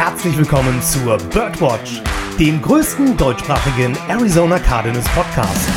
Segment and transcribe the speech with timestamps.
[0.00, 2.00] herzlich willkommen zur Birdwatch,
[2.38, 5.68] dem größten deutschsprachigen Arizona Cardinals Podcast.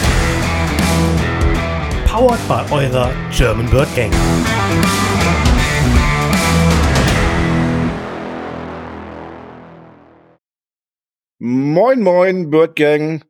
[2.07, 4.13] Powered by eurer German Bird Gang.
[11.39, 13.25] Moin, moin, Bird Gang.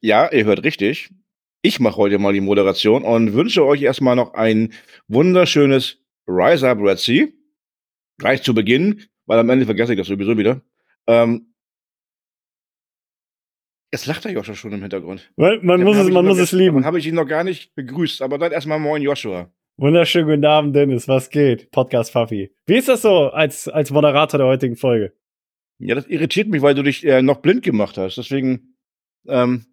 [0.00, 1.10] Ja, ihr hört richtig.
[1.62, 4.72] Ich mache heute mal die Moderation und wünsche euch erstmal noch ein
[5.06, 7.28] wunderschönes Rise Up Red Sea.
[8.18, 10.62] Gleich zu Beginn, weil am Ende vergesse ich das sowieso wieder.
[11.06, 11.52] Ähm,
[13.92, 15.30] Jetzt lacht der Joshua schon im Hintergrund.
[15.36, 16.84] Man, man muss, es, man muss es lieben.
[16.84, 19.50] Habe ich ihn noch gar nicht begrüßt, aber dann erstmal moin Joshua.
[19.78, 21.06] Wunderschönen guten Abend, Dennis.
[21.06, 21.70] Was geht?
[21.70, 22.52] Podcast Fafi.
[22.66, 25.12] Wie ist das so als, als Moderator der heutigen Folge?
[25.78, 28.16] Ja, das irritiert mich, weil du dich äh, noch blind gemacht hast.
[28.16, 28.76] Deswegen
[29.28, 29.66] ähm,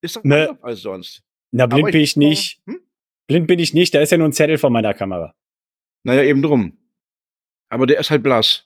[0.00, 1.24] ist das ne, anders als sonst.
[1.50, 2.62] Na, blind bin ich nicht.
[2.66, 2.80] Hm?
[3.26, 3.94] Blind bin ich nicht.
[3.94, 5.34] Da ist ja nur ein Zettel vor meiner Kamera.
[6.04, 6.78] Naja, eben drum.
[7.68, 8.65] Aber der ist halt blass.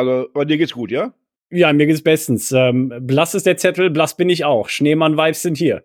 [0.00, 1.12] Also, bei dir geht's gut, ja?
[1.50, 2.52] Ja, mir geht's bestens.
[2.52, 4.70] Ähm, blass ist der Zettel, blass bin ich auch.
[4.70, 5.84] Schneemann-Vibes sind hier.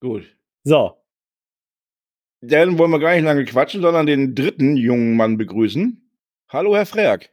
[0.00, 0.24] Gut.
[0.64, 0.96] So.
[2.40, 6.10] Dann wollen wir gar nicht lange quatschen, sondern den dritten jungen Mann begrüßen.
[6.48, 7.30] Hallo, Herr Freak.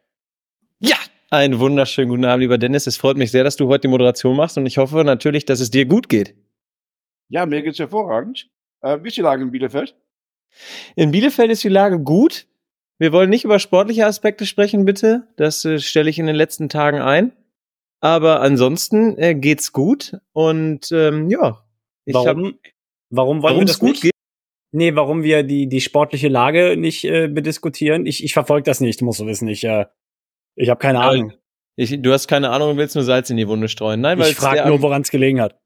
[0.77, 0.97] Ja,
[1.31, 2.85] einen wunderschönen guten Abend, lieber Dennis.
[2.85, 5.61] Es freut mich sehr, dass du heute die Moderation machst und ich hoffe natürlich, dass
[5.61, 6.35] es dir gut geht.
[7.29, 8.51] Ja, mir geht's hervorragend.
[8.81, 9.95] Äh, wie ist die Lage in Bielefeld?
[10.95, 12.45] In Bielefeld ist die Lage gut.
[13.01, 15.27] Wir wollen nicht über sportliche Aspekte sprechen, bitte.
[15.35, 17.31] Das äh, stelle ich in den letzten Tagen ein.
[17.99, 21.65] Aber ansonsten äh, geht's gut und ähm, ja.
[22.05, 22.45] Ich warum?
[22.45, 22.53] Hab,
[23.09, 24.01] warum wollen wir das gut nicht?
[24.03, 24.11] geht?
[24.71, 28.05] Nee, warum wir die die sportliche Lage nicht äh, bediskutieren?
[28.05, 29.47] Ich ich verfolge das nicht, musst du wissen.
[29.47, 29.87] Ich äh,
[30.55, 31.33] ich habe keine Ahnung.
[31.77, 34.01] Ich, du hast keine Ahnung und willst nur Salz in die Wunde streuen.
[34.01, 35.59] Nein, weil ich frage nur, woran es gelegen hat.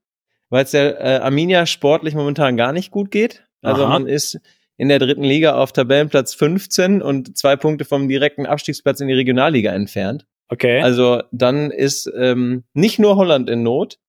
[0.49, 3.45] Weil es der äh, Arminia sportlich momentan gar nicht gut geht.
[3.61, 3.89] Also Aha.
[3.89, 4.39] man ist
[4.78, 9.14] in der dritten Liga auf Tabellenplatz 15 und zwei Punkte vom direkten Abstiegsplatz in die
[9.14, 10.26] Regionalliga entfernt.
[10.50, 10.82] Okay.
[10.82, 13.99] Also dann ist ähm, nicht nur Holland in Not,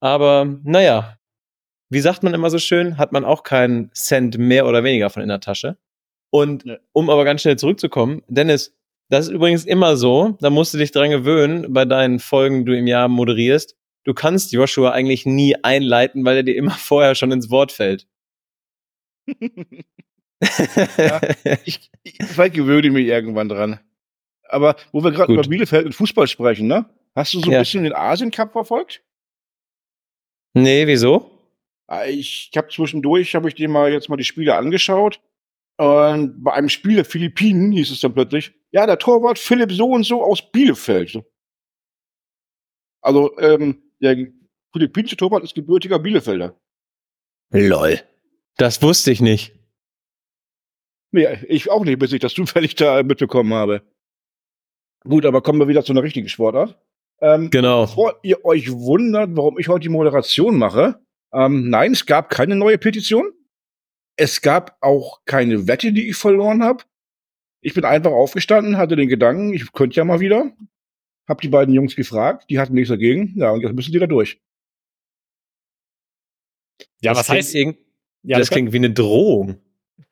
[0.00, 1.18] aber naja,
[1.90, 5.22] wie sagt man immer so schön, hat man auch keinen Cent mehr oder weniger von
[5.22, 5.76] in der Tasche.
[6.30, 8.74] Und um aber ganz schnell zurückzukommen, Dennis,
[9.10, 12.72] das ist übrigens immer so, da musst du dich dran gewöhnen bei deinen Folgen, die
[12.72, 13.76] du im Jahr moderierst.
[14.04, 18.06] Du kannst Joshua eigentlich nie einleiten, weil er dir immer vorher schon ins Wort fällt
[20.96, 21.20] ja,
[21.64, 23.80] ich, ich vielleicht gewöhne mich irgendwann dran.
[24.48, 26.86] Aber wo wir gerade über Bielefeld und Fußball sprechen, ne?
[27.14, 27.58] Hast du so ein ja.
[27.60, 29.02] bisschen den Asien Cup verfolgt?
[30.54, 31.30] Nee, wieso?
[31.86, 35.20] Ah, ich, ich habe zwischendurch, habe ich dir mal jetzt mal die Spiele angeschaut.
[35.78, 39.90] Und bei einem Spiel der Philippinen hieß es dann plötzlich, ja, der Torwart Philipp so
[39.90, 41.22] und so aus Bielefeld.
[43.02, 44.28] Also, ähm, der
[44.72, 46.58] philippinische Torwart ist gebürtiger Bielefelder.
[47.50, 48.00] Lol.
[48.56, 49.54] Das wusste ich nicht.
[51.12, 53.82] Nee, ich auch nicht, bis ich das zufällig da mitbekommen habe.
[55.04, 56.78] Gut, aber kommen wir wieder zu einer richtigen Sportart.
[57.20, 57.82] Ähm, genau.
[57.82, 61.00] Bevor ihr euch wundert, warum ich heute die Moderation mache,
[61.32, 63.32] ähm, nein, es gab keine neue Petition.
[64.16, 66.84] Es gab auch keine Wette, die ich verloren habe.
[67.62, 70.52] Ich bin einfach aufgestanden, hatte den Gedanken, ich könnte ja mal wieder.
[71.28, 73.32] Hab die beiden Jungs gefragt, die hatten nichts dagegen.
[73.36, 74.40] Ja, und jetzt müssen die da durch.
[77.00, 77.54] Ja, was heißt,
[78.22, 79.56] ja, das, das klingt wie eine Drohung.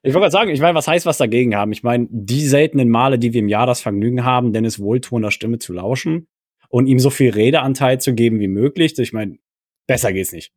[0.02, 1.72] Ich wollte gerade sagen, ich meine, was heißt was dagegen haben?
[1.72, 5.58] Ich meine, die seltenen Male, die wir im Jahr das Vergnügen haben, Dennis wohltuender Stimme
[5.58, 6.26] zu lauschen
[6.68, 9.38] und ihm so viel Redeanteil zu geben wie möglich, ich meine,
[9.86, 10.52] besser geht's nicht.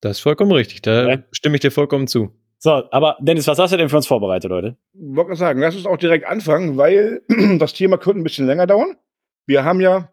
[0.00, 1.24] Das ist vollkommen richtig, da ja.
[1.32, 2.30] stimme ich dir vollkommen zu.
[2.58, 4.76] So, aber Dennis, was hast du denn für uns vorbereitet, Leute?
[4.92, 7.22] Ich wollte sagen, lass uns auch direkt anfangen, weil
[7.58, 8.96] das Thema könnte ein bisschen länger dauern.
[9.46, 10.10] Wir haben ja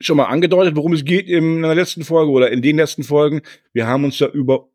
[0.00, 3.42] schon mal angedeutet, worum es geht in der letzten Folge oder in den letzten Folgen.
[3.72, 4.69] Wir haben uns ja über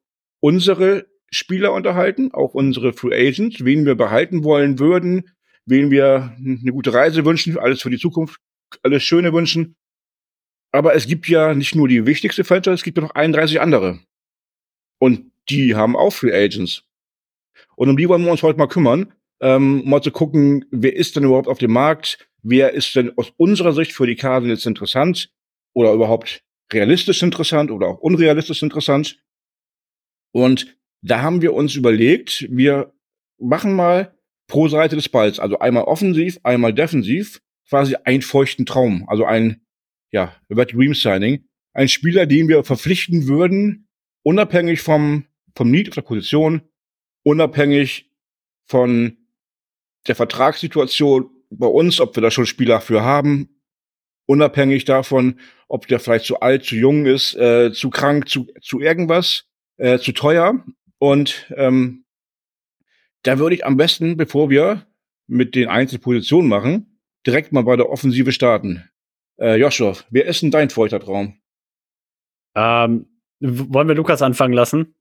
[0.45, 5.31] unsere Spieler unterhalten, auch unsere Free Agents, wen wir behalten wollen würden,
[5.65, 8.39] wen wir eine gute Reise wünschen, alles für die Zukunft,
[8.83, 9.75] alles Schöne wünschen.
[10.71, 14.01] Aber es gibt ja nicht nur die wichtigste Franchise, es gibt ja noch 31 andere.
[14.99, 16.83] Und die haben auch Free Agents.
[17.75, 20.95] Und um die wollen wir uns heute mal kümmern, ähm, um mal zu gucken, wer
[20.95, 24.67] ist denn überhaupt auf dem Markt, wer ist denn aus unserer Sicht für die Cardinals
[24.67, 25.31] interessant
[25.73, 29.24] oder überhaupt realistisch interessant oder auch unrealistisch interessant.
[30.35, 32.93] Und da haben wir uns überlegt, wir
[33.39, 34.13] machen mal
[34.47, 39.61] pro Seite des Balls, also einmal offensiv, einmal defensiv, quasi einen feuchten Traum, also ein,
[40.11, 43.87] ja, Wet Dream Signing, ein Spieler, den wir verpflichten würden,
[44.23, 46.63] unabhängig vom, vom Need auf der Position,
[47.23, 48.11] unabhängig
[48.67, 49.15] von
[50.05, 53.61] der Vertragssituation bei uns, ob wir da schon Spieler für haben,
[54.25, 55.39] unabhängig davon,
[55.69, 59.45] ob der vielleicht zu alt, zu jung ist, äh, zu krank, zu, zu irgendwas
[59.77, 60.63] äh, zu teuer.
[60.97, 62.05] Und ähm,
[63.23, 64.85] da würde ich am besten, bevor wir
[65.27, 68.89] mit den Einzelpositionen machen, direkt mal bei der Offensive starten.
[69.37, 71.39] Äh, Joshua, wer ist denn dein feuchter Traum?
[72.55, 73.07] Ähm,
[73.39, 74.95] wollen wir Lukas anfangen lassen?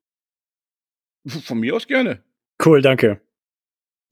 [1.26, 2.22] Von mir aus gerne.
[2.64, 3.20] Cool, danke.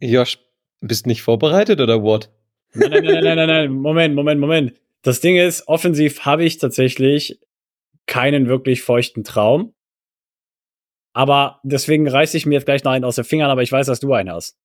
[0.01, 0.39] Josh,
[0.81, 2.31] bist nicht vorbereitet oder what?
[2.75, 4.81] Nein, nein, nein, nein, nein, nein, Moment, Moment, Moment.
[5.03, 7.41] Das Ding ist, offensiv habe ich tatsächlich
[8.07, 9.75] keinen wirklich feuchten Traum.
[11.13, 13.87] Aber deswegen reiße ich mir jetzt gleich noch einen aus den Fingern, aber ich weiß,
[13.87, 14.57] dass du einen hast.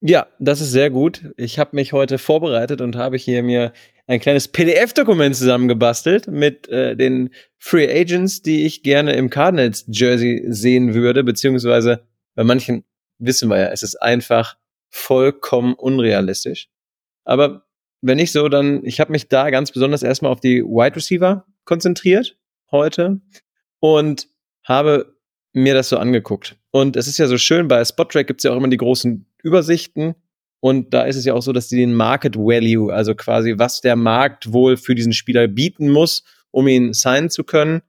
[0.00, 1.32] Ja, das ist sehr gut.
[1.36, 3.72] Ich habe mich heute vorbereitet und habe hier mir
[4.06, 10.44] ein kleines PDF-Dokument zusammengebastelt mit äh, den Free Agents, die ich gerne im Cardinals Jersey
[10.48, 12.84] sehen würde, beziehungsweise bei manchen
[13.18, 14.56] wissen wir ja, es ist einfach
[14.90, 16.68] vollkommen unrealistisch.
[17.24, 17.66] Aber
[18.02, 21.46] wenn nicht so, dann ich habe mich da ganz besonders erstmal auf die Wide Receiver
[21.64, 22.36] konzentriert
[22.70, 23.20] heute
[23.80, 24.28] und
[24.62, 25.15] habe
[25.56, 26.56] mir das so angeguckt.
[26.70, 29.26] Und es ist ja so schön, bei Spottrack gibt es ja auch immer die großen
[29.42, 30.14] Übersichten.
[30.60, 33.80] Und da ist es ja auch so, dass die den Market Value, also quasi was
[33.80, 37.80] der Markt wohl für diesen Spieler bieten muss, um ihn signen zu können,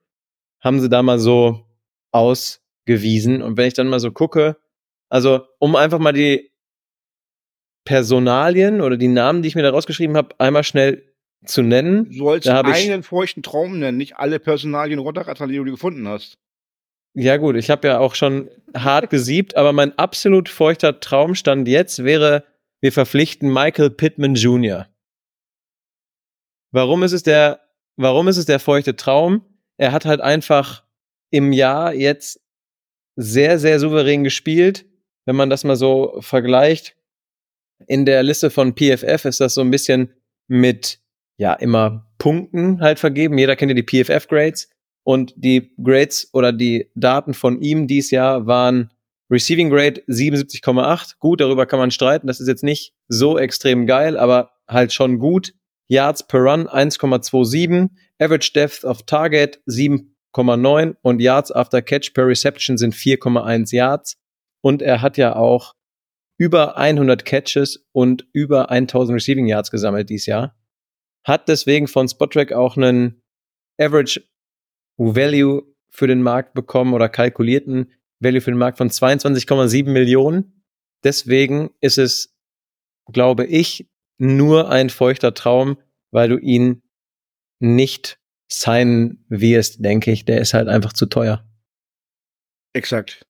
[0.61, 1.65] haben sie da mal so
[2.11, 3.41] ausgewiesen.
[3.41, 4.57] Und wenn ich dann mal so gucke,
[5.09, 6.51] also um einfach mal die
[7.85, 11.03] Personalien oder die Namen, die ich mir da rausgeschrieben habe, einmal schnell
[11.45, 12.05] zu nennen.
[12.09, 15.63] Du sollst Da hab ich- einen feuchten Traum nennen, nicht alle Personalien runterrattern, die du
[15.65, 16.37] gefunden hast.
[17.19, 22.03] Ja gut, ich habe ja auch schon hart gesiebt, aber mein absolut feuchter Traumstand jetzt
[22.03, 22.43] wäre,
[22.79, 24.87] wir verpflichten Michael Pittman Jr.
[26.71, 27.61] Warum ist es der,
[27.95, 29.43] warum ist es der feuchte Traum?
[29.77, 30.83] Er hat halt einfach
[31.31, 32.39] im Jahr jetzt
[33.15, 34.85] sehr, sehr souverän gespielt.
[35.25, 36.95] Wenn man das mal so vergleicht,
[37.87, 40.13] in der Liste von PFF ist das so ein bisschen
[40.47, 40.99] mit,
[41.37, 43.39] ja, immer Punkten halt vergeben.
[43.39, 44.69] Jeder kennt ja die PFF-Grades.
[45.07, 48.91] Und die Grades oder die Daten von ihm dieses Jahr waren
[49.31, 51.13] Receiving Grade 77,8.
[51.19, 52.27] Gut, darüber kann man streiten.
[52.27, 55.53] Das ist jetzt nicht so extrem geil, aber halt schon gut.
[55.87, 57.89] Yards per Run 1,27.
[58.19, 64.17] Average Depth of Target 7,9 und Yards after Catch per Reception sind 4,1 Yards.
[64.59, 65.73] Und er hat ja auch
[66.37, 70.57] über 100 Catches und über 1000 Receiving Yards gesammelt dieses Jahr.
[71.25, 73.21] Hat deswegen von Spottrack auch einen
[73.79, 74.21] Average
[74.97, 80.63] Value für den Markt bekommen oder kalkulierten Value für den Markt von 22,7 Millionen.
[81.03, 82.35] Deswegen ist es,
[83.11, 85.77] glaube ich, nur ein feuchter Traum,
[86.11, 86.81] weil du ihn
[87.59, 90.25] nicht signen wirst, denke ich.
[90.25, 91.45] Der ist halt einfach zu teuer.
[92.73, 93.25] Exakt.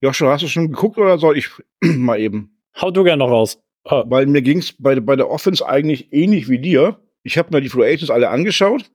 [0.00, 1.48] Joshua, hast du schon geguckt oder soll ich
[1.82, 2.60] mal eben?
[2.80, 3.58] Hau du gern noch raus.
[3.84, 7.00] Oh, Weil mir ging's bei, bei der Offense eigentlich ähnlich wie dir.
[7.22, 8.90] Ich habe mir die Free Agents alle angeschaut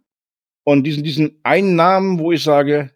[0.70, 2.92] und diesen, diesen einen Namen, wo ich sage,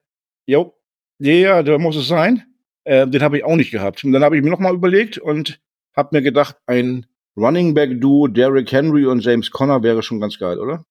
[0.45, 0.73] jo,
[1.19, 2.43] der, der muss es sein,
[2.83, 4.03] äh, den habe ich auch nicht gehabt.
[4.03, 5.59] Und dann habe ich mir nochmal überlegt und
[5.95, 7.05] habe mir gedacht, ein
[7.35, 10.85] Running Back Duo, Derrick Henry und James Conner wäre schon ganz geil, oder?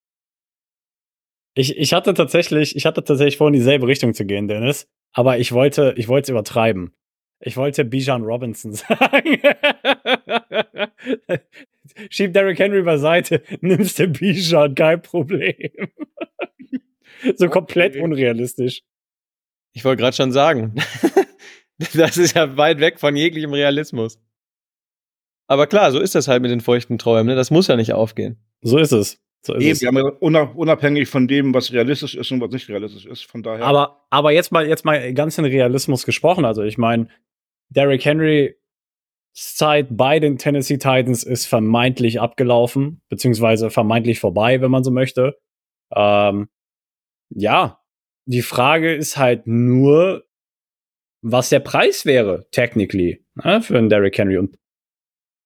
[1.55, 4.89] ich, ich hatte tatsächlich, ich hatte tatsächlich vor, in dieselbe Richtung zu gehen, Dennis.
[5.13, 6.95] Aber ich wollte, ich wollte es übertreiben.
[7.41, 9.39] Ich wollte Bijan Robinson sagen.
[12.09, 15.71] Schieb Derrick Henry beiseite, nimmst du Bijan, kein Problem.
[17.37, 18.83] so komplett unrealistisch.
[19.73, 20.75] Ich wollte gerade schon sagen,
[21.95, 24.19] das ist ja weit weg von jeglichem Realismus.
[25.47, 27.27] Aber klar, so ist das halt mit den feuchten Träumen.
[27.27, 27.35] Ne?
[27.35, 28.39] Das muss ja nicht aufgehen.
[28.63, 29.19] So ist es.
[29.45, 30.49] So ist Eben, es.
[30.55, 33.25] unabhängig von dem, was realistisch ist und was nicht realistisch ist.
[33.25, 33.65] Von daher.
[33.65, 36.45] Aber, aber jetzt mal, jetzt mal ganz in Realismus gesprochen.
[36.45, 37.09] Also ich meine,
[37.69, 38.55] Derrick Henry
[39.35, 45.39] Zeit bei den Tennessee Titans ist vermeintlich abgelaufen, beziehungsweise vermeintlich vorbei, wenn man so möchte.
[45.95, 46.49] Ähm,
[47.35, 47.79] ja,
[48.27, 50.25] die Frage ist halt nur,
[51.23, 54.37] was der Preis wäre, technically, ne, für einen Derrick Henry.
[54.39, 54.59] Und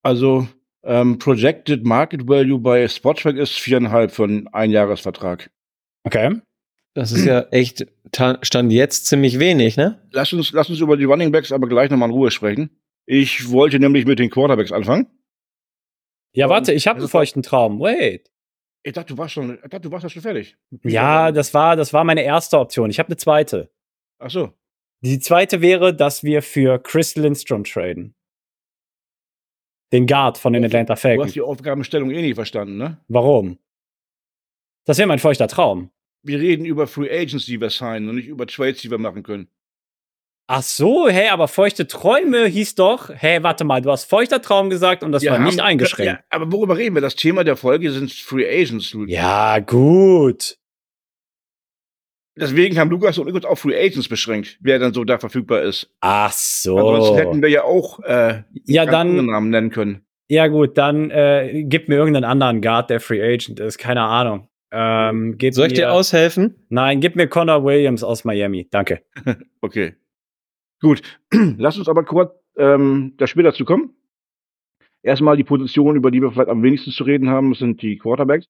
[0.03, 0.47] Also
[0.83, 5.49] ähm, Projected Market Value bei Spottrack ist viereinhalb für einen Einjahresvertrag.
[6.03, 6.41] okay.
[6.93, 10.01] Das ist ja echt ta- Stand jetzt ziemlich wenig, ne?
[10.11, 12.71] Lass uns, lass uns über die Running Backs aber gleich nochmal in Ruhe sprechen.
[13.05, 15.05] Ich wollte nämlich mit den Quarterbacks anfangen.
[16.33, 17.79] Ja, warte, ich habe es einen feuchten Traum.
[17.79, 18.31] Wait.
[18.87, 20.55] Ich dachte, du warst schon, ich dachte, du warst ja schon fertig.
[20.83, 22.89] Ja, das war, das war meine erste Option.
[22.89, 23.69] Ich habe eine zweite.
[24.17, 24.53] Ach so.
[25.01, 28.15] Die zweite wäre, dass wir für Chris Lindstrom traden.
[29.91, 31.33] Den Guard von den Atlanta Du hast Falcons.
[31.33, 33.03] die Aufgabenstellung eh nicht verstanden, ne?
[33.09, 33.59] Warum?
[34.85, 35.91] Das wäre mein feuchter Traum.
[36.23, 39.21] Wir reden über Free Agents, die wir signen und nicht über Trades, die wir machen
[39.21, 39.49] können.
[40.49, 44.69] Ach so, hä, aber feuchte Träume hieß doch, hä, warte mal, du hast feuchter Traum
[44.69, 46.13] gesagt und das Wir war nicht haben- eingeschränkt.
[46.13, 47.01] Ja, aber worüber reden wir?
[47.01, 48.93] Das Thema der Folge sind Free Agents.
[48.93, 49.11] Luke.
[49.11, 50.57] Ja, gut.
[52.39, 55.63] Deswegen haben Lukas und ich uns auf Free Agents beschränkt, wer dann so da verfügbar
[55.63, 55.89] ist.
[56.01, 56.77] Ach so.
[56.77, 60.05] Ansonsten hätten wir ja auch äh, Ja, dann, Namen nennen können.
[60.29, 63.79] Ja, gut, dann äh, gib mir irgendeinen anderen Guard, der Free Agent ist.
[63.79, 64.47] Keine Ahnung.
[64.71, 66.55] Ähm, Soll ich mir, dir aushelfen?
[66.69, 68.67] Nein, gib mir Connor Williams aus Miami.
[68.71, 69.01] Danke.
[69.61, 69.95] Okay.
[70.81, 71.01] Gut.
[71.31, 73.95] Lass uns aber kurz ähm, da später zu kommen.
[75.03, 78.47] Erstmal die Position, über die wir vielleicht am wenigsten zu reden haben, sind die Quarterbacks.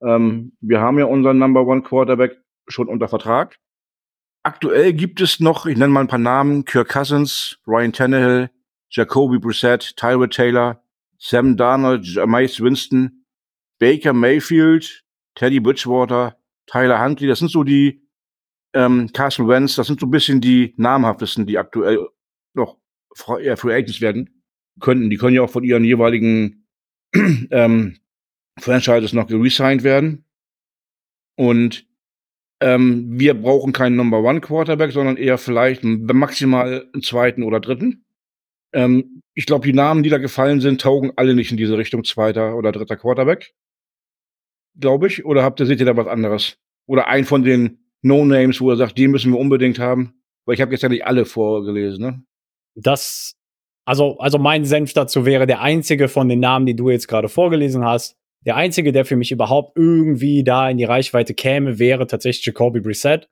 [0.00, 3.58] Ähm, wir haben ja unseren Number One Quarterback schon unter Vertrag.
[4.42, 8.50] Aktuell gibt es noch, ich nenne mal ein paar Namen, Kirk Cousins, Ryan Tannehill,
[8.90, 10.82] Jacoby Brissett, Tyrod Taylor,
[11.18, 13.24] Sam Darnold, Jameis Winston,
[13.78, 15.04] Baker Mayfield,
[15.34, 17.28] Teddy Bridgewater, Tyler Huntley.
[17.28, 18.07] Das sind so die
[18.74, 22.06] ähm, Carson Wentz, das sind so ein bisschen die namhaftesten, die aktuell
[22.54, 22.76] noch
[23.14, 24.42] Free Agents werden
[24.80, 25.10] könnten.
[25.10, 26.66] Die können ja auch von ihren jeweiligen
[27.50, 27.98] ähm,
[28.58, 30.24] Franchises noch geresigned werden.
[31.36, 31.86] Und
[32.60, 38.04] ähm, wir brauchen keinen Number One Quarterback, sondern eher vielleicht maximal einen zweiten oder dritten.
[38.72, 42.04] Ähm, ich glaube, die Namen, die da gefallen sind, taugen alle nicht in diese Richtung
[42.04, 43.54] zweiter oder dritter Quarterback.
[44.76, 45.24] Glaube ich.
[45.24, 46.58] Oder habt ihr, seht ihr da was anderes?
[46.86, 50.14] Oder ein von den No-Names, wo er sagt, die müssen wir unbedingt haben?
[50.46, 52.22] Weil ich habe jetzt ja nicht alle vorgelesen, ne?
[52.74, 53.34] Das,
[53.84, 57.28] also, also mein Senf dazu wäre der einzige von den Namen, die du jetzt gerade
[57.28, 58.16] vorgelesen hast.
[58.46, 62.80] Der einzige, der für mich überhaupt irgendwie da in die Reichweite käme, wäre tatsächlich Jacoby
[62.80, 63.28] Brissett.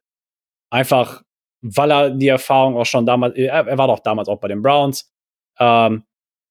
[0.70, 1.22] Einfach,
[1.62, 4.62] weil er die Erfahrung auch schon damals, er, er war doch damals auch bei den
[4.62, 5.12] Browns.
[5.58, 6.04] Ähm,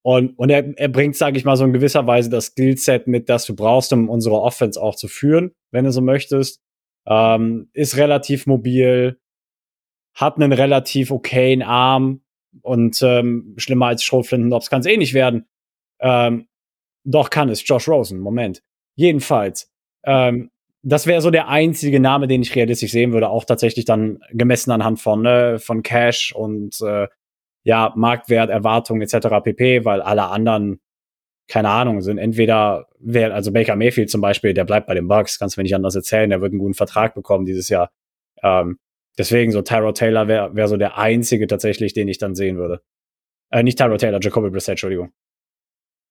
[0.05, 3.27] und, und er, er bringt, sage ich mal, so in gewisser Weise das Skillset mit,
[3.27, 6.61] das du brauchst, um unsere Offense auch zu führen, wenn du so möchtest.
[7.07, 9.19] Ähm, ist relativ mobil,
[10.15, 12.21] hat einen relativ okayen Arm
[12.61, 15.47] und ähm, schlimmer als Schrotflinten-Nobs kann es eh nicht werden.
[15.99, 16.47] Ähm,
[17.03, 18.63] doch kann es, Josh Rosen, Moment.
[18.95, 19.71] Jedenfalls,
[20.03, 24.19] ähm, das wäre so der einzige Name, den ich realistisch sehen würde, auch tatsächlich dann
[24.31, 27.07] gemessen anhand von, ne, von Cash und äh,
[27.63, 29.27] ja, Marktwert, Erwartungen etc.
[29.43, 30.79] pp, weil alle anderen,
[31.47, 35.37] keine Ahnung, sind entweder, wer, also Baker Mayfield zum Beispiel, der bleibt bei den Bucks,
[35.37, 37.91] kannst du mir nicht anders erzählen, der wird einen guten Vertrag bekommen dieses Jahr.
[38.41, 38.79] Ähm,
[39.17, 42.81] deswegen so Tyrod Taylor wäre wär so der einzige tatsächlich, den ich dann sehen würde.
[43.51, 45.11] Äh, nicht Tyrod Taylor, Jacoby Brissett, Entschuldigung.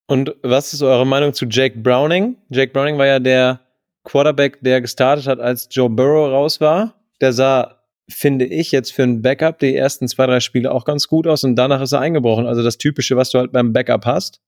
[0.06, 2.36] Und was ist eure Meinung zu Jake Browning?
[2.50, 3.60] Jake Browning war ja der
[4.04, 6.94] Quarterback, der gestartet hat, als Joe Burrow raus war.
[7.20, 11.08] Der sah, finde ich, jetzt für ein Backup die ersten zwei, drei Spiele auch ganz
[11.08, 12.46] gut aus und danach ist er eingebrochen.
[12.46, 14.40] Also das Typische, was du halt beim Backup hast.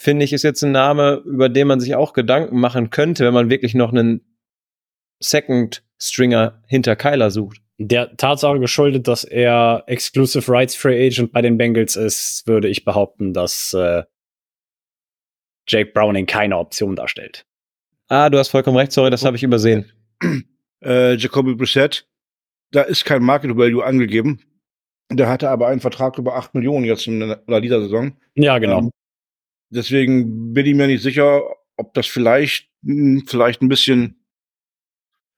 [0.00, 3.34] Finde ich, ist jetzt ein Name, über den man sich auch Gedanken machen könnte, wenn
[3.34, 4.22] man wirklich noch einen
[5.22, 7.60] Second Stringer hinter Kyler sucht.
[7.76, 12.86] Der Tatsache geschuldet, dass er Exclusive Rights Free Agent bei den Bengals ist, würde ich
[12.86, 14.04] behaupten, dass äh,
[15.68, 17.44] Jake Browning keine Option darstellt.
[18.08, 19.92] Ah, du hast vollkommen recht, sorry, das habe ich übersehen.
[20.82, 22.08] Äh, Jacoby Brissett,
[22.70, 24.40] da ist kein Market Value angegeben.
[25.12, 28.16] Der hatte aber einen Vertrag über 8 Millionen jetzt in der, dieser Saison.
[28.34, 28.78] Ja, genau.
[28.78, 28.90] Ähm,
[29.70, 31.42] deswegen bin ich mir nicht sicher,
[31.76, 34.22] ob das vielleicht, hm, vielleicht ein bisschen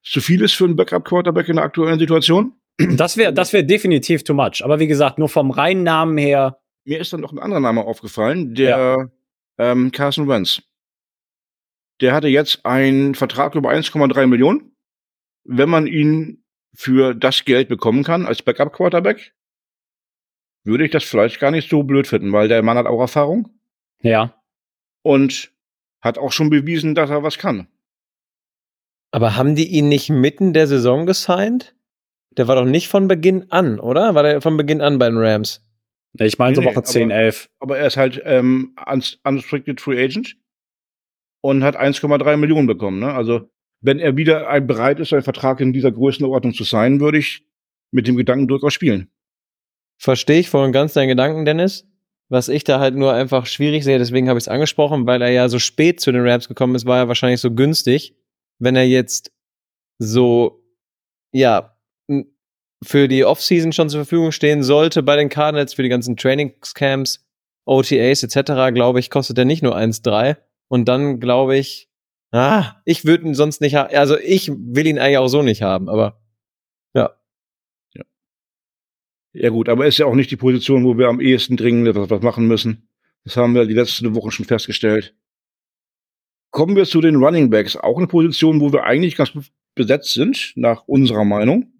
[0.03, 2.55] zu viel ist für einen Backup-Quarterback in der aktuellen Situation.
[2.97, 4.65] Das wäre das wäre definitiv too much.
[4.65, 6.59] Aber wie gesagt, nur vom reinen Namen her.
[6.85, 9.11] Mir ist dann noch ein anderer Name aufgefallen, der ja
[9.59, 10.63] ähm, Carson Wentz.
[12.01, 14.77] Der hatte jetzt einen Vertrag über 1,3 Millionen.
[15.45, 19.35] Wenn man ihn für das Geld bekommen kann als Backup-Quarterback,
[20.65, 23.51] würde ich das vielleicht gar nicht so blöd finden, weil der Mann hat auch Erfahrung.
[24.03, 24.35] Ja.
[25.03, 25.53] Und
[26.01, 27.69] hat auch schon bewiesen, dass er was kann.
[29.11, 31.75] Aber haben die ihn nicht mitten der Saison gesigned?
[32.37, 34.15] Der war doch nicht von Beginn an, oder?
[34.15, 35.63] War der von Beginn an bei den Rams?
[36.19, 37.51] Ich meine so nee, Woche 10, aber, 11.
[37.59, 38.75] Aber er ist halt ähm,
[39.25, 40.37] unrestricted free agent
[41.41, 43.01] und hat 1,3 Millionen bekommen.
[43.01, 43.13] Ne?
[43.13, 47.45] Also wenn er wieder bereit ist, einen Vertrag in dieser Größenordnung zu sein, würde ich
[47.91, 49.11] mit dem Gedanken durchaus spielen.
[49.99, 51.87] Verstehe ich voll und ganz deinen Gedanken, Dennis.
[52.33, 55.29] Was ich da halt nur einfach schwierig sehe, deswegen habe ich es angesprochen, weil er
[55.29, 58.17] ja so spät zu den Rams gekommen ist, war er wahrscheinlich so günstig.
[58.59, 59.33] Wenn er jetzt
[59.99, 60.65] so,
[61.33, 61.77] ja,
[62.83, 67.23] für die Offseason schon zur Verfügung stehen sollte bei den Cardinals für die ganzen Trainingscamps,
[67.67, 70.39] OTAs etc., glaube ich, kostet er nicht nur 1,3.
[70.69, 71.91] Und dann glaube ich,
[72.33, 73.95] ah, ich würde ihn sonst nicht haben.
[73.95, 76.19] Also ich will ihn eigentlich auch so nicht haben, aber
[76.95, 77.15] ja.
[77.95, 78.05] Ja,
[79.33, 82.23] ja gut, aber ist ja auch nicht die Position, wo wir am ehesten dringend was
[82.23, 82.89] machen müssen.
[83.25, 85.15] Das haben wir die letzten Wochen schon festgestellt.
[86.51, 87.77] Kommen wir zu den Running Backs.
[87.77, 89.33] Auch eine Position, wo wir eigentlich ganz
[89.75, 91.73] besetzt sind, nach unserer Meinung.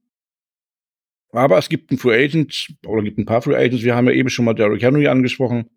[1.31, 3.85] Aber es gibt einen Free Agent, oder gibt ein paar Free Agents.
[3.85, 5.69] Wir haben ja eben schon mal Derrick Henry angesprochen.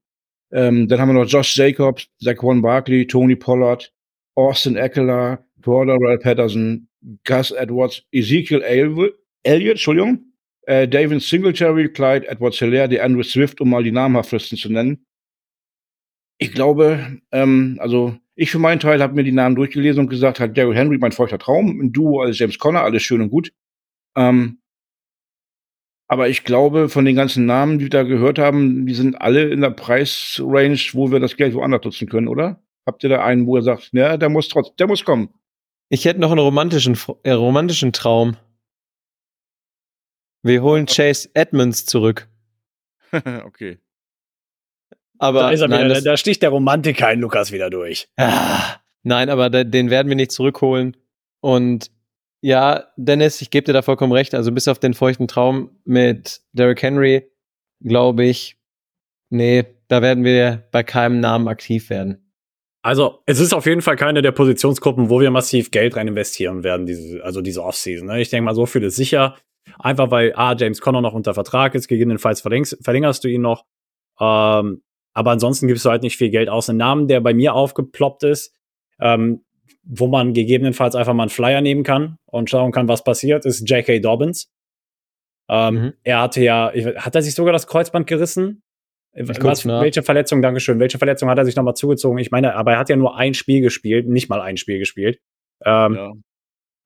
[0.52, 3.94] Ähm, dann haben wir noch Josh Jacobs, Zaquan Barkley, Tony Pollard,
[4.36, 6.88] Austin Eckler, Cordell Patterson,
[7.24, 10.25] Gus Edwards, Ezekiel Elliott, Entschuldigung,
[10.68, 15.06] äh, David Singletary, Clyde Edwards Hilaire, die Andrew Swift, um mal die namhaftesten zu nennen.
[16.38, 20.40] Ich glaube, ähm, also ich für meinen Teil habe mir die Namen durchgelesen und gesagt,
[20.40, 23.54] hat Gary Henry mein feuchter Traum, ein Duo als James Conner, alles schön und gut.
[24.18, 24.60] Ähm,
[26.08, 29.50] aber ich glaube, von den ganzen Namen, die wir da gehört haben, die sind alle
[29.50, 32.62] in der Preisrange, wo wir das Geld woanders nutzen können, oder?
[32.86, 35.30] Habt ihr da einen, wo ihr sagt, ja, der muss trotz, der muss kommen?
[35.90, 38.38] Ich hätte noch einen romantischen, äh, romantischen Traum.
[40.46, 42.28] Wir holen Chase Edmonds zurück.
[43.46, 43.80] okay.
[45.18, 48.08] Aber da, ist er nein, wieder, das, da sticht der Romantiker in Lukas wieder durch.
[48.18, 50.98] ah, nein, aber den werden wir nicht zurückholen.
[51.42, 51.90] Und
[52.42, 54.36] ja, Dennis, ich gebe dir da vollkommen recht.
[54.36, 57.28] Also bis auf den feuchten Traum mit Derrick Henry,
[57.84, 58.56] glaube ich,
[59.32, 62.32] nee, da werden wir bei keinem Namen aktiv werden.
[62.84, 66.64] Also, es ist auf jeden Fall keine der Positionsgruppen, wo wir massiv Geld rein investieren
[66.64, 68.06] werden, diese, also diese Offseason.
[68.06, 68.22] Ne?
[68.22, 69.36] Ich denke mal, so viel ist sicher.
[69.80, 73.66] Einfach weil A, James Conner noch unter Vertrag ist, gegebenenfalls verlängerst, verlängerst du ihn noch.
[74.20, 74.82] Ähm,
[75.14, 76.70] aber ansonsten gibst du halt nicht viel Geld aus.
[76.70, 78.54] Ein Namen, der bei mir aufgeploppt ist,
[79.00, 79.44] ähm,
[79.84, 83.70] wo man gegebenenfalls einfach mal einen Flyer nehmen kann und schauen kann, was passiert, ist
[83.70, 84.00] J.K.
[84.00, 84.52] Dobbins.
[85.50, 85.94] Ähm, Mhm.
[86.04, 88.62] Er hatte ja, hat er sich sogar das Kreuzband gerissen?
[89.14, 92.18] guck's Was, welche Verletzung, Dankeschön, welche Verletzung hat er sich nochmal zugezogen?
[92.18, 95.20] Ich meine, aber er hat ja nur ein Spiel gespielt, nicht mal ein Spiel gespielt.
[95.64, 96.12] Ähm, Ja.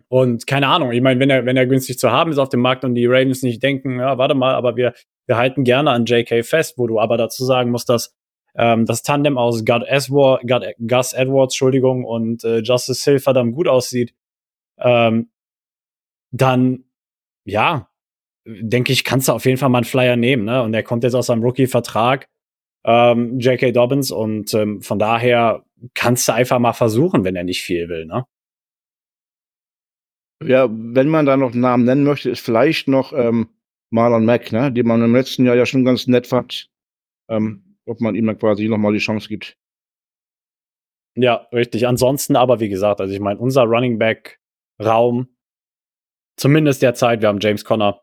[0.09, 2.61] Und keine Ahnung, ich meine, wenn er, wenn er günstig zu haben ist auf dem
[2.61, 4.93] Markt und die Ravens nicht denken, ja, warte mal, aber wir,
[5.27, 8.15] wir halten gerne an JK fest, wo du aber dazu sagen musst, dass
[8.55, 14.15] ähm, das Tandem aus Gus Edwards, Entschuldigung, und äh, Justice Hill verdammt gut aussieht,
[14.79, 15.29] ähm,
[16.31, 16.85] dann,
[17.45, 17.89] ja,
[18.45, 20.63] denke ich, kannst du auf jeden Fall mal einen Flyer nehmen, ne?
[20.63, 22.27] Und er kommt jetzt aus seinem Rookie-Vertrag,
[22.83, 23.71] ähm, J.K.
[23.71, 25.63] Dobbins, und ähm, von daher
[25.93, 28.25] kannst du einfach mal versuchen, wenn er nicht viel will, ne?
[30.41, 33.49] Ja, wenn man da noch einen Namen nennen möchte, ist vielleicht noch ähm,
[33.89, 34.71] Marlon Mack, ne?
[34.71, 36.69] den man im letzten Jahr ja schon ganz nett fand.
[37.29, 39.57] Ähm, ob man ihm dann quasi nochmal die Chance gibt.
[41.15, 41.87] Ja, richtig.
[41.87, 44.39] Ansonsten aber, wie gesagt, also ich meine, unser Running Back
[44.81, 45.27] Raum,
[46.37, 48.01] zumindest derzeit, wir haben James Conner,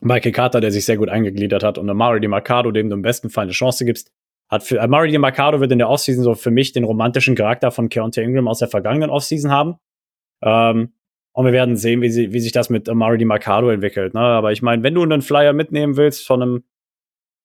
[0.00, 3.30] Michael Carter, der sich sehr gut eingegliedert hat und Amari DiMarcado, dem du im besten
[3.30, 4.12] Fall eine Chance gibst,
[4.50, 7.88] hat für Amari DiMarcado wird in der Offseason so für mich den romantischen Charakter von
[7.88, 9.76] Keontae Ingram aus der vergangenen Offseason haben.
[10.42, 10.93] Ähm,
[11.34, 14.14] und wir werden sehen, wie, sie, wie sich das mit Amari DiMarcado entwickelt.
[14.14, 14.20] Ne?
[14.20, 16.64] Aber ich meine, wenn du einen Flyer mitnehmen willst von einem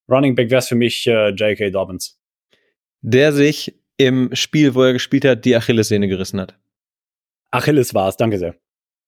[0.09, 1.71] Running Back, wäre es für mich äh, J.K.
[1.71, 2.19] Dobbins.
[3.01, 6.57] Der sich im Spiel, wo er gespielt hat, die Achillessehne gerissen hat.
[7.51, 8.55] Achilles war es, danke sehr.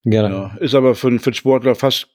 [0.03, 0.33] Gerne.
[0.33, 2.09] Ja, ist aber für, für den Sportler fast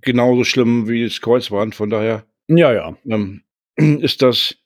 [0.00, 1.74] genauso schlimm wie das Kreuzband.
[1.74, 2.96] Von daher Ja, ja.
[3.08, 3.42] ähm,
[3.76, 4.56] ist das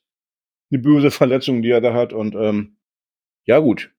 [0.71, 2.13] eine böse Verletzung, die er da hat.
[2.13, 2.77] Und ähm,
[3.45, 3.91] ja, gut.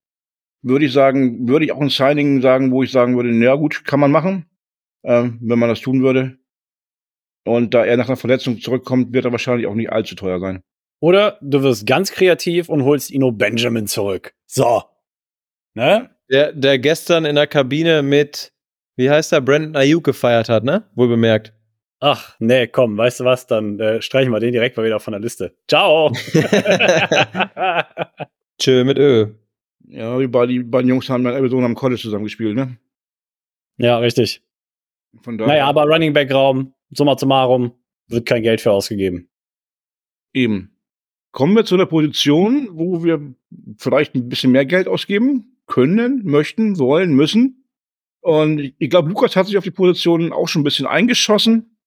[0.63, 3.83] Würde ich sagen, würde ich auch ein Signing sagen, wo ich sagen würde, na gut,
[3.83, 4.45] kann man machen,
[5.03, 6.37] ähm, wenn man das tun würde.
[7.45, 10.61] Und da er nach einer Verletzung zurückkommt, wird er wahrscheinlich auch nicht allzu teuer sein.
[11.01, 14.33] Oder du wirst ganz kreativ und holst Ino Benjamin zurück.
[14.45, 14.83] So.
[15.73, 16.09] Ne?
[16.29, 18.53] Der, der gestern in der Kabine mit,
[18.95, 20.89] wie heißt er, Brandon Ayuk gefeiert hat, ne?
[20.95, 21.51] Wohl bemerkt.
[21.99, 23.47] Ach, nee, komm, weißt du was?
[23.47, 25.53] Dann äh, streichen wir den direkt mal wieder von der Liste.
[25.67, 26.11] Ciao.
[28.57, 29.42] Tschö mit Ö.
[29.93, 32.77] Ja, die beiden, Jungs haben in Arizona am College zusammen gespielt, ne?
[33.77, 34.41] ja, richtig.
[35.21, 37.73] Von daher Naja, aber Running Back Raum, summa summarum,
[38.07, 39.29] wird kein Geld für ausgegeben.
[40.33, 40.69] eben.
[41.31, 43.33] Kommen wir zu einer Position, wo wir
[43.77, 47.67] vielleicht ein bisschen mehr Geld ausgeben können, möchten, wollen, müssen.
[48.21, 51.77] Und ich- ich glaube, Lukas hat sich auf die Position auch schon ein bisschen eingeschossen.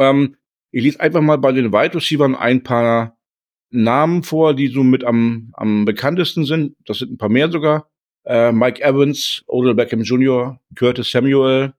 [0.00, 0.36] Ähm,
[0.72, 3.13] ich lese einfach mal bei den Wide Receivers ein paar
[3.74, 6.76] Namen vor, die so mit am, am bekanntesten sind.
[6.86, 7.90] Das sind ein paar mehr sogar.
[8.24, 11.74] Äh, Mike Evans, Odell Beckham Jr., Curtis Samuel,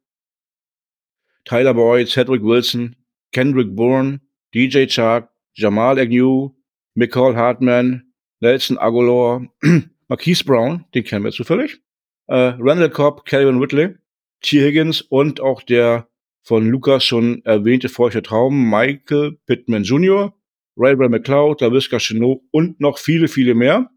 [1.45, 2.95] Tyler Boyd, Cedric Wilson,
[3.31, 4.21] Kendrick Bourne,
[4.53, 6.51] DJ Chark, Jamal Agnew,
[6.95, 9.47] Michael Hartman, Nelson Aguilar,
[10.08, 11.81] Marquise Brown, den kennen wir zufällig,
[12.27, 13.95] äh, Randall Cobb, Calvin Whitley,
[14.41, 14.62] T.
[14.62, 16.08] Higgins und auch der
[16.43, 20.34] von Lukas schon erwähnte feuchte Traum, Michael Pittman Jr.,
[20.77, 23.89] Ray Ray McLeod, LaVisca Chenot und noch viele, viele mehr.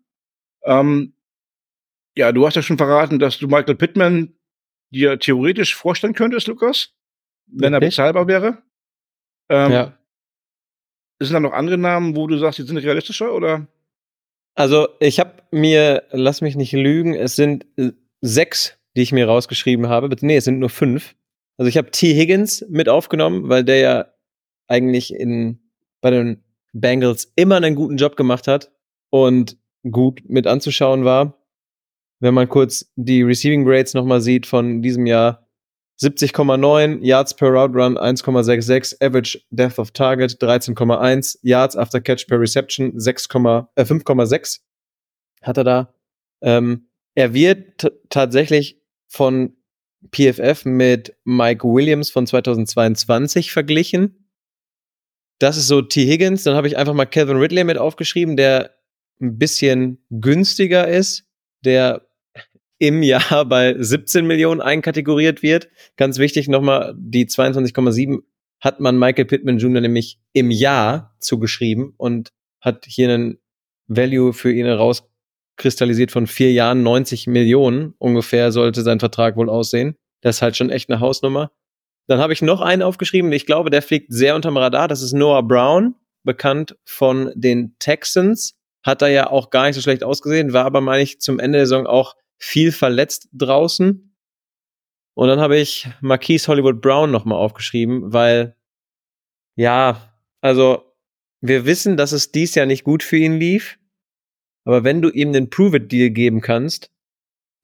[0.64, 1.14] Ähm,
[2.16, 4.34] ja, du hast ja schon verraten, dass du Michael Pittman
[4.90, 6.94] dir theoretisch vorstellen könntest, Lukas,
[7.46, 7.86] wenn er Okay.
[7.88, 8.62] bezahlbar wäre.
[9.48, 9.98] Ähm, ja.
[11.20, 13.66] Sind da noch andere Namen, wo du sagst, die sind realistischer oder?
[14.54, 19.26] Also, ich habe mir, lass mich nicht lügen, es sind äh, sechs, die ich mir
[19.26, 20.14] rausgeschrieben habe.
[20.20, 21.14] Nee, es sind nur fünf.
[21.56, 22.14] Also, ich habe T.
[22.14, 24.06] Higgins mit aufgenommen, weil der ja
[24.68, 25.60] eigentlich in,
[26.00, 28.70] bei den Bengals immer einen guten Job gemacht hat
[29.10, 29.56] und
[29.90, 31.38] gut mit anzuschauen war.
[32.20, 35.48] Wenn man kurz die Receiving Grades nochmal sieht von diesem Jahr,
[36.00, 42.38] 70,9, Yards per Route Run 1,66, Average Depth of Target 13,1, Yards after Catch per
[42.40, 44.60] Reception 6, äh, 5,6
[45.42, 45.94] hat er da.
[46.40, 49.56] Ähm, er wird tatsächlich von
[50.12, 54.27] PFF mit Mike Williams von 2022 verglichen.
[55.38, 56.06] Das ist so T.
[56.06, 56.42] Higgins.
[56.42, 58.74] Dann habe ich einfach mal Kevin Ridley mit aufgeschrieben, der
[59.20, 61.24] ein bisschen günstiger ist,
[61.64, 62.08] der
[62.78, 65.68] im Jahr bei 17 Millionen einkategoriert wird.
[65.96, 68.20] Ganz wichtig nochmal, die 22,7
[68.60, 69.80] hat man Michael Pittman Jr.
[69.80, 73.38] nämlich im Jahr zugeschrieben und hat hier einen
[73.86, 79.96] Value für ihn herauskristallisiert von vier Jahren 90 Millionen ungefähr sollte sein Vertrag wohl aussehen.
[80.20, 81.52] Das ist halt schon echt eine Hausnummer.
[82.08, 84.88] Dann habe ich noch einen aufgeschrieben, ich glaube, der fliegt sehr unterm Radar.
[84.88, 85.94] Das ist Noah Brown,
[86.24, 88.58] bekannt von den Texans.
[88.82, 91.58] Hat er ja auch gar nicht so schlecht ausgesehen, war aber, meine ich, zum Ende
[91.58, 94.16] der Saison auch viel verletzt draußen.
[95.14, 98.56] Und dann habe ich Marquise Hollywood Brown nochmal aufgeschrieben, weil,
[99.56, 100.94] ja, also
[101.40, 103.78] wir wissen, dass es dies Jahr nicht gut für ihn lief.
[104.64, 106.90] Aber wenn du ihm den Prove-It-Deal geben kannst,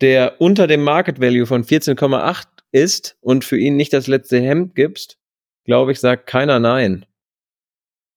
[0.00, 4.74] der unter dem Market Value von 14,8 ist und für ihn nicht das letzte Hemd
[4.74, 5.18] gibst,
[5.64, 7.06] glaube ich, sagt keiner nein.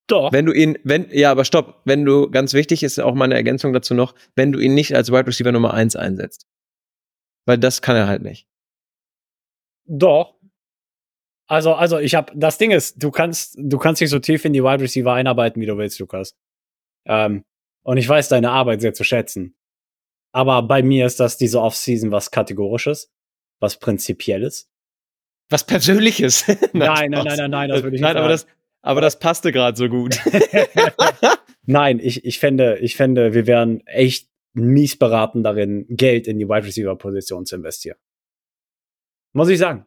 [0.08, 0.32] Doch.
[0.32, 3.74] Wenn du ihn, wenn, ja, aber stopp, wenn du, ganz wichtig ist auch meine Ergänzung
[3.74, 6.48] dazu noch, wenn du ihn nicht als Wide Receiver Nummer eins einsetzt.
[7.46, 8.48] Weil das kann er halt nicht.
[9.86, 10.36] Doch.
[11.50, 14.54] Also, also ich habe, das Ding ist, du kannst, du kannst dich so tief in
[14.54, 16.36] die Wide Receiver einarbeiten, wie du willst, Lukas.
[17.06, 17.46] Ähm,
[17.84, 19.56] und ich weiß deine Arbeit sehr zu schätzen.
[20.34, 23.14] Aber bei mir ist das diese Offseason was Kategorisches,
[23.60, 24.70] was Prinzipielles.
[25.50, 26.46] Was Persönliches.
[26.74, 28.48] nein, nein, nein, nein, nein, das würde ich nein, nicht aber das,
[28.82, 30.20] aber das passte gerade so gut.
[31.70, 36.48] Nein, ich, ich fände, ich fände, wir wären echt mies beraten darin, Geld in die
[36.48, 37.98] Wide Receiver Position zu investieren.
[39.34, 39.86] Muss ich sagen.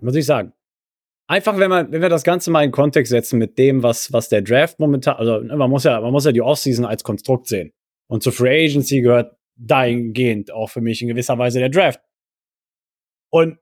[0.00, 0.54] Muss ich sagen.
[1.28, 4.30] Einfach, wenn man, wenn wir das Ganze mal in Kontext setzen mit dem, was, was
[4.30, 7.46] der Draft momentan, also ne, man muss ja, man muss ja die Offseason als Konstrukt
[7.48, 7.72] sehen.
[8.08, 12.00] Und zur Free Agency gehört dahingehend auch für mich in gewisser Weise der Draft.
[13.32, 13.58] Und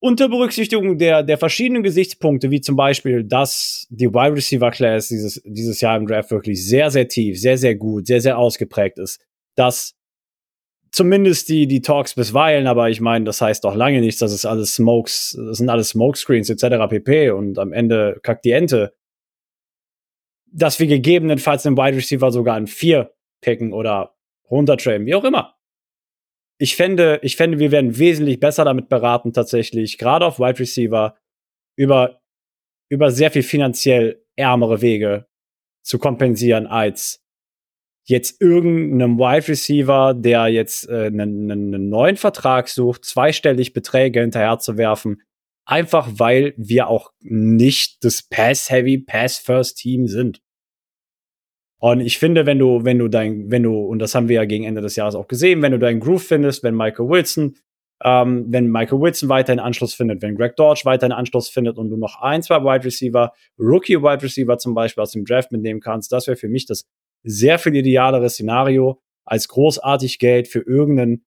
[0.00, 5.42] unter Berücksichtigung der, der verschiedenen Gesichtspunkte, wie zum Beispiel, dass die Wide Receiver Class dieses,
[5.44, 9.20] dieses Jahr im Draft wirklich sehr, sehr tief, sehr, sehr gut, sehr, sehr ausgeprägt ist,
[9.56, 9.94] dass
[10.92, 14.44] zumindest die, die Talks bisweilen, aber ich meine, das heißt doch lange nichts, dass es
[14.44, 16.88] alles Smokes, das sind alles Smokescreens etc.
[16.88, 17.30] pp.
[17.30, 18.94] und am Ende kackt die Ente,
[20.46, 24.14] dass wir gegebenenfalls den Wide Receiver sogar in vier picken oder
[24.48, 25.56] runtertraden, wie auch immer
[26.62, 31.16] ich fände, ich fände, wir werden wesentlich besser damit beraten, tatsächlich, gerade auf Wide Receiver,
[31.76, 32.20] über,
[32.88, 35.26] über sehr viel finanziell ärmere Wege
[35.82, 37.20] zu kompensieren, als
[38.04, 44.60] jetzt irgendeinem Wide Receiver, der jetzt äh, einen, einen neuen Vertrag sucht, zweistellig Beträge hinterher
[44.60, 45.20] zu werfen,
[45.64, 50.40] einfach weil wir auch nicht das Pass-Heavy, Pass-First-Team sind.
[51.84, 54.44] Und ich finde, wenn du, wenn du dein, wenn du, und das haben wir ja
[54.44, 57.56] gegen Ende des Jahres auch gesehen, wenn du deinen Groove findest, wenn Michael Wilson,
[58.04, 61.96] ähm, wenn Michael Wilson weiterhin Anschluss findet, wenn Greg Dodge weiterhin Anschluss findet und du
[61.96, 66.12] noch ein, zwei Wide Receiver, Rookie Wide Receiver zum Beispiel aus dem Draft mitnehmen kannst,
[66.12, 66.84] das wäre für mich das
[67.24, 71.24] sehr viel idealere Szenario, als großartig Geld für irgendeinen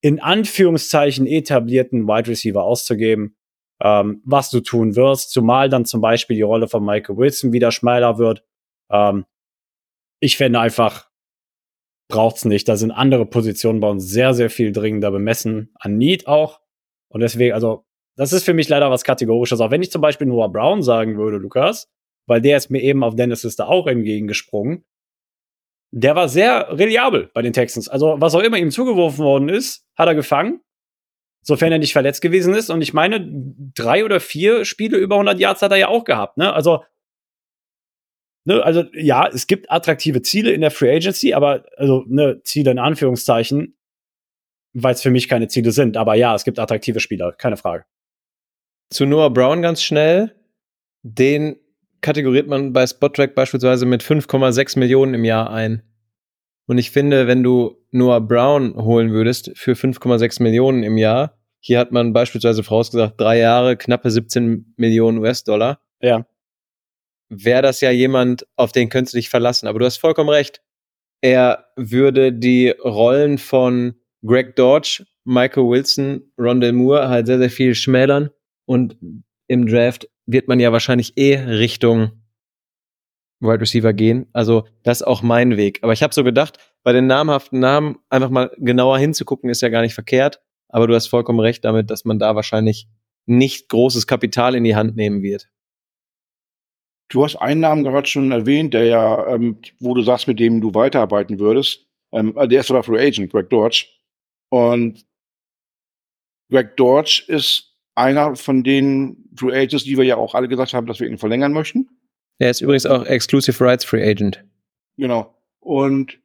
[0.00, 3.36] in Anführungszeichen etablierten Wide Receiver auszugeben,
[3.82, 7.72] ähm, was du tun wirst, zumal dann zum Beispiel die Rolle von Michael Wilson wieder
[7.72, 8.44] schmaler wird.
[8.92, 9.24] Ähm,
[10.20, 11.08] ich fände einfach,
[12.08, 12.68] braucht's nicht.
[12.68, 15.70] Da sind andere Positionen bei uns sehr, sehr viel dringender bemessen.
[15.74, 16.60] An Need auch.
[17.08, 17.84] Und deswegen, also,
[18.16, 19.60] das ist für mich leider was Kategorisches.
[19.60, 21.88] Auch wenn ich zum Beispiel Noah Brown sagen würde, Lukas,
[22.26, 24.84] weil der ist mir eben auf Dennis Liste auch entgegengesprungen.
[25.90, 27.88] Der war sehr reliabel bei den Texans.
[27.88, 30.60] Also, was auch immer ihm zugeworfen worden ist, hat er gefangen.
[31.42, 32.68] Sofern er nicht verletzt gewesen ist.
[32.68, 33.26] Und ich meine,
[33.74, 36.36] drei oder vier Spiele über 100 Yards hat er ja auch gehabt.
[36.36, 36.52] Ne?
[36.52, 36.82] Also,
[38.48, 42.70] ne, also ja, es gibt attraktive Ziele in der Free Agency, aber also ne, Ziele
[42.70, 43.76] in Anführungszeichen,
[44.72, 45.96] weil es für mich keine Ziele sind.
[45.96, 47.84] Aber ja, es gibt attraktive Spieler, keine Frage.
[48.90, 50.34] Zu Noah Brown ganz schnell.
[51.02, 51.56] Den
[52.00, 55.82] kategoriert man bei Spottrack beispielsweise mit 5,6 Millionen im Jahr ein.
[56.66, 61.78] Und ich finde, wenn du Noah Brown holen würdest für 5,6 Millionen im Jahr, hier
[61.78, 65.80] hat man beispielsweise vorausgesagt, drei Jahre, knappe 17 Millionen US-Dollar.
[66.00, 66.24] Ja
[67.28, 69.66] wäre das ja jemand, auf den könntest du dich verlassen.
[69.66, 70.62] Aber du hast vollkommen recht.
[71.20, 77.74] Er würde die Rollen von Greg Dodge, Michael Wilson, Rondell Moore halt sehr, sehr viel
[77.74, 78.30] schmälern.
[78.66, 78.96] Und
[79.46, 82.12] im Draft wird man ja wahrscheinlich eh Richtung
[83.40, 84.26] Wide Receiver gehen.
[84.32, 85.80] Also das ist auch mein Weg.
[85.82, 89.68] Aber ich habe so gedacht, bei den namhaften Namen einfach mal genauer hinzugucken, ist ja
[89.68, 90.40] gar nicht verkehrt.
[90.68, 92.88] Aber du hast vollkommen recht damit, dass man da wahrscheinlich
[93.26, 95.48] nicht großes Kapital in die Hand nehmen wird.
[97.10, 100.60] Du hast einen Namen gerade schon erwähnt, der ja, ähm, wo du sagst, mit dem
[100.60, 101.86] du weiterarbeiten würdest.
[102.12, 103.86] Ähm, der ist sogar Free Agent, Greg Dodge.
[104.50, 105.06] Und
[106.50, 110.86] Greg Dodge ist einer von den Free Agents, die wir ja auch alle gesagt haben,
[110.86, 111.88] dass wir ihn verlängern möchten.
[112.38, 114.44] Er ist übrigens auch Exclusive Rights Free Agent.
[114.96, 115.34] Genau.
[115.60, 116.18] Und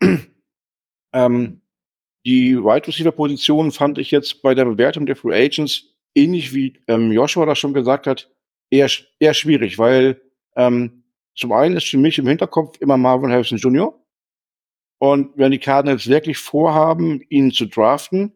[1.12, 1.60] ähm,
[2.26, 6.80] die Wide Receiver Position fand ich jetzt bei der Bewertung der Free Agents ähnlich wie
[6.88, 8.30] ähm, Joshua das schon gesagt hat,
[8.70, 10.20] eher, eher schwierig, weil
[10.56, 13.94] ähm, zum einen ist für mich im Hinterkopf immer Marvin Harrison Jr.
[14.98, 18.32] Und wenn die Cardinals wirklich vorhaben, ihn zu draften,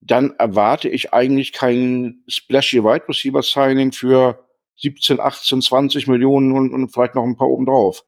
[0.00, 4.44] dann erwarte ich eigentlich kein splashy Wide Receiver Signing für
[4.76, 8.04] 17, 18, 20 Millionen und, und vielleicht noch ein paar obendrauf.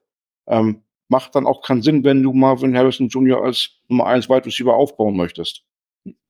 [0.48, 3.42] Ähm, macht dann auch keinen Sinn, wenn du Marvin Harrison Jr.
[3.42, 5.64] als Nummer 1 Wide Receiver aufbauen möchtest.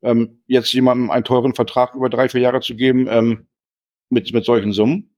[0.02, 3.46] Ähm, jetzt jemandem einen teuren Vertrag über drei, vier Jahre zu geben, ähm,
[4.10, 5.15] mit, mit solchen Summen.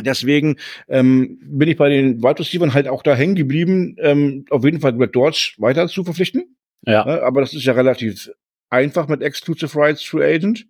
[0.00, 0.56] Deswegen
[0.88, 4.80] ähm, bin ich bei den Wide Receivers halt auch da hängen geblieben, ähm, auf jeden
[4.80, 6.56] Fall Greg Dodge weiter zu verpflichten.
[6.82, 7.04] Ja.
[7.04, 8.30] Ne, aber das ist ja relativ
[8.70, 10.66] einfach mit Exclusive Rights True Agent.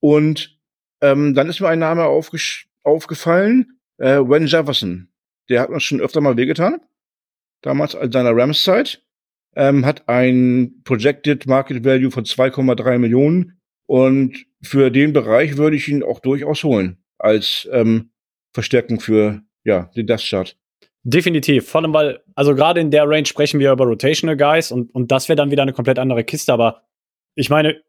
[0.00, 0.58] Und
[1.00, 2.04] ähm, dann ist mir ein Name
[2.82, 5.08] aufgefallen, äh, Wen Jefferson.
[5.48, 6.80] Der hat uns schon öfter mal wehgetan.
[7.62, 9.02] Damals in seiner Rams-Zeit.
[9.54, 13.60] Ähm, hat ein Projected Market Value von 2,3 Millionen.
[13.86, 16.98] Und für den Bereich würde ich ihn auch durchaus holen.
[17.18, 18.10] Als ähm,
[18.56, 20.56] Verstärkung für ja, den Death Chart.
[21.04, 21.68] Definitiv.
[21.68, 25.12] Vor allem, weil, also gerade in der Range sprechen wir über Rotational Guys und, und
[25.12, 26.52] das wäre dann wieder eine komplett andere Kiste.
[26.52, 26.82] Aber
[27.34, 27.80] ich meine,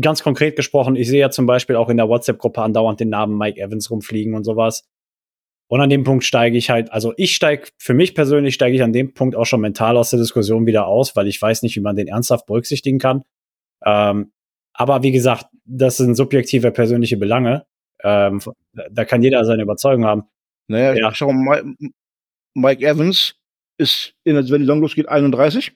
[0.00, 3.38] ganz konkret gesprochen, ich sehe ja zum Beispiel auch in der WhatsApp-Gruppe andauernd den Namen
[3.38, 4.84] Mike Evans rumfliegen und sowas.
[5.68, 8.82] Und an dem Punkt steige ich halt, also ich steige, für mich persönlich steige ich
[8.82, 11.76] an dem Punkt auch schon mental aus der Diskussion wieder aus, weil ich weiß nicht,
[11.76, 13.22] wie man den ernsthaft berücksichtigen kann.
[13.84, 14.32] Ähm,
[14.74, 17.64] aber wie gesagt, das sind subjektive persönliche Belange.
[18.02, 18.40] Ähm,
[18.90, 20.24] da kann jeder seine Überzeugung haben.
[20.68, 21.14] Naja, ja.
[21.14, 21.64] schau mal,
[22.54, 23.36] Mike Evans
[23.78, 25.72] ist, in, wenn die Long losgeht, 31.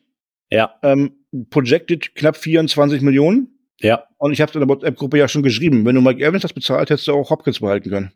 [0.51, 0.79] Ja.
[0.83, 3.61] Ähm, projected knapp 24 Millionen.
[3.81, 4.07] Ja.
[4.19, 6.91] Und ich habe in der WhatsApp-Gruppe ja schon geschrieben, wenn du Mike Evans das bezahlt,
[6.91, 8.13] hättest du auch Hopkins behalten können.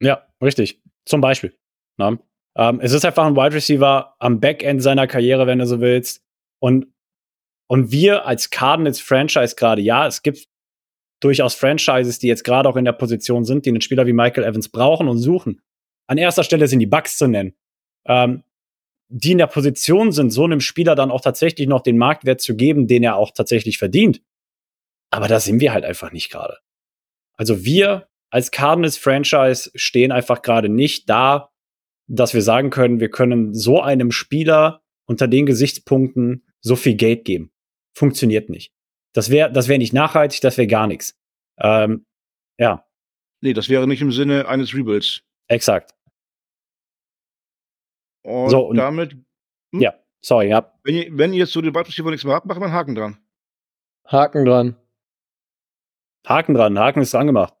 [0.00, 0.80] Ja, richtig.
[1.04, 1.54] Zum Beispiel.
[1.96, 2.18] Na?
[2.56, 6.24] Ähm, es ist einfach ein Wide Receiver am Backend seiner Karriere, wenn du so willst.
[6.60, 6.86] Und,
[7.68, 10.48] und wir als Cardinals Franchise gerade, ja, es gibt
[11.20, 14.44] durchaus Franchises, die jetzt gerade auch in der Position sind, die einen Spieler wie Michael
[14.44, 15.60] Evans brauchen und suchen.
[16.06, 17.54] An erster Stelle sind die Bucks zu nennen.
[18.06, 18.42] Ähm,
[19.08, 22.56] die in der Position sind, so einem Spieler dann auch tatsächlich noch den Marktwert zu
[22.56, 24.22] geben, den er auch tatsächlich verdient.
[25.10, 26.58] Aber da sind wir halt einfach nicht gerade.
[27.36, 31.50] Also wir als Cardinals Franchise stehen einfach gerade nicht da,
[32.06, 37.24] dass wir sagen können, wir können so einem Spieler unter den Gesichtspunkten so viel Geld
[37.24, 37.50] geben.
[37.94, 38.72] Funktioniert nicht.
[39.18, 41.18] Das wäre das wäre nicht nachhaltig, das wäre gar nichts.
[41.58, 42.06] Ähm,
[42.56, 42.86] ja.
[43.40, 45.22] Nee, das wäre nicht im Sinne eines Rebuilds.
[45.48, 45.92] Exakt.
[48.22, 49.16] Und, so, und damit.
[49.72, 49.80] Hm?
[49.80, 50.72] Ja, sorry, ja.
[50.84, 52.94] Wenn ihr, wenn ihr jetzt so den Wide nichts mehr habt, machen wir einen Haken
[52.94, 53.18] dran.
[54.06, 54.76] Haken dran.
[56.24, 57.54] Haken dran, Haken ist dran gemacht.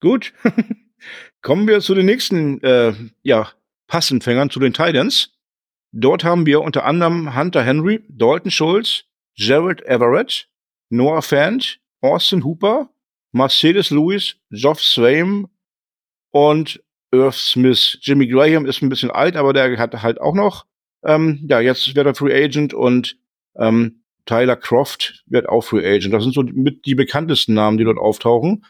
[0.00, 0.34] Gut.
[1.40, 3.48] Kommen wir zu den nächsten, äh, ja,
[3.86, 5.34] Passempfängern, zu den Titans.
[5.92, 10.50] Dort haben wir unter anderem Hunter Henry, Dalton Schulz, Jared Everett,
[10.90, 12.90] Noah Fant, Austin Hooper,
[13.32, 15.48] Mercedes Lewis, Geoff Swaim
[16.30, 17.98] und Irv Smith.
[18.02, 20.66] Jimmy Graham ist ein bisschen alt, aber der hat halt auch noch,
[21.04, 23.16] ähm, ja, jetzt wird er Free Agent und
[23.56, 26.12] ähm, Tyler Croft wird auch Free Agent.
[26.12, 28.64] Das sind so mit die bekanntesten Namen, die dort auftauchen.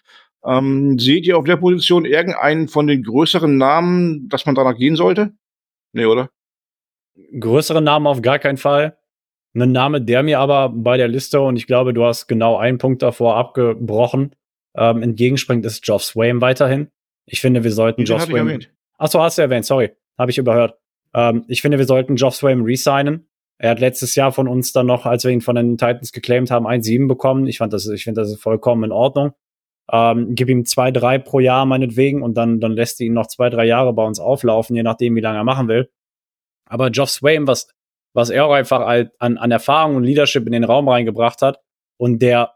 [0.44, 4.94] Ähm, seht ihr auf der Position irgendeinen von den größeren Namen, dass man danach gehen
[4.94, 5.32] sollte?
[5.92, 6.30] Nee, oder?
[7.38, 8.96] Größere Namen auf gar keinen Fall.
[9.54, 12.78] Ein Name, der mir aber bei der Liste, und ich glaube, du hast genau einen
[12.78, 14.34] Punkt davor abgebrochen,
[14.76, 16.88] ähm, entgegenspringt, ist Geoff Swain weiterhin.
[17.26, 18.66] Ich finde, wir sollten Geoff Swain.
[18.98, 19.92] Achso, hast du erwähnt, sorry.
[20.18, 20.78] Habe ich überhört.
[21.14, 23.28] Ähm, ich finde, wir sollten Geoff Swain resignen.
[23.58, 26.50] Er hat letztes Jahr von uns dann noch, als wir ihn von den Titans geclaimed
[26.50, 27.46] haben, 1,7 bekommen.
[27.46, 29.32] Ich fand das, ich finde, das ist vollkommen in Ordnung.
[29.90, 33.26] Ähm, gib ihm zwei, drei pro Jahr meinetwegen und dann, dann lässt du ihn noch
[33.26, 35.90] zwei, drei Jahre bei uns auflaufen, je nachdem, wie lange er machen will.
[36.66, 37.68] Aber Geoff Swain, was,
[38.18, 38.80] was er auch einfach
[39.20, 41.60] an, an Erfahrung und Leadership in den Raum reingebracht hat
[41.98, 42.54] und der,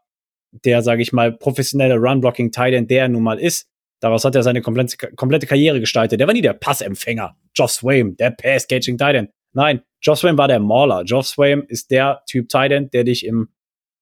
[0.50, 3.68] der, sage ich mal, professionelle Run-Blocking-Tight der er nun mal ist,
[4.00, 6.18] daraus hat er seine komplette, komplette Karriere gestaltet.
[6.18, 7.36] Der war nie der Passempfänger.
[7.54, 11.04] Geoff Swain, der Pass-Catching-Tight Nein, Geoff Swain war der Mauler.
[11.04, 13.50] Geoff Swain ist der Typ Tight der dich im,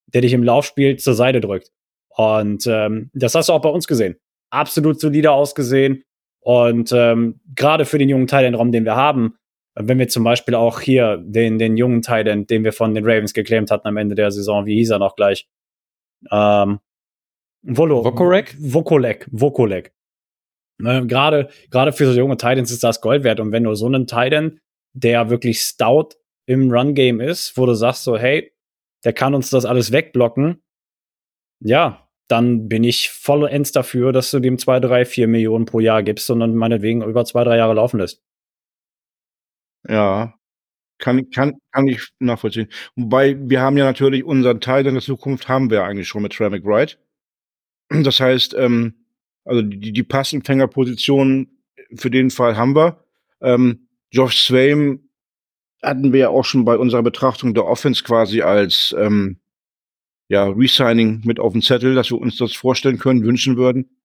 [0.07, 1.71] der dich im Laufspiel zur Seite drückt.
[2.09, 4.17] Und ähm, das hast du auch bei uns gesehen.
[4.49, 6.05] Absolut solide ausgesehen.
[6.41, 9.37] Und ähm, gerade für den jungen Thailand-Raum, den wir haben,
[9.75, 13.35] wenn wir zum Beispiel auch hier den, den jungen Thailand, den wir von den Ravens
[13.35, 15.49] geclaimt hatten am Ende der Saison, wie hieß er noch gleich?
[16.31, 16.81] Ähm,
[17.63, 18.57] Volo, Vokorek?
[18.59, 19.93] Vokolek, Vokolek.
[20.79, 23.39] Ne, Gerade, gerade für so junge Titans ist das Gold wert.
[23.41, 24.61] Und wenn du so einen Titan,
[24.93, 28.53] der wirklich stout im Run-Game ist, wo du sagst so, hey,
[29.05, 30.63] der kann uns das alles wegblocken,
[31.63, 36.03] ja, dann bin ich vollends dafür, dass du dem zwei, drei, vier Millionen pro Jahr
[36.03, 38.23] gibst und dann meinetwegen über zwei, drei Jahre laufen lässt.
[39.89, 40.35] Ja,
[40.99, 42.69] kann, kann, kann ich nachvollziehen.
[42.95, 46.33] Wobei, wir haben ja natürlich unseren Teil in der Zukunft haben wir eigentlich schon mit
[46.33, 46.95] Trey McBride.
[47.89, 49.07] Das heißt, ähm,
[49.45, 51.49] also die, die Passempfängerposition
[51.95, 53.05] für den Fall haben wir.
[53.41, 55.09] Ähm, Josh Swaim
[55.83, 59.41] hatten wir ja auch schon bei unserer Betrachtung der Offense quasi als ähm,
[60.29, 63.97] ja, Resigning mit auf dem Zettel, dass wir uns das vorstellen können, wünschen würden.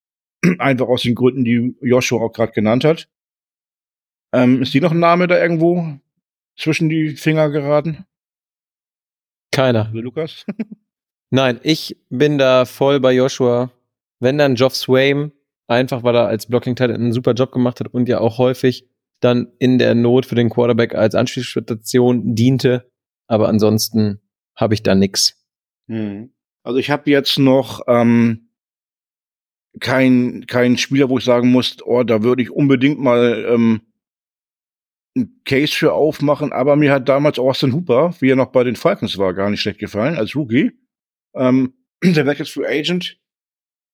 [0.59, 3.07] Einfach aus den Gründen, die Joshua auch gerade genannt hat.
[4.35, 5.97] Ähm, ist die noch ein Name da irgendwo
[6.57, 8.05] zwischen die Finger geraten?
[9.51, 9.89] Keiner.
[9.93, 10.45] Lukas?
[11.29, 13.71] Nein, ich bin da voll bei Joshua.
[14.19, 15.31] Wenn dann Geoff Swaim,
[15.67, 18.89] einfach weil er als blocking Titan einen super Job gemacht hat und ja auch häufig
[19.21, 22.91] dann in der Not für den Quarterback als Anspielstation diente.
[23.27, 24.19] Aber ansonsten
[24.55, 25.41] habe ich da nix.
[25.87, 26.33] Hm.
[26.63, 28.49] Also ich habe jetzt noch ähm,
[29.79, 33.81] kein kein Spieler, wo ich sagen muss, oh, da würde ich unbedingt mal ähm,
[35.15, 36.51] einen Case für aufmachen.
[36.51, 39.61] Aber mir hat damals Austin Hooper, wie er noch bei den Falcons war, gar nicht
[39.61, 40.71] schlecht gefallen als Rookie.
[41.35, 41.73] Ähm,
[42.03, 43.17] der wird Free Agent,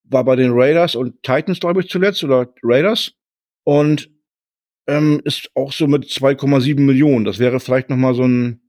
[0.03, 3.13] war bei den Raiders und Titans, glaube ich, zuletzt oder Raiders
[3.63, 4.09] und
[4.87, 7.25] ähm, ist auch so mit 2,7 Millionen.
[7.25, 8.61] Das wäre vielleicht noch mal so ein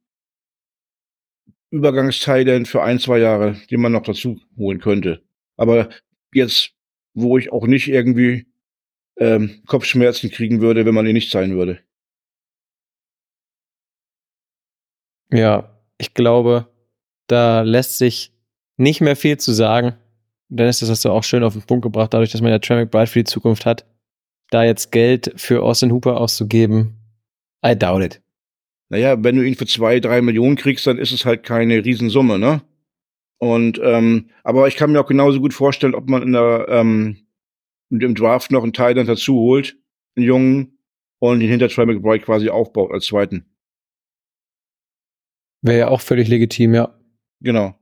[1.71, 5.23] Übergangsteil für ein, zwei Jahre, den man noch dazu holen könnte.
[5.57, 5.89] Aber
[6.35, 6.73] jetzt,
[7.15, 8.47] wo ich auch nicht irgendwie
[9.17, 11.81] ähm, Kopfschmerzen kriegen würde, wenn man ihn nicht zahlen würde.
[15.33, 16.69] Ja, ich glaube,
[17.27, 18.33] da lässt sich
[18.77, 19.95] nicht mehr viel zu sagen.
[20.49, 22.77] Dennis, das hast du auch schön auf den Punkt gebracht, dadurch, dass man ja Trey
[22.77, 23.87] McBride für die Zukunft hat.
[24.51, 26.99] Da jetzt Geld für Austin Hooper auszugeben,
[27.65, 28.21] I doubt it.
[28.91, 32.39] Naja, wenn du ihn für zwei, drei Millionen kriegst, dann ist es halt keine Riesensumme,
[32.39, 32.61] ne?
[33.39, 37.17] Und ähm, aber ich kann mir auch genauso gut vorstellen, ob man in der ähm,
[37.89, 39.77] im Draft noch einen Teil dann dazu holt,
[40.15, 40.79] einen Jungen,
[41.23, 43.47] und ihn hinter Trey McBride quasi aufbaut als zweiten.
[45.63, 46.95] Wäre ja auch völlig legitim, ja.
[47.41, 47.75] Genau.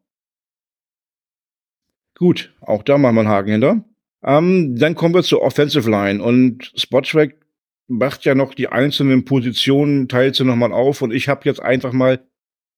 [2.16, 3.84] Gut, auch da machen wir einen Haken hinter.
[4.22, 7.36] Ähm, dann kommen wir zur Offensive Line und Spottrack
[7.88, 11.92] macht ja noch die einzelnen Positionen, teilt sie nochmal auf und ich habe jetzt einfach
[11.92, 12.22] mal,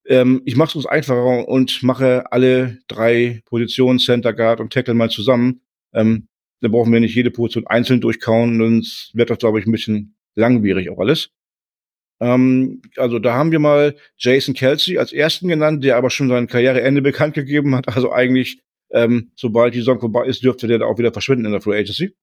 [0.07, 4.95] ähm, ich mache es uns einfacher und mache alle drei Positionen, Center Guard und Tackle
[4.95, 5.61] mal zusammen.
[5.93, 6.29] Ähm,
[6.61, 10.15] dann brauchen wir nicht jede Position einzeln durchkauen, sonst wird das, glaube ich, ein bisschen
[10.37, 11.31] langwierig auch alles.
[12.23, 16.47] Ähm, also da haben wir mal Jason Kelsey als ersten genannt, der aber schon sein
[16.47, 17.89] Karriereende bekannt gegeben hat.
[17.89, 21.53] Also eigentlich, ähm, sobald die Saison vorbei ist, dürfte der da auch wieder verschwinden in
[21.53, 22.15] der Free Agency.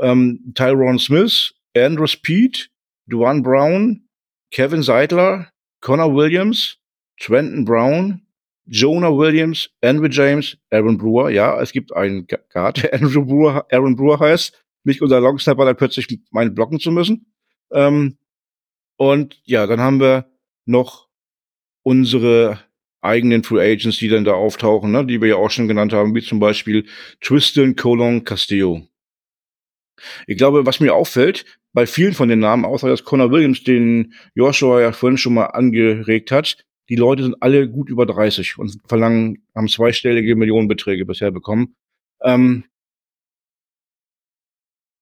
[0.00, 2.70] Ähm, Tyrone Smith, Andrew Speed,
[3.06, 4.08] Duane Brown,
[4.50, 5.50] Kevin Seidler,
[5.82, 6.78] Connor Williams,
[7.20, 8.22] Trenton Brown,
[8.64, 11.30] Jonah Williams, Andrew James, Aaron Brewer.
[11.30, 14.58] Ja, es gibt einen Guard, der Andrew Brewer, Aaron Brewer heißt.
[14.84, 17.26] Nicht unser Longsnapper, da plötzlich meinen blocken zu müssen.
[17.70, 18.16] Ähm,
[18.96, 20.30] und ja, dann haben wir
[20.64, 21.08] noch
[21.82, 22.60] unsere
[23.00, 26.14] eigenen Free Agents, die dann da auftauchen, ne, die wir ja auch schon genannt haben,
[26.14, 26.86] wie zum Beispiel
[27.20, 28.82] Tristan Colon Castillo.
[30.26, 34.14] Ich glaube, was mir auffällt, bei vielen von den Namen, außer dass Connor Williams, den
[34.34, 38.78] Joshua ja vorhin schon mal angeregt hat, die Leute sind alle gut über 30 und
[38.86, 41.74] verlangen, haben zweistellige Millionenbeträge bisher bekommen.
[42.22, 42.64] Ähm,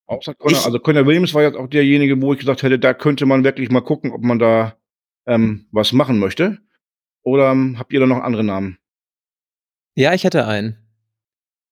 [0.07, 3.27] außer Connor, also Connor Williams war jetzt auch derjenige, wo ich gesagt hätte, da könnte
[3.27, 4.77] man wirklich mal gucken, ob man da
[5.27, 6.59] ähm, was machen möchte.
[7.23, 8.79] Oder ähm, habt ihr da noch andere Namen?
[9.97, 10.79] Ja, ich hätte einen.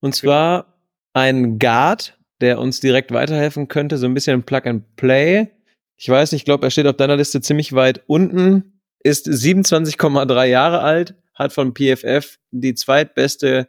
[0.01, 0.79] Und zwar
[1.13, 5.49] ein Guard, der uns direkt weiterhelfen könnte, so ein bisschen Plug and Play.
[5.97, 10.45] Ich weiß nicht, ich glaube, er steht auf deiner Liste ziemlich weit unten, ist 27,3
[10.47, 13.69] Jahre alt, hat von PFF die zweitbeste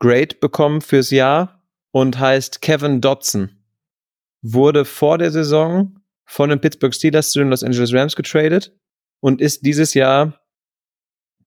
[0.00, 1.53] Grade bekommen fürs Jahr
[1.94, 3.50] und heißt Kevin Dodson.
[4.42, 8.76] Wurde vor der Saison von den Pittsburgh Steelers zu den Los Angeles Rams getradet
[9.20, 10.40] und ist dieses Jahr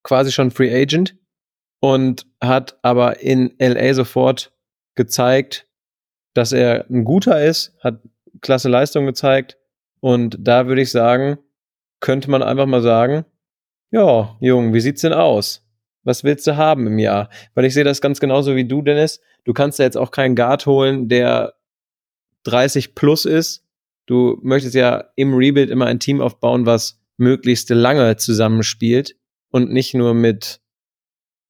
[0.03, 1.17] quasi schon Free Agent
[1.81, 4.53] und hat aber in LA sofort
[4.95, 5.67] gezeigt,
[6.33, 8.01] dass er ein guter ist, hat
[8.39, 9.57] klasse Leistung gezeigt.
[9.99, 11.39] Und da würde ich sagen,
[11.99, 13.25] könnte man einfach mal sagen,
[13.91, 15.66] ja, Jung, wie sieht's denn aus?
[16.07, 17.29] Was willst du haben im Jahr?
[17.53, 19.19] Weil ich sehe das ganz genauso wie du, Dennis.
[19.43, 21.55] Du kannst ja jetzt auch keinen Guard holen, der
[22.43, 23.65] 30 plus ist.
[24.05, 29.17] Du möchtest ja im Rebuild immer ein Team aufbauen, was möglichst lange zusammenspielt
[29.51, 30.61] und nicht nur mit,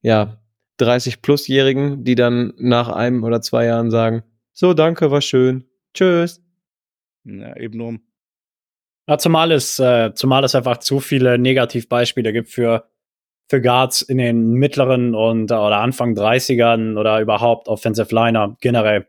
[0.02, 0.42] ja,
[0.80, 5.66] 30-Plus-Jährigen, die dann nach einem oder zwei Jahren sagen, so, danke, war schön.
[5.94, 6.42] Tschüss.
[7.26, 8.00] Ja, eben nur.
[9.08, 12.90] Ja, zumal es, äh, zumal es einfach zu viele Negativbeispiele gibt für,
[13.50, 19.08] für Guards in den mittleren und oder Anfang 30ern oder überhaupt Offensive Liner generell,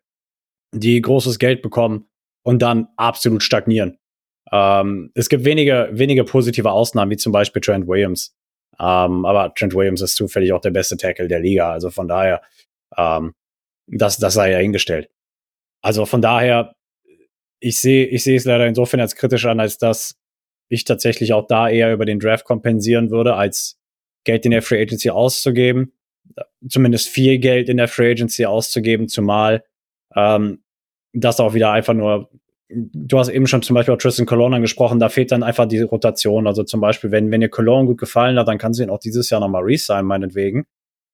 [0.73, 2.09] die großes Geld bekommen
[2.45, 3.99] und dann absolut stagnieren.
[4.53, 8.35] Ähm, es gibt wenige, wenige positive Ausnahmen, wie zum Beispiel Trent Williams.
[8.79, 11.71] Ähm, aber Trent Williams ist zufällig auch der beste Tackle der Liga.
[11.71, 12.43] Also von daher,
[12.97, 13.35] ähm,
[13.87, 15.11] das, das sei ja hingestellt.
[15.83, 16.75] Also von daher,
[17.61, 20.17] ich sehe, ich sehe es leider insofern als kritisch an, als dass
[20.69, 23.78] ich tatsächlich auch da eher über den Draft kompensieren würde, als
[24.29, 25.93] Geld in der Free Agency auszugeben.
[26.69, 29.65] Zumindest viel Geld in der Free Agency auszugeben, zumal
[30.15, 30.63] ähm,
[31.15, 32.29] das auch wieder einfach nur
[32.71, 35.81] du hast eben schon zum Beispiel auch Tristan Cologne angesprochen, da fehlt dann einfach die
[35.81, 36.47] Rotation.
[36.47, 38.99] Also zum Beispiel, wenn, wenn dir Cologne gut gefallen hat, dann kannst du ihn auch
[38.99, 40.67] dieses Jahr nochmal resignen, meinetwegen.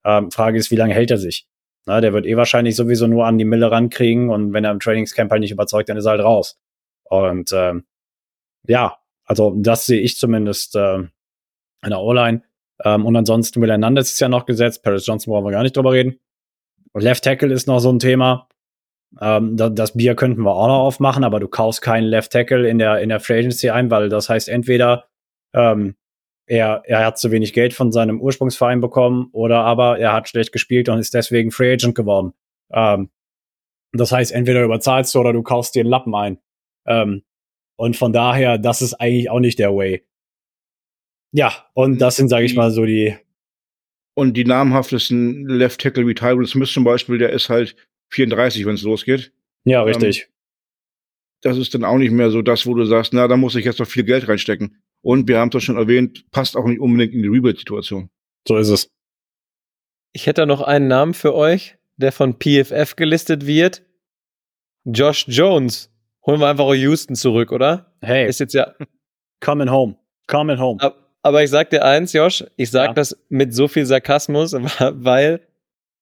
[0.04, 1.46] Ähm, Frage ist, wie lange hält er sich?
[1.86, 4.80] Na, der wird eh wahrscheinlich sowieso nur an die Mille rankriegen und wenn er im
[4.80, 6.58] Trainingscamp halt nicht überzeugt, dann ist er halt raus.
[7.04, 7.84] Und ähm,
[8.66, 11.10] ja, also das sehe ich zumindest äh, in
[11.90, 12.42] der O-Line.
[12.82, 15.76] Ähm, und ansonsten Will Hernandez ist ja noch gesetzt, Paris Johnson brauchen wir gar nicht
[15.76, 16.18] drüber reden.
[16.94, 18.48] Left Tackle ist noch so ein Thema.
[19.20, 22.68] Ähm, das, das Bier könnten wir auch noch aufmachen, aber du kaufst keinen Left Tackle
[22.68, 25.06] in der, in der Free Agency ein, weil das heißt entweder
[25.54, 25.94] ähm,
[26.46, 30.52] er, er hat zu wenig Geld von seinem Ursprungsverein bekommen oder aber er hat schlecht
[30.52, 32.34] gespielt und ist deswegen Free Agent geworden.
[32.72, 33.10] Ähm,
[33.92, 36.38] das heißt, entweder überzahlst du oder du kaufst dir einen Lappen ein.
[36.86, 37.22] Ähm,
[37.76, 40.04] und von daher, das ist eigentlich auch nicht der Way.
[41.34, 43.16] Ja, und das sind, sage ich mal, so die.
[44.14, 47.74] Und die namhaftesten Left Tackle wie Tyrell Smith zum Beispiel, der ist halt
[48.10, 49.32] 34, wenn es losgeht.
[49.64, 50.22] Ja, richtig.
[50.22, 50.34] Ähm,
[51.42, 53.64] das ist dann auch nicht mehr so das, wo du sagst, na, da muss ich
[53.64, 54.80] jetzt noch viel Geld reinstecken.
[55.02, 58.10] Und wir haben es schon erwähnt, passt auch nicht unbedingt in die Rebuild-Situation.
[58.46, 58.88] So ist es.
[60.12, 63.82] Ich hätte noch einen Namen für euch, der von PFF gelistet wird.
[64.84, 65.90] Josh Jones.
[66.24, 67.92] Holen wir einfach Houston zurück, oder?
[68.00, 68.28] Hey.
[68.28, 68.72] Ist jetzt ja.
[69.40, 69.98] Coming home.
[70.28, 70.78] Coming home.
[71.24, 72.92] Aber ich sag dir eins, Josh, ich sag ja.
[72.92, 75.40] das mit so viel Sarkasmus, weil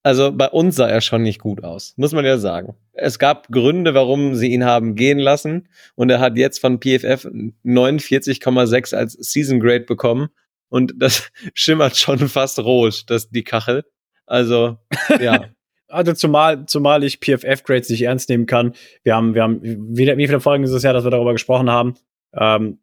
[0.03, 2.75] also bei uns sah er schon nicht gut aus, muss man ja sagen.
[2.93, 7.27] Es gab Gründe, warum sie ihn haben gehen lassen und er hat jetzt von PFF
[7.65, 10.31] 49,6 als Season Grade bekommen
[10.69, 13.85] und das schimmert schon fast rot, das die Kachel.
[14.27, 14.79] Also
[15.21, 15.47] ja.
[15.89, 18.73] Also zumal, zumal ich PFF-Grades nicht ernst nehmen kann.
[19.03, 21.69] Wir haben, wir haben, wie, wie viele Folgen ist es ja, dass wir darüber gesprochen
[21.69, 21.97] haben?
[22.33, 22.79] Ähm,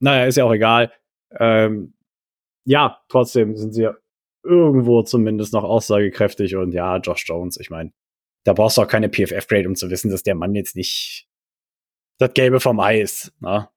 [0.00, 0.90] naja, ist ja auch egal.
[1.38, 1.94] Ähm,
[2.66, 3.90] ja, trotzdem sind sie
[4.42, 6.56] irgendwo zumindest noch aussagekräftig.
[6.56, 7.92] Und ja, Josh Jones, ich meine,
[8.44, 11.28] da brauchst du auch keine PFF-Grade, um zu wissen, dass der Mann jetzt nicht
[12.18, 13.32] das Gelbe vom Ei ist.
[13.40, 13.58] Na?
[13.58, 13.68] Ne?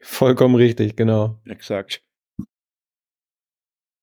[0.00, 1.40] Vollkommen richtig, genau.
[1.46, 2.02] Exakt.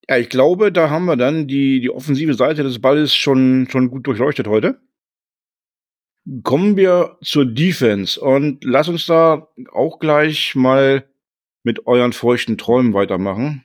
[0.09, 3.91] Ja, ich glaube, da haben wir dann die, die offensive Seite des Balles schon, schon
[3.91, 4.81] gut durchleuchtet heute.
[6.43, 11.08] Kommen wir zur Defense und lass uns da auch gleich mal
[11.69, 13.63] mit euren feuchten Träumen weitermachen.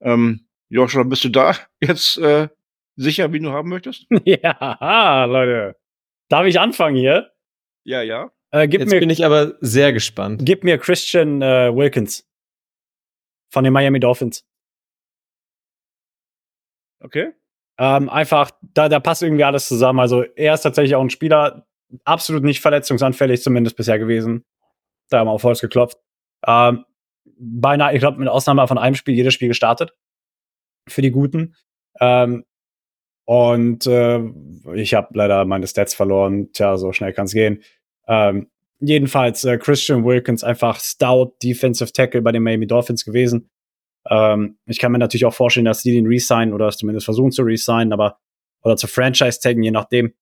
[0.00, 2.48] Ähm, Joshua, bist du da jetzt äh,
[2.96, 4.06] sicher, wie du haben möchtest?
[4.24, 5.76] ja, Leute.
[6.30, 7.32] Darf ich anfangen hier?
[7.84, 8.32] Ja, ja.
[8.50, 10.40] Äh, jetzt mir, bin ich aber sehr gespannt.
[10.46, 12.26] Gib mir Christian äh, Wilkins
[13.52, 14.46] von den Miami Dolphins.
[17.00, 17.32] Okay.
[17.78, 20.00] Ähm, einfach, da, da passt irgendwie alles zusammen.
[20.00, 21.66] Also er ist tatsächlich auch ein Spieler,
[22.04, 24.46] absolut nicht verletzungsanfällig, zumindest bisher gewesen.
[25.10, 25.98] Da haben wir auf Holz geklopft.
[26.46, 26.86] Ähm,
[27.38, 29.92] beinahe, ich glaube, mit Ausnahme von einem Spiel, jedes Spiel gestartet
[30.88, 31.54] für die Guten.
[32.00, 32.44] Ähm,
[33.26, 34.20] und äh,
[34.74, 36.52] ich habe leider meine Stats verloren.
[36.52, 37.62] Tja, so schnell kann es gehen.
[38.06, 43.48] Ähm, jedenfalls äh, Christian Wilkins einfach stout Defensive Tackle bei den Miami Dolphins gewesen.
[44.10, 47.32] Ähm, ich kann mir natürlich auch vorstellen, dass die den resignen oder es zumindest versuchen
[47.32, 48.18] zu resignen, aber
[48.62, 50.14] oder zu Franchise taggen, je nachdem.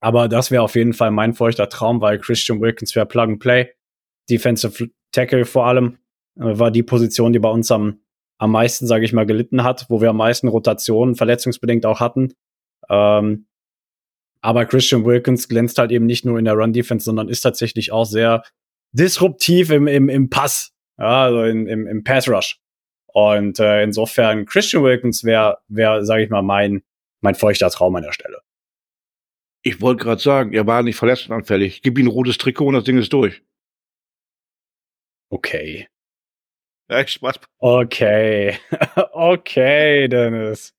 [0.00, 3.40] Aber das wäre auf jeden Fall mein feuchter Traum, weil Christian Wilkins wäre Plug and
[3.40, 3.72] Play.
[4.30, 5.98] Defensive Tackle vor allem
[6.38, 8.00] war die Position, die bei uns am
[8.38, 12.34] am meisten, sage ich mal, gelitten hat, wo wir am meisten Rotationen verletzungsbedingt auch hatten.
[12.88, 13.46] Ähm,
[14.40, 18.04] aber Christian Wilkins glänzt halt eben nicht nur in der Run-Defense, sondern ist tatsächlich auch
[18.04, 18.44] sehr
[18.92, 22.60] disruptiv im, im, im Pass, ja, also in, im, im Pass-Rush.
[23.08, 26.82] Und äh, insofern, Christian Wilkins wäre, wär, sage ich mal, mein,
[27.20, 28.40] mein feuchter Traum an der Stelle.
[29.62, 31.82] Ich wollte gerade sagen, er war nicht verletzungsanfällig.
[31.82, 33.42] Gib ihm ein rotes Trikot und das Ding ist durch.
[35.30, 35.88] Okay.
[36.90, 37.40] Ja, Spaß.
[37.58, 38.58] Okay.
[39.12, 40.74] okay, Dennis.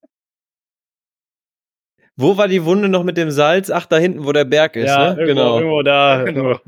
[2.16, 3.70] Wo war die Wunde noch mit dem Salz?
[3.70, 5.22] Ach, da hinten, wo der Berg ist, ja, ne?
[5.22, 5.58] Irgendwo, genau.
[5.58, 6.24] Irgendwo da.
[6.26, 6.60] Genau.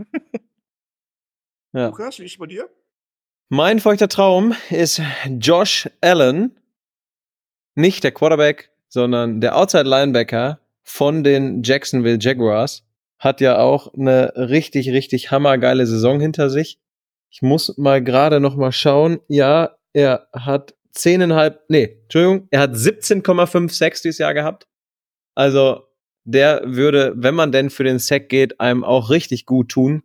[1.74, 1.88] ja.
[1.88, 2.70] Lukas, wie ist es bei dir?
[3.50, 6.58] Mein feuchter Traum ist Josh Allen.
[7.76, 12.86] Nicht der Quarterback, sondern der Outside Linebacker von den Jacksonville Jaguars
[13.18, 16.80] hat ja auch eine richtig, richtig hammergeile Saison hinter sich.
[17.32, 19.22] Ich muss mal gerade noch mal schauen.
[19.30, 24.68] Ja, er hat zehneinhalb, nee, Entschuldigung, er hat 17,56 dieses Jahr gehabt.
[25.34, 25.86] Also
[26.24, 30.04] der würde, wenn man denn für den Sack geht, einem auch richtig gut tun.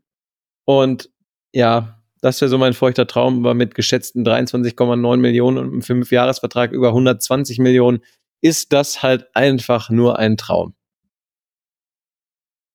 [0.65, 1.11] Und
[1.53, 6.73] ja, das wäre so mein feuchter Traum, war mit geschätzten 23,9 Millionen und einem Fünfjahresvertrag
[6.73, 8.03] über 120 Millionen,
[8.41, 10.75] ist das halt einfach nur ein Traum.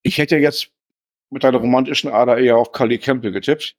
[0.03, 0.71] Ich hätte jetzt
[1.29, 3.75] mit deiner romantischen Ader eher auf Kali Campbell getippt.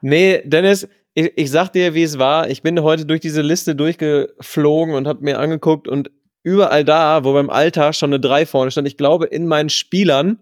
[0.00, 2.48] Nee, Dennis, ich, ich sag dir, wie es war.
[2.48, 6.10] Ich bin heute durch diese Liste durchgeflogen und habe mir angeguckt und
[6.42, 10.38] überall da, wo beim Alter schon eine 3 vorne stand, ich glaube, in meinen Spielern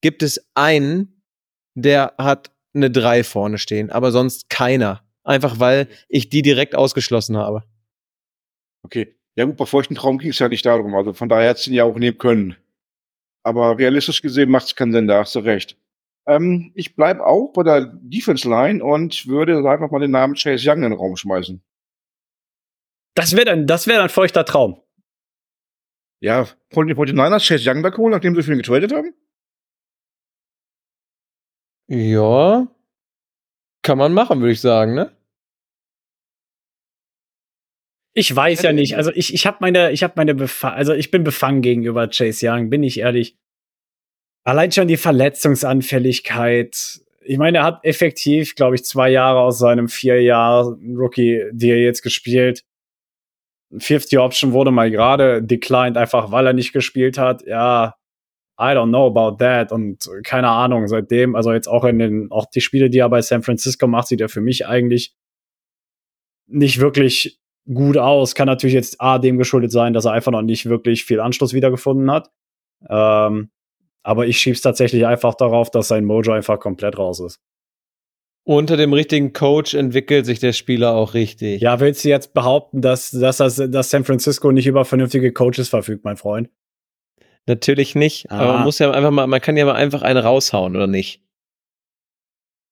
[0.00, 1.22] gibt es einen,
[1.74, 5.02] der hat eine 3 vorne stehen, aber sonst keiner.
[5.22, 7.62] Einfach weil ich die direkt ausgeschlossen habe.
[8.82, 9.14] Okay.
[9.36, 10.94] Ja gut, bei feuchten Traum ging es ja nicht darum.
[10.94, 12.56] Also von daher hättest du ihn ja auch nehmen können.
[13.42, 15.76] Aber realistisch gesehen macht es keinen Sinn, da hast du recht.
[16.30, 20.70] Ähm, ich bleibe auch bei der Defense Line und würde einfach mal den Namen Chase
[20.70, 21.60] Young in den Raum schmeißen.
[23.16, 24.80] Das wäre dann, das wäre ein feuchter Traum.
[26.22, 29.12] Ja, wollen die 49ers Chase Young wegholen, nachdem sie für ihn getradet haben?
[31.88, 32.68] Ja,
[33.82, 35.10] kann man machen, würde ich sagen, ne?
[38.14, 38.96] Ich weiß ja nicht.
[38.96, 42.48] Also ich, ich habe meine, ich habe meine, Bef also ich bin befangen gegenüber Chase
[42.48, 43.36] Young, bin ich ehrlich.
[44.50, 47.02] Allein schon die Verletzungsanfälligkeit.
[47.20, 51.70] Ich meine, er hat effektiv, glaube ich, zwei Jahre aus seinem vier Jahr Rookie, die
[51.70, 52.64] er jetzt gespielt.
[53.78, 57.46] 50 Option wurde mal gerade declined, einfach weil er nicht gespielt hat.
[57.46, 57.94] Ja,
[58.60, 59.70] I don't know about that.
[59.70, 63.22] Und keine Ahnung, seitdem, also jetzt auch in den, auch die Spiele, die er bei
[63.22, 65.14] San Francisco macht, sieht er für mich eigentlich
[66.48, 67.38] nicht wirklich
[67.72, 68.34] gut aus.
[68.34, 71.54] Kann natürlich jetzt A, dem geschuldet sein, dass er einfach noch nicht wirklich viel Anschluss
[71.54, 72.32] wiedergefunden hat.
[72.88, 73.50] Ähm,
[74.02, 77.40] aber ich schieb's tatsächlich einfach darauf, dass sein Mojo einfach komplett raus ist.
[78.44, 81.60] Unter dem richtigen Coach entwickelt sich der Spieler auch richtig.
[81.60, 85.68] Ja, willst du jetzt behaupten, dass, dass, das, dass San Francisco nicht über vernünftige Coaches
[85.68, 86.48] verfügt, mein Freund?
[87.46, 88.30] Natürlich nicht.
[88.30, 88.38] Ah.
[88.38, 91.22] Aber man muss ja einfach mal, man kann ja mal einfach eine raushauen, oder nicht?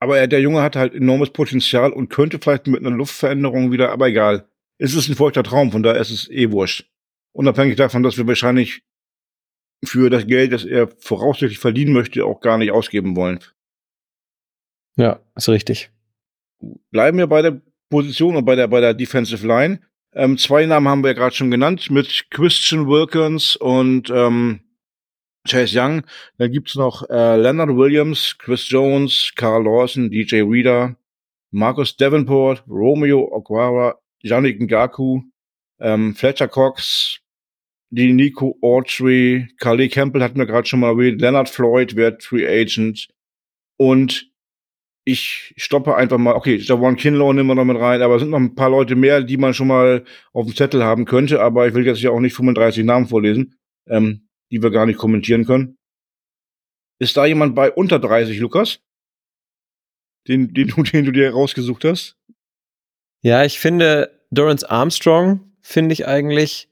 [0.01, 4.09] Aber der Junge hat halt enormes Potenzial und könnte vielleicht mit einer Luftveränderung wieder, aber
[4.09, 4.49] egal.
[4.79, 6.89] Es ist ein feuchter Traum, von daher ist es eh wurscht.
[7.33, 8.83] Unabhängig davon, dass wir wahrscheinlich
[9.85, 13.41] für das Geld, das er voraussichtlich verdienen möchte, auch gar nicht ausgeben wollen.
[14.97, 15.91] Ja, ist richtig.
[16.91, 19.81] Bleiben wir bei der Position und bei der, bei der Defensive Line.
[20.13, 24.61] Ähm, zwei Namen haben wir ja gerade schon genannt, mit Christian Wilkins und ähm,
[25.47, 26.03] Chase Young.
[26.39, 30.97] Dann gibt's noch äh, Leonard Williams, Chris Jones, Carl Lawson, DJ Reader,
[31.51, 35.23] Marcus Davenport, Romeo Okwara, Yannick Ngaku,
[35.81, 37.21] ähm, Fletcher Cox,
[37.91, 42.47] die Nico Autry, Carly Campbell hatten wir gerade schon mal erwähnt, Leonard Floyd wird Free
[42.47, 43.09] Agent
[43.77, 44.31] und
[45.05, 48.31] ich stoppe einfach mal, okay, Javon Kinlaw nehmen wir noch mit rein, aber es sind
[48.31, 51.67] noch ein paar Leute mehr, die man schon mal auf dem Zettel haben könnte, aber
[51.67, 55.47] ich will jetzt ja auch nicht 35 Namen vorlesen, ähm, die wir gar nicht kommentieren
[55.47, 55.79] können.
[56.99, 58.81] Ist da jemand bei unter 30, Lukas?
[60.27, 62.19] Den, den, den du dir rausgesucht hast?
[63.23, 66.69] Ja, ich finde Dorrance Armstrong finde ich eigentlich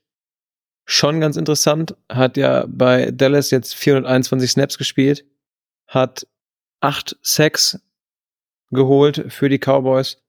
[0.86, 1.94] schon ganz interessant.
[2.08, 5.26] Hat ja bei Dallas jetzt 421 Snaps gespielt,
[5.86, 6.26] hat
[6.80, 7.80] acht Sacks
[8.70, 10.22] geholt für die Cowboys.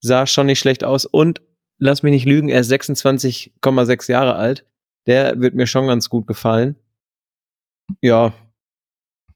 [0.00, 1.42] Sah schon nicht schlecht aus und
[1.78, 4.64] lass mich nicht lügen, er ist 26,6 Jahre alt.
[5.06, 6.76] Der wird mir schon ganz gut gefallen.
[8.00, 8.34] Ja,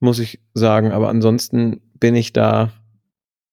[0.01, 2.73] muss ich sagen, aber ansonsten bin ich da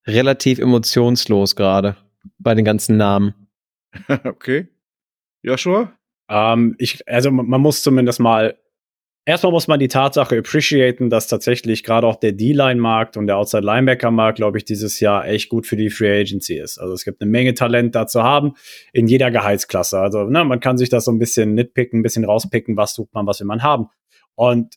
[0.06, 1.96] relativ emotionslos gerade
[2.38, 3.48] bei den ganzen Namen.
[4.24, 4.68] okay.
[5.42, 5.92] Joshua?
[6.30, 8.56] Ähm, ich, also man muss zumindest mal
[9.26, 14.36] Erstmal muss man die Tatsache appreciaten, dass tatsächlich gerade auch der D-Line-Markt und der Outside-Linebacker-Markt,
[14.36, 16.78] glaube ich, dieses Jahr echt gut für die Free Agency ist.
[16.78, 18.54] Also es gibt eine Menge Talent da zu haben
[18.94, 20.00] in jeder Gehaltsklasse.
[20.00, 23.12] Also ne, man kann sich das so ein bisschen nitpicken, ein bisschen rauspicken, was sucht
[23.12, 23.88] man, was will man haben.
[24.36, 24.76] Und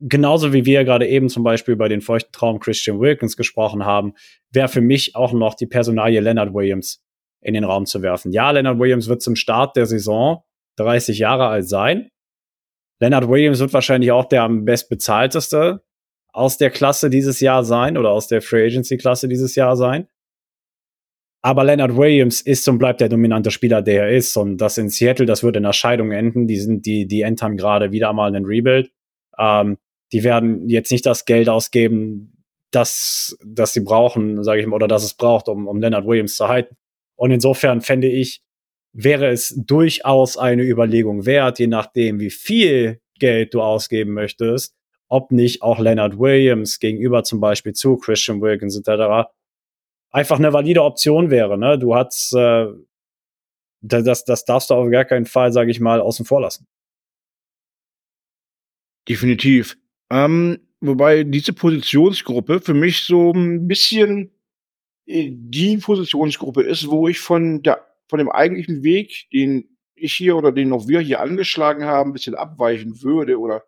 [0.00, 4.14] genauso wie wir gerade eben zum Beispiel bei den feuchten Traum Christian Wilkins gesprochen haben,
[4.50, 7.04] wäre für mich auch noch die Personalie Leonard Williams
[7.42, 8.32] in den Raum zu werfen.
[8.32, 10.42] Ja, Leonard Williams wird zum Start der Saison
[10.76, 12.10] 30 Jahre alt sein.
[13.00, 15.82] Leonard Williams wird wahrscheinlich auch der am bestbezahlteste
[16.32, 20.08] aus der Klasse dieses Jahr sein oder aus der Free Agency Klasse dieses Jahr sein.
[21.42, 24.36] Aber Leonard Williams ist und bleibt der dominante Spieler, der er ist.
[24.36, 26.46] Und das in Seattle, das wird in der Scheidung enden.
[26.46, 28.90] Die sind, die, die entern gerade wieder mal einen Rebuild.
[29.38, 29.78] Ähm,
[30.12, 34.88] die werden jetzt nicht das Geld ausgeben, das, das sie brauchen, sage ich mal, oder
[34.88, 36.76] das es braucht, um, um Leonard Williams zu halten.
[37.16, 38.42] Und insofern fände ich
[38.96, 44.74] wäre es durchaus eine Überlegung wert, je nachdem, wie viel Geld du ausgeben möchtest,
[45.08, 49.28] ob nicht auch Leonard Williams gegenüber zum Beispiel zu Christian Wilkins etc.
[50.10, 51.58] einfach eine valide Option wäre.
[51.58, 51.78] Ne?
[51.78, 52.68] Du hast äh,
[53.82, 56.66] das, das darfst du auf gar keinen Fall, sage ich mal, außen vor lassen.
[59.08, 59.76] Definitiv.
[60.10, 64.32] Ähm, wobei diese Positionsgruppe für mich so ein bisschen
[65.06, 70.36] äh, die Positionsgruppe ist, wo ich von der von dem eigentlichen Weg, den ich hier
[70.36, 73.64] oder den auch wir hier angeschlagen haben, ein bisschen abweichen würde oder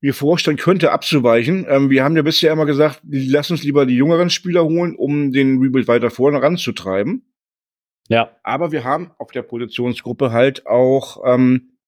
[0.00, 1.64] mir vorstellen könnte, abzuweichen.
[1.68, 5.30] Ähm, wir haben ja bisher immer gesagt, lass uns lieber die jüngeren Spieler holen, um
[5.30, 7.32] den Rebuild weiter vorne ranzutreiben.
[8.08, 8.36] Ja.
[8.42, 11.78] Aber wir haben auf der Positionsgruppe halt auch ähm,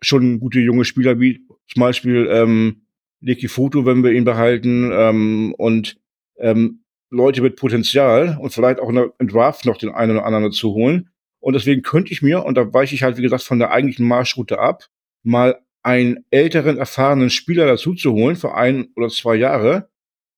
[0.00, 2.86] schon gute junge Spieler, wie zum Beispiel ähm,
[3.20, 6.00] Leki Foto, wenn wir ihn behalten, ähm, und
[6.38, 6.81] ähm,
[7.12, 10.72] Leute mit Potenzial und vielleicht auch in der Draft noch den einen oder anderen zu
[10.72, 11.10] holen.
[11.40, 14.06] Und deswegen könnte ich mir, und da weiche ich halt, wie gesagt, von der eigentlichen
[14.06, 14.86] Marschroute ab,
[15.22, 19.90] mal einen älteren, erfahrenen Spieler dazu zu holen für ein oder zwei Jahre,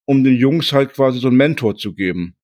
[0.07, 2.35] um den Jungs halt quasi so einen Mentor zu geben.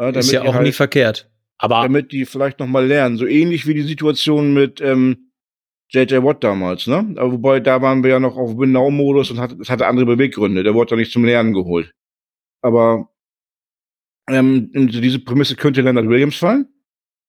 [0.00, 1.30] Ja, Ist ja auch halt, nie verkehrt.
[1.58, 5.30] Aber damit die vielleicht noch mal lernen, so ähnlich wie die Situation mit ähm,
[5.90, 7.14] JJ Watt damals, ne?
[7.16, 10.64] Aber wobei da waren wir ja noch auf Win-Now-Modus und hat, es hatte andere Beweggründe.
[10.64, 11.92] Der wurde ja nicht zum Lernen geholt.
[12.66, 13.08] Aber
[14.28, 16.68] ähm, diese Prämisse könnte Leonard Williams fallen.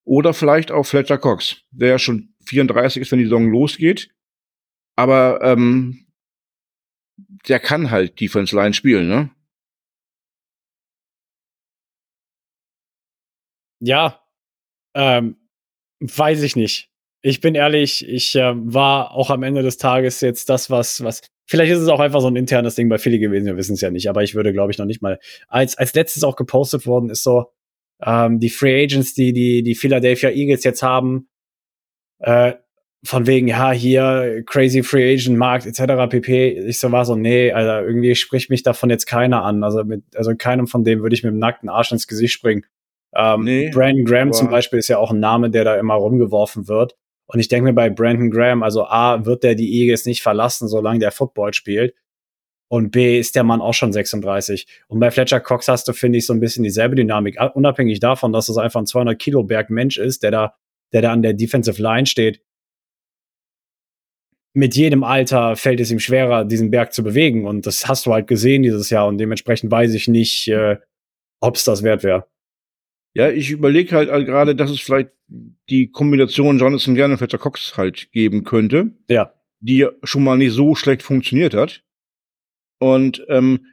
[0.03, 4.09] Oder vielleicht auch Fletcher Cox, der ja schon 34 ist, wenn die Saison losgeht.
[4.95, 6.07] Aber ähm,
[7.47, 9.29] der kann halt Defense Line spielen, ne?
[13.79, 14.25] Ja,
[14.95, 15.37] ähm,
[15.99, 16.89] weiß ich nicht.
[17.21, 21.21] Ich bin ehrlich, ich äh, war auch am Ende des Tages jetzt das, was, was.
[21.47, 23.81] Vielleicht ist es auch einfach so ein internes Ding bei Philly gewesen, wir wissen es
[23.81, 25.17] ja nicht, aber ich würde, glaube ich, noch nicht mal.
[25.47, 27.51] Als, als letztes auch gepostet worden ist so,
[28.05, 31.29] ähm, die Free Agents, die, die die Philadelphia Eagles jetzt haben,
[32.19, 32.53] äh,
[33.03, 36.09] von wegen, ja, hier, crazy Free Agent Markt, etc.
[36.09, 36.67] pp.
[36.67, 39.63] Ich so war so, nee, Alter, irgendwie spricht mich davon jetzt keiner an.
[39.63, 42.65] Also mit, also keinem von dem würde ich mit dem nackten Arsch ins Gesicht springen.
[43.15, 46.67] Ähm, nee, Brandon Graham zum Beispiel ist ja auch ein Name, der da immer rumgeworfen
[46.67, 46.97] wird.
[47.27, 50.67] Und ich denke mir bei Brandon Graham, also A, wird der die Eagles nicht verlassen,
[50.67, 51.93] solange der Football spielt.
[52.69, 54.67] Und B, ist der Mann auch schon 36.
[54.87, 57.37] Und bei Fletcher Cox hast du, finde ich, so ein bisschen dieselbe Dynamik.
[57.53, 60.55] Unabhängig davon, dass es einfach ein 200 Kilo Berg Mensch ist, der da,
[60.91, 62.41] der da an der Defensive Line steht.
[64.53, 67.45] Mit jedem Alter fällt es ihm schwerer, diesen Berg zu bewegen.
[67.45, 69.07] Und das hast du halt gesehen dieses Jahr.
[69.07, 70.77] Und dementsprechend weiß ich nicht, äh,
[71.39, 72.27] ob es das wert wäre.
[73.13, 75.09] Ja, ich überlege halt, halt gerade, dass es vielleicht
[75.69, 78.91] die Kombination Jonathan Gern und Fletcher Cox halt geben könnte.
[79.09, 79.33] Ja.
[79.59, 81.83] Die schon mal nicht so schlecht funktioniert hat.
[82.79, 83.65] Und ähm,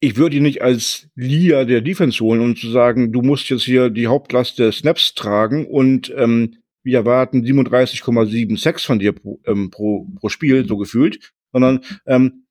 [0.00, 3.64] ich würde ihn nicht als Leader der Defense holen, um zu sagen, du musst jetzt
[3.64, 9.40] hier die Hauptlast der Snaps tragen und ähm, wir erwarten 37,7 Sex von dir pro,
[9.44, 12.46] ähm, pro, pro Spiel, so gefühlt, sondern ähm,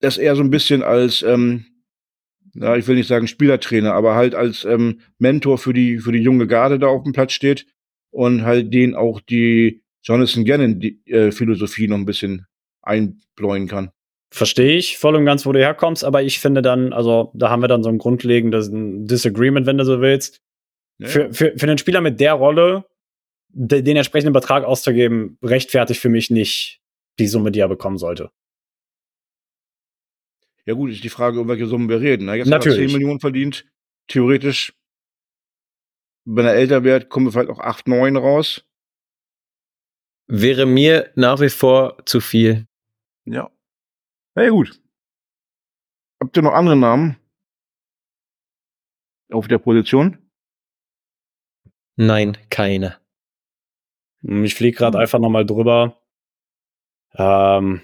[0.00, 1.64] das eher so ein bisschen als ähm,
[2.54, 6.22] ja, ich will nicht sagen Spielertrainer, aber halt als ähm, Mentor für die, für die
[6.22, 7.66] junge Garde da auf dem Platz steht
[8.10, 12.46] und halt den auch die Jonathan Gannon die, äh, Philosophie noch ein bisschen
[12.82, 13.90] einbläuen kann.
[14.30, 17.62] Verstehe ich voll und ganz, wo du herkommst, aber ich finde dann, also da haben
[17.62, 20.40] wir dann so ein grundlegendes Disagreement, wenn du so willst.
[20.98, 21.08] Ja.
[21.08, 22.84] Für, für, für einen Spieler mit der Rolle,
[23.48, 26.80] de, den entsprechenden Betrag auszugeben, rechtfertigt für mich nicht
[27.18, 28.30] die Summe, die er bekommen sollte.
[30.64, 32.26] Ja gut, ist die Frage, um welche Summen wir reden.
[32.26, 32.36] Ne?
[32.36, 32.78] Jetzt Natürlich.
[32.78, 33.66] hat er 10 Millionen verdient.
[34.08, 34.74] Theoretisch,
[36.24, 38.64] wenn er älter wird, kommen wir vielleicht auch 8, 9 raus.
[40.28, 42.66] Wäre mir nach wie vor zu viel.
[43.24, 43.50] Ja.
[44.34, 44.80] Na ja, gut.
[46.22, 47.16] Habt ihr noch andere Namen?
[49.30, 50.18] Auf der Position?
[51.96, 53.00] Nein, keine.
[54.22, 55.02] Ich fliege gerade hm.
[55.02, 56.00] einfach nochmal drüber.
[57.14, 57.82] Ähm,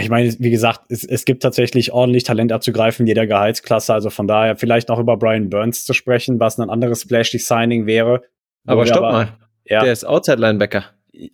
[0.00, 3.94] ich meine, wie gesagt, es, es gibt tatsächlich ordentlich Talent abzugreifen, jeder Gehaltsklasse.
[3.94, 7.86] Also von daher vielleicht noch über Brian Burns zu sprechen, was ein anderes splashy Signing
[7.86, 8.22] wäre.
[8.66, 9.28] Aber stopp aber, mal.
[9.64, 9.82] Ja.
[9.82, 10.84] Der ist Outside Linebacker.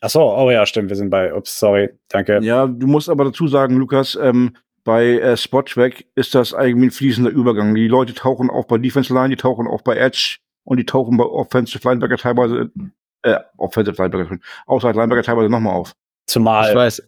[0.00, 0.88] Ach so, oh ja, stimmt.
[0.88, 2.40] Wir sind bei, ups, sorry, danke.
[2.42, 6.90] Ja, du musst aber dazu sagen, Lukas, ähm, bei äh, Spottrack ist das eigentlich ein
[6.90, 7.74] fließender Übergang.
[7.74, 11.16] Die Leute tauchen auch bei Defense Line, die tauchen auch bei Edge und die tauchen
[11.16, 12.70] bei Offensive Linebacker teilweise,
[13.22, 15.94] äh, Offensive Linebacker, Outside Linebacker teilweise nochmal auf.
[16.26, 16.68] Zumal.
[16.68, 17.02] Ich weiß,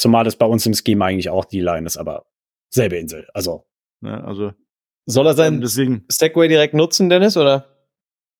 [0.00, 2.24] Zumal es bei uns im Scheme eigentlich auch die Line ist, aber
[2.70, 3.28] selbe Insel.
[3.34, 3.66] Also.
[4.00, 4.52] Ja, also.
[5.04, 7.66] Soll er seinen deswegen, Stagway direkt nutzen, Dennis, oder?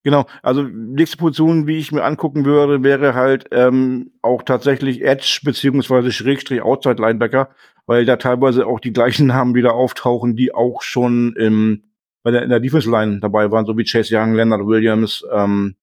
[0.03, 5.41] Genau, also nächste Position, wie ich mir angucken würde, wäre halt ähm, auch tatsächlich Edge
[5.45, 7.51] beziehungsweise Schrägstrich Outside Linebacker,
[7.85, 11.83] weil da teilweise auch die gleichen Namen wieder auftauchen, die auch schon im
[12.23, 15.77] bei der, in der Defense Line dabei waren, so wie Chase Young, Leonard Williams ähm,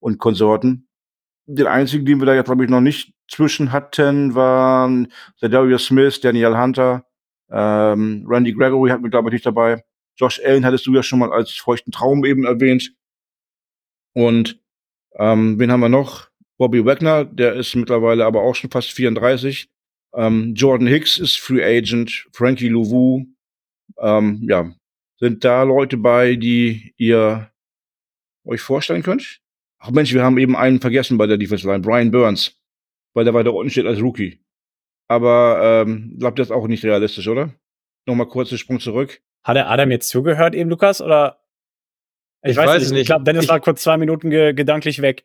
[0.00, 0.88] und Konsorten.
[1.52, 6.20] Den einzigen, den wir da jetzt, glaube ich, noch nicht zwischen hatten, waren Darius Smith,
[6.20, 7.04] Daniel Hunter,
[7.50, 9.84] ähm, Randy Gregory hatten wir, glaube ich, nicht dabei.
[10.16, 12.94] Josh Allen hattest du ja schon mal als feuchten Traum eben erwähnt.
[14.14, 14.60] Und
[15.14, 16.28] ähm, wen haben wir noch?
[16.58, 19.68] Bobby Wagner, der ist mittlerweile aber auch schon fast 34.
[20.14, 22.28] Ähm, Jordan Hicks ist Free Agent.
[22.32, 23.26] Frankie Louvu.
[23.98, 24.72] Ähm, ja,
[25.18, 27.50] sind da Leute bei, die ihr
[28.44, 29.40] euch vorstellen könnt?
[29.80, 32.54] Ach Mensch, wir haben eben einen vergessen bei der Defense Line, Brian Burns,
[33.14, 34.40] weil der weiter unten steht als Rookie.
[35.08, 37.54] Aber ähm, glaubt das auch nicht realistisch, oder?
[38.06, 39.20] Nochmal kurz den Sprung zurück.
[39.44, 41.00] Hat er Adam jetzt zugehört eben, Lukas?
[41.00, 41.40] Oder?
[42.42, 42.90] Ich, Ich weiß, weiß nicht.
[42.92, 43.00] nicht.
[43.02, 45.24] Ich glaube, Dennis Ich- war kurz zwei Minuten ge gedanklich weg.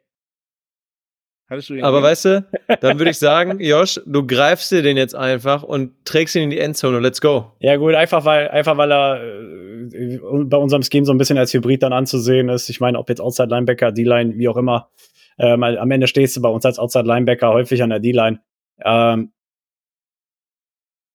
[1.48, 2.12] Hattest du ihn Aber gesehen?
[2.12, 6.36] weißt du, dann würde ich sagen, Josh, du greifst dir den jetzt einfach und trägst
[6.36, 7.52] ihn in die Endzone und let's go.
[7.60, 11.54] Ja, gut, einfach weil, einfach weil er äh, bei unserem Scheme so ein bisschen als
[11.54, 12.70] Hybrid dann anzusehen ist.
[12.70, 14.90] Ich meine, ob jetzt Outside Linebacker, D-Line, wie auch immer.
[15.38, 18.40] Ähm, am Ende stehst du bei uns als Outside Linebacker häufig an der D-Line.
[18.84, 19.32] Ähm,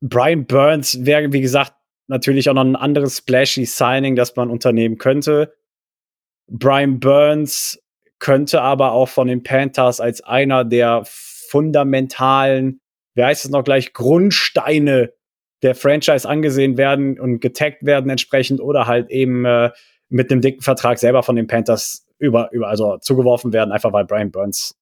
[0.00, 1.74] Brian Burns wäre, wie gesagt,
[2.06, 5.54] natürlich auch noch ein anderes splashy Signing, das man unternehmen könnte.
[6.48, 7.80] Brian Burns
[8.20, 12.80] könnte aber auch von den Panthers als einer der fundamentalen,
[13.14, 15.12] wie heißt es noch gleich, Grundsteine
[15.62, 19.70] der Franchise angesehen werden und getaggt werden entsprechend oder halt eben äh,
[20.08, 24.04] mit einem dicken Vertrag selber von den Panthers über, über also zugeworfen werden, einfach weil
[24.04, 24.76] Brian Burns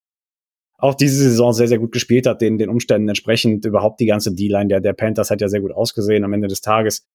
[0.76, 4.32] auch diese Saison sehr, sehr gut gespielt hat, den, den Umständen entsprechend überhaupt die ganze
[4.32, 7.06] D-Line der, der Panthers hat ja sehr gut ausgesehen am Ende des Tages.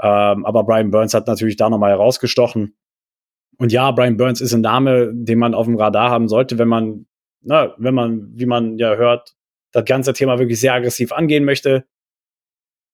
[0.00, 2.74] Ähm, aber Brian Burns hat natürlich da nochmal herausgestochen.
[3.62, 6.66] Und ja, Brian Burns ist ein Name, den man auf dem Radar haben sollte, wenn
[6.66, 7.06] man,
[7.42, 9.36] na, wenn man, wie man ja hört,
[9.70, 11.86] das ganze Thema wirklich sehr aggressiv angehen möchte.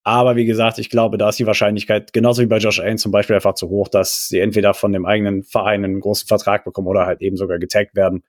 [0.03, 3.11] Aber wie gesagt, ich glaube, da ist die Wahrscheinlichkeit, genauso wie bei Josh Allen zum
[3.11, 6.87] Beispiel, einfach zu hoch, dass sie entweder von dem eigenen Verein einen großen Vertrag bekommen
[6.87, 8.23] oder halt eben sogar getaggt werden.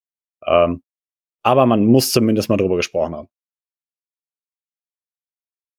[0.46, 0.82] Ähm,
[1.42, 3.28] aber man muss zumindest mal drüber gesprochen haben.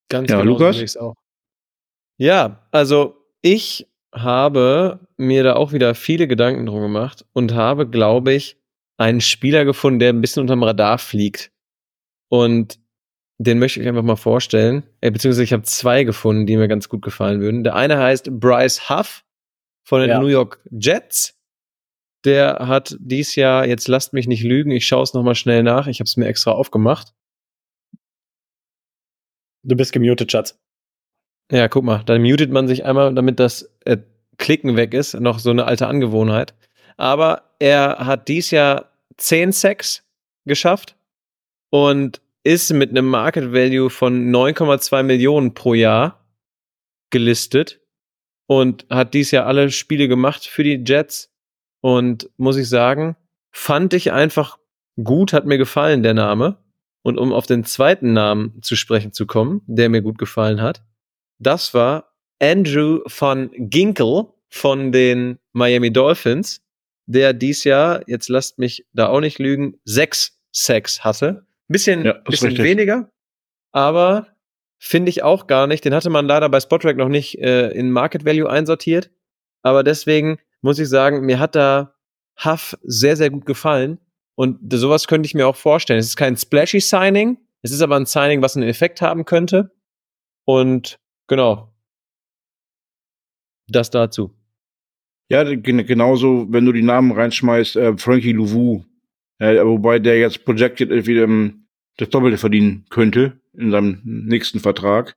[0.10, 0.96] Ganz Ja, genau Lukas?
[2.20, 8.34] Ja, also ich habe mir da auch wieder viele Gedanken drum gemacht und habe, glaube
[8.34, 8.58] ich,
[8.98, 11.52] einen Spieler gefunden, der ein bisschen unterm Radar fliegt.
[12.30, 12.80] Und
[13.40, 14.84] den möchte ich einfach mal vorstellen.
[15.02, 17.64] Äh, beziehungsweise ich habe zwei gefunden, die mir ganz gut gefallen würden.
[17.64, 19.24] Der eine heißt Bryce Huff
[19.84, 20.20] von den Ja.
[20.20, 21.38] New York Jets.
[22.24, 25.88] Der hat dies Jahr, jetzt lasst mich nicht lügen, ich schaue es nochmal schnell nach,
[25.88, 27.14] ich habe es mir extra aufgemacht.
[29.64, 30.60] Du bist gemutet, Schatz.
[31.52, 33.98] Ja, guck mal, dann mutet man sich einmal, damit das äh,
[34.38, 35.20] Klicken weg ist.
[35.20, 36.54] Noch so eine alte Angewohnheit.
[36.96, 40.04] Aber er hat dies Jahr 10 Sacks
[40.46, 40.96] geschafft
[41.70, 46.26] und ist mit einem Market Value von 9,2 Millionen pro Jahr
[47.10, 47.82] gelistet
[48.48, 51.34] und hat dies Jahr alle Spiele gemacht für die Jets.
[51.82, 53.18] Und muss ich sagen,
[53.52, 54.58] fand ich einfach
[55.04, 56.58] gut, hat mir gefallen, der Name.
[57.04, 60.84] Und um auf den zweiten Namen zu sprechen zu kommen, der mir gut gefallen hat,
[61.42, 66.62] das war Andrew von Ginkel von den Miami Dolphins,
[67.06, 71.46] der dies Jahr, jetzt lasst mich da auch nicht lügen, sechs Sacks hatte.
[71.68, 72.66] Bisschen, Ja, bisschen richtig.
[72.66, 73.12] weniger,
[73.72, 74.28] aber
[74.78, 75.86] finde ich auch gar nicht.
[75.86, 79.12] Den hatte man leider bei Spotrack noch nicht äh, in Market Value einsortiert.
[79.62, 81.94] Aber deswegen muss ich sagen, mir hat da
[82.44, 84.00] Huff sehr, sehr gut gefallen.
[84.36, 86.00] Und sowas könnte ich mir auch vorstellen.
[86.00, 89.72] Es ist kein splashy Signing, es ist aber ein Signing, was einen Effekt haben könnte.
[90.46, 91.74] Und genau.
[93.68, 94.32] Das dazu.
[95.30, 98.84] Ja, gen- genauso, wenn du die Namen reinschmeißt, äh, Frankie Louvu,
[99.40, 101.68] äh, wobei der jetzt projected irgendwie ähm,
[101.98, 105.10] das Doppelte verdienen könnte in seinem nächsten Vertrag.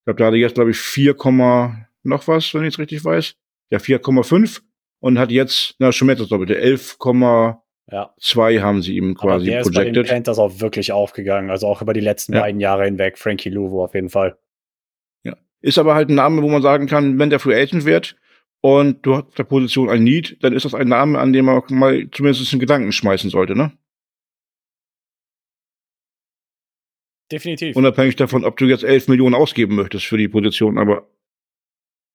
[0.00, 2.78] Ich glaube, da hat er jetzt, glaube ich, 4, Komma noch was, wenn ich es
[2.78, 3.34] richtig weiß.
[3.70, 4.60] Ja, 4,5
[5.00, 7.56] und hat jetzt, na, schon mehr das Doppelte, 11,2
[7.92, 8.62] Ja.
[8.62, 10.12] haben sie ihm Aber quasi der ist bei den projected.
[10.14, 11.50] Panthers auch wirklich aufgegangen.
[11.50, 12.40] Also auch über die letzten Ja.
[12.40, 13.18] beiden Jahre hinweg.
[13.18, 14.36] Frankie Louvo auf jeden Fall.
[15.62, 18.16] Ist aber halt ein Name, wo man sagen kann, wenn der Free Agent wird
[18.62, 21.46] und du hast auf der Position ein Need, dann ist das ein Name, an dem
[21.46, 23.72] man auch mal zumindest einen Gedanken schmeißen sollte, ne?
[27.30, 27.76] Definitiv.
[27.76, 31.08] Unabhängig davon, ob du jetzt 11 Millionen ausgeben möchtest für die Position, aber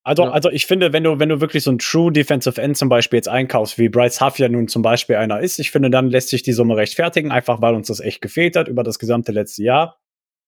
[0.04, 0.30] Also, Ja.
[0.30, 3.16] also ich finde, wenn du, wenn du wirklich so ein True Defensive End zum Beispiel
[3.16, 6.28] jetzt einkaufst, wie Bryce Huff ja nun zum Beispiel einer ist, ich finde, dann lässt
[6.28, 9.64] sich die Summe rechtfertigen, einfach weil uns das echt gefehlt hat über das gesamte letzte
[9.64, 9.98] Jahr.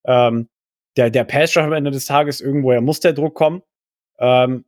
[0.05, 0.47] Ähm,
[0.97, 3.61] der, der Pass am Ende des Tages, irgendwoher muss der Druck kommen.
[4.19, 4.65] Ähm,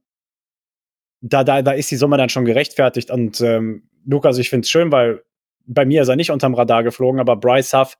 [1.22, 3.12] da, da, da ist die Summe dann schon gerechtfertigt.
[3.12, 5.24] Und ähm, Lukas, ich finde es schön, weil
[5.66, 7.98] bei mir ist er nicht unterm Radar geflogen, aber Bryce Huff,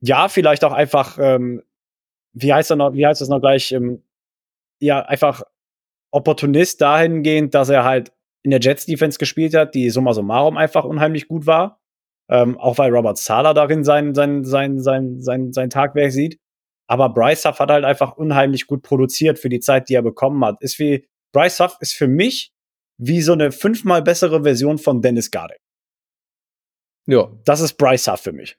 [0.00, 1.62] ja, vielleicht auch einfach, ähm,
[2.32, 4.02] wie heißt er noch, wie heißt es noch gleich, ähm,
[4.80, 5.42] ja, einfach
[6.10, 8.12] Opportunist dahingehend, dass er halt
[8.42, 11.80] in der Jets-Defense gespielt hat, die summa summarum einfach unheimlich gut war.
[12.28, 16.38] Ähm, auch weil Robert Sala darin sein, sein, sein, sein, sein, sein Tagwerk sieht.
[16.86, 20.44] Aber Bryce Huff hat halt einfach unheimlich gut produziert für die Zeit, die er bekommen
[20.44, 20.60] hat.
[20.60, 22.52] Ist wie, Bryce Huff ist für mich
[22.98, 25.60] wie so eine fünfmal bessere Version von Dennis Gardeck.
[27.06, 27.30] Ja.
[27.44, 28.56] Das ist Bryce Huff für mich.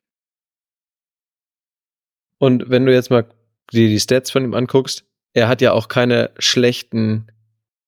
[2.38, 3.28] Und wenn du jetzt mal
[3.72, 7.28] dir die Stats von ihm anguckst, er hat ja auch keine schlechten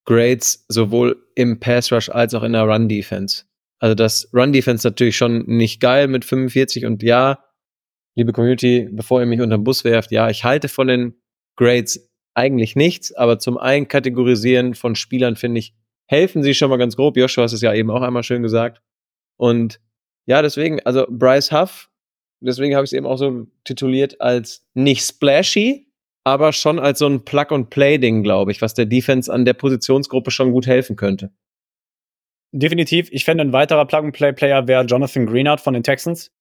[0.06, 3.44] Grades, sowohl im Pass Rush als auch in der Run Defense.
[3.80, 7.44] Also das Run Defense natürlich schon nicht geil mit 45 und ja,
[8.18, 11.14] liebe Community, bevor ihr mich unter den Bus werft, ja, ich halte von den
[11.56, 15.76] Grades eigentlich nichts, aber zum Einkategorisieren von Spielern finde ich,
[16.08, 17.16] helfen sie schon mal ganz grob.
[17.16, 18.82] Joshua hast es ja eben auch einmal schön gesagt.
[19.38, 19.80] Und
[20.26, 21.90] ja, deswegen, also Bryce Huff,
[22.40, 25.92] deswegen habe ich es eben auch so tituliert als nicht splashy,
[26.24, 30.52] aber schon als so ein Plug-and-Play-Ding, glaube ich, was der Defense an der Positionsgruppe schon
[30.52, 31.32] gut helfen könnte.
[32.52, 33.10] Definitiv.
[33.12, 36.32] Ich fände, ein weiterer Plug-and-Play-Player wäre Jonathan Greenard von den Texans,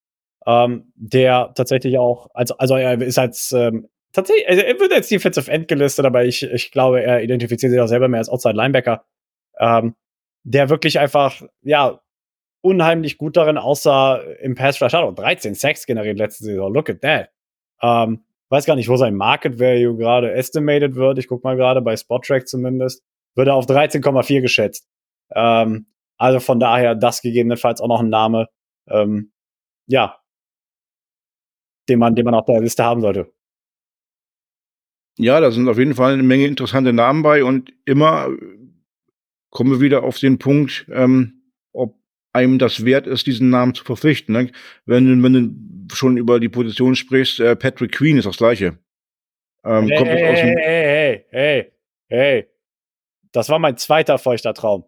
[0.45, 5.07] ähm, der tatsächlich auch, also, also er ist als ähm, tatsächlich, also er wird als
[5.07, 8.55] Defensive End gelistet, aber ich, ich glaube, er identifiziert sich auch selber mehr als Outside
[8.55, 9.05] Linebacker,
[9.59, 9.95] ähm,
[10.43, 11.99] der wirklich einfach, ja,
[12.61, 14.93] unheimlich gut darin aussah im Pass Rush.
[14.93, 16.73] Hat auch 13 Sacks generiert letzte Saison.
[16.73, 17.29] Look at that.
[17.81, 21.19] Ähm, weiß gar nicht, wo sein Market Value gerade estimated wird.
[21.19, 23.03] Ich guck mal gerade bei Spottrack zumindest.
[23.35, 24.87] Wird er auf 13,4 geschätzt.
[25.33, 28.47] Ähm, also von daher, das gegebenenfalls auch noch ein Name,
[28.89, 29.31] ähm,
[29.85, 30.17] ja,
[31.89, 33.31] den man, den man auf der Liste haben sollte.
[35.17, 38.29] Ja, da sind auf jeden Fall eine Menge interessante Namen bei und immer
[39.49, 41.41] kommen wir wieder auf den Punkt, ähm,
[41.73, 41.97] ob
[42.33, 44.33] einem das wert ist, diesen Namen zu verpflichten.
[44.33, 44.51] Ne?
[44.85, 48.77] Wenn, wenn du schon über die Position sprichst, äh, Patrick Queen ist das gleiche.
[49.63, 51.71] Ähm, hey, kommt hey, aus dem hey, hey, hey,
[52.09, 52.47] hey.
[53.31, 54.85] Das war mein zweiter feuchter Traum.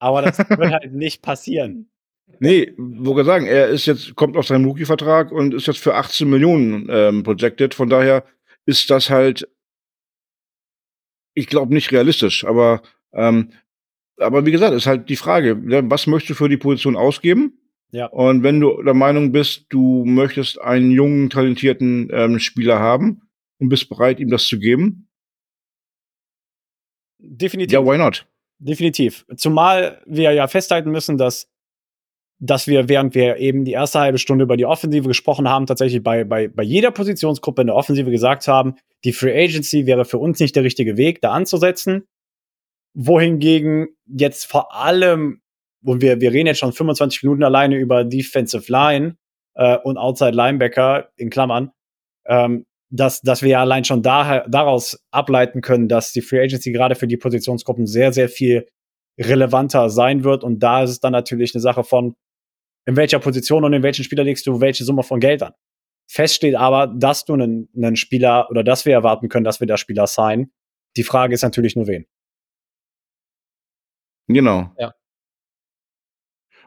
[0.00, 1.90] Aber das wird halt nicht passieren.
[2.40, 5.94] Nee, wo wir sagen, er ist jetzt, kommt aus seinem Rookie-Vertrag und ist jetzt für
[5.94, 7.74] 18 Millionen ähm, projected.
[7.74, 8.24] Von daher
[8.66, 9.48] ist das halt,
[11.34, 12.44] ich glaube, nicht realistisch.
[12.44, 13.50] Aber, ähm,
[14.18, 17.58] aber wie gesagt, ist halt die Frage, ne, was möchtest du für die Position ausgeben?
[17.92, 18.06] Ja.
[18.06, 23.22] Und wenn du der Meinung bist, du möchtest einen jungen, talentierten ähm, Spieler haben
[23.60, 25.08] und bist bereit, ihm das zu geben?
[27.18, 27.72] Definitiv.
[27.72, 28.26] Ja, why not?
[28.58, 29.24] Definitiv.
[29.36, 31.48] Zumal wir ja festhalten müssen, dass,
[32.40, 36.02] dass wir, während wir eben die erste halbe Stunde über die Offensive gesprochen haben, tatsächlich
[36.02, 38.74] bei, bei, bei jeder Positionsgruppe in der Offensive gesagt haben,
[39.04, 42.06] die Free Agency wäre für uns nicht der richtige Weg, da anzusetzen.
[42.94, 45.40] Wohingegen jetzt vor allem,
[45.84, 49.16] und wir, wir reden jetzt schon 25 Minuten alleine über Defensive Line
[49.54, 51.70] äh, und Outside Linebacker in Klammern,
[52.26, 56.72] ähm, dass, dass wir ja allein schon da, daraus ableiten können, dass die Free Agency
[56.72, 58.66] gerade für die Positionsgruppen sehr, sehr viel
[59.18, 60.44] relevanter sein wird.
[60.44, 62.14] Und da ist es dann natürlich eine Sache von,
[62.86, 65.52] in welcher Position und in welchen Spieler legst du welche Summe von Geld an.
[66.06, 69.66] Fest steht aber, dass du einen, einen Spieler oder dass wir erwarten können, dass wir
[69.66, 70.52] da Spieler sein.
[70.96, 72.06] Die Frage ist natürlich nur wen.
[74.28, 74.72] Genau.
[74.78, 74.94] Ja.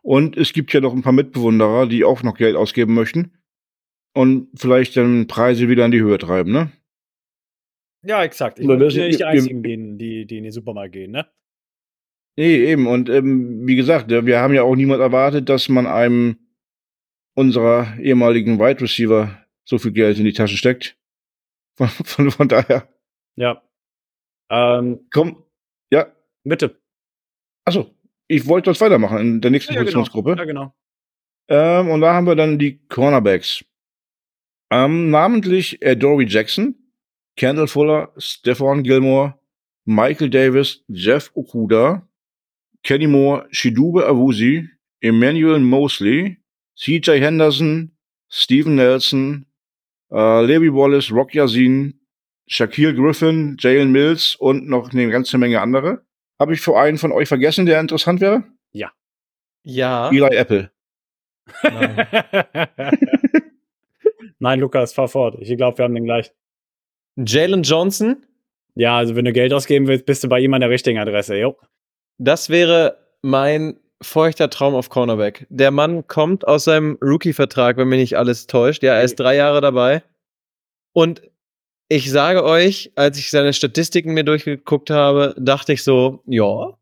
[0.01, 3.37] Und es gibt ja noch ein paar Mitbewunderer, die auch noch Geld ausgeben möchten
[4.13, 6.71] und vielleicht dann Preise wieder in die Höhe treiben, ne?
[8.03, 8.59] Ja, exakt.
[8.59, 11.27] Ich bin nicht die einzigen, die, die, die in den Supermarkt gehen, ne?
[12.37, 12.85] Nee, eben.
[12.85, 16.37] Und ähm, wie gesagt, wir haben ja auch niemand erwartet, dass man einem
[17.35, 20.95] unserer ehemaligen Wide Receiver so viel Geld in die Tasche steckt.
[21.77, 22.89] Von, von, von daher.
[23.35, 23.61] Ja.
[24.49, 25.43] Ähm, Komm,
[25.91, 26.07] ja.
[26.43, 26.81] Bitte.
[27.65, 27.93] Achso,
[28.27, 30.35] ich wollte das weitermachen in der nächsten ja, Positionsgruppe.
[30.37, 30.41] Genau.
[30.41, 31.81] Ja, genau.
[31.81, 33.63] Ähm, und da haben wir dann die Cornerbacks.
[34.71, 36.75] Ähm, namentlich Dory Jackson,
[37.35, 39.39] Kendall Fuller, Stefan Gilmore,
[39.85, 42.06] Michael Davis, Jeff Okuda,
[42.87, 44.69] Kenny Moore, Shidube Awusi,
[45.01, 46.37] Emmanuel Mosley,
[46.77, 47.91] CJ Henderson,
[48.29, 49.45] Steven Nelson,
[50.09, 51.99] äh, Levi Wallace, Rock Yazin,
[52.47, 56.05] Shaquille Griffin, Jalen Mills und noch eine ganze Menge andere.
[56.39, 58.45] Habe ich für einen von euch vergessen, der interessant wäre?
[58.71, 58.93] Ja.
[59.63, 60.09] Ja.
[60.09, 60.71] Eli Apple.
[61.63, 62.07] Nein.
[64.39, 65.35] Nein, Lukas, fahr fort.
[65.41, 66.31] Ich glaube, wir haben den gleich.
[67.17, 68.25] Jalen Johnson?
[68.75, 71.37] Ja, also wenn du Geld ausgeben willst, bist du bei ihm an der richtigen Adresse,
[71.37, 71.57] jo.
[72.17, 75.47] Das wäre mein feuchter Traum auf Cornerback.
[75.49, 78.83] Der Mann kommt aus seinem Rookie-Vertrag, wenn mich nicht alles täuscht.
[78.83, 80.03] Ja, er ist drei Jahre dabei.
[80.93, 81.21] Und
[81.89, 86.77] ich sage euch, als ich seine Statistiken mir durchgeguckt habe, dachte ich so, ja,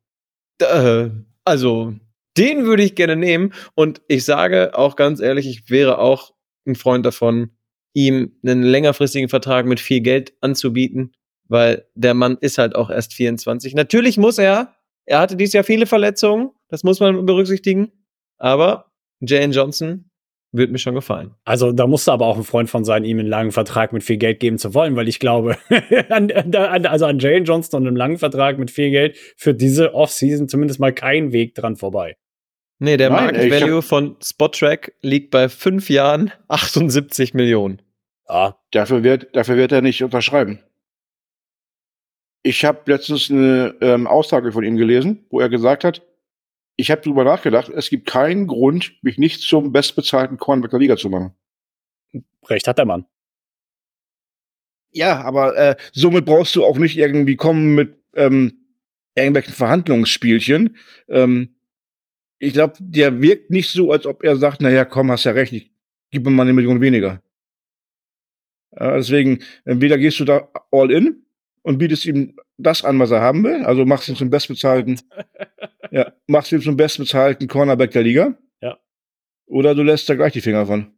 [0.59, 1.09] äh,
[1.43, 1.93] also
[2.37, 3.53] den würde ich gerne nehmen.
[3.75, 6.33] Und ich sage auch ganz ehrlich, ich wäre auch
[6.65, 7.51] ein Freund davon,
[7.93, 11.13] ihm einen längerfristigen Vertrag mit viel Geld anzubieten.
[11.47, 13.75] weil der Mann ist halt auch erst 24.
[13.75, 14.75] Natürlich muss er,
[15.05, 17.91] er hatte dieses Jahr viele Verletzungen, das muss man berücksichtigen,
[18.37, 18.91] aber
[19.21, 20.09] Jane Johnson
[20.51, 21.35] wird mir schon gefallen.
[21.43, 24.17] Also da musste aber auch ein Freund von sein, ihm einen langen Vertrag mit viel
[24.17, 25.57] Geld geben zu wollen, weil ich glaube,
[26.09, 29.93] an, an, also an Jane Johnson und einem langen Vertrag mit viel Geld für diese
[29.93, 32.15] Offseason zumindest mal kein Weg dran vorbei.
[32.79, 37.81] Nee, der Nein, Market Value von Spottrack liegt bei fünf Jahren 78 Millionen.
[38.27, 40.59] Ja, Dafür wird, dafür wird er nicht unterschreiben.
[42.45, 46.05] Ich habe letztens eine ähm, Aussage von ihm gelesen, wo er gesagt hat,
[46.75, 50.95] ich habe drüber nachgedacht, es gibt keinen Grund, mich nicht zum bestbezahlten Cornerback der Liga
[50.95, 51.33] zu machen.
[52.47, 53.07] recht hat der Mann.
[54.91, 58.59] Ja, aber äh, somit brauchst du auch nicht irgendwie kommen mit ähm,
[59.15, 60.77] irgendwelchen Verhandlungsspielchen.
[61.09, 61.55] Ähm,
[62.37, 65.51] ich glaube, der wirkt nicht so, als ob er sagt, naja, komm, hast ja recht,
[65.51, 65.71] ich
[66.11, 67.23] gib mir mal eine Million weniger.
[68.69, 71.24] Äh, deswegen, entweder gehst du da all in
[71.65, 75.01] und bietest ihm das an, was er haben will, also machst ihn zum bestbezahlten,
[75.91, 78.37] ja, machst ihn zum bestbezahlten Cornerback der Liga.
[78.61, 78.77] Ja.
[79.47, 80.93] Oder du lässt da gleich die Finger von.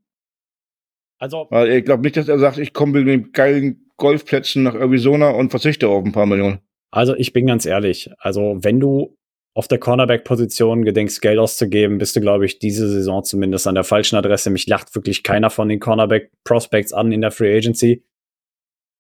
[1.20, 4.76] Also, Weil ich glaube nicht, dass er sagt, ich komme mit den geilen Golfplätzen nach
[4.76, 6.60] Arizona und verzichte auf ein paar Millionen.
[6.92, 8.12] also ich bin ganz ehrlich.
[8.20, 9.18] Also, wenn du
[9.54, 13.86] auf der Cornerback-Position gedenkst, Geld auszugeben, bist du, glaube ich, diese Saison zumindest an der
[13.86, 14.50] falschen Adresse.
[14.50, 18.04] Mich lacht wirklich keiner von den Cornerback-Prospects an in der Free Agency.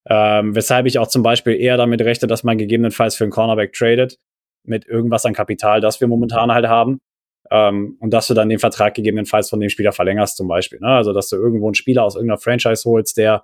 [0.09, 3.73] Ähm, weshalb ich auch zum Beispiel eher damit rechne, dass man gegebenenfalls für einen Cornerback
[3.73, 4.17] tradet,
[4.63, 6.99] mit irgendwas an Kapital, das wir momentan halt haben.
[7.51, 10.79] Ähm, und dass du dann den Vertrag gegebenenfalls von dem Spieler verlängerst, zum Beispiel.
[10.79, 10.87] Ne?
[10.87, 13.43] Also, dass du irgendwo einen Spieler aus irgendeiner Franchise holst, der,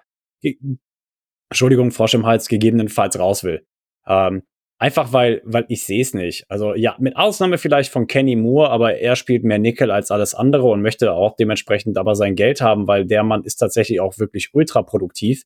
[1.50, 3.66] Entschuldigung, Frosch im Hals, gegebenenfalls raus will.
[4.08, 4.44] Ähm,
[4.78, 6.46] einfach weil, weil ich sehe es nicht.
[6.50, 10.34] Also ja, mit Ausnahme vielleicht von Kenny Moore, aber er spielt mehr Nickel als alles
[10.34, 14.18] andere und möchte auch dementsprechend aber sein Geld haben, weil der Mann ist tatsächlich auch
[14.18, 15.44] wirklich ultra produktiv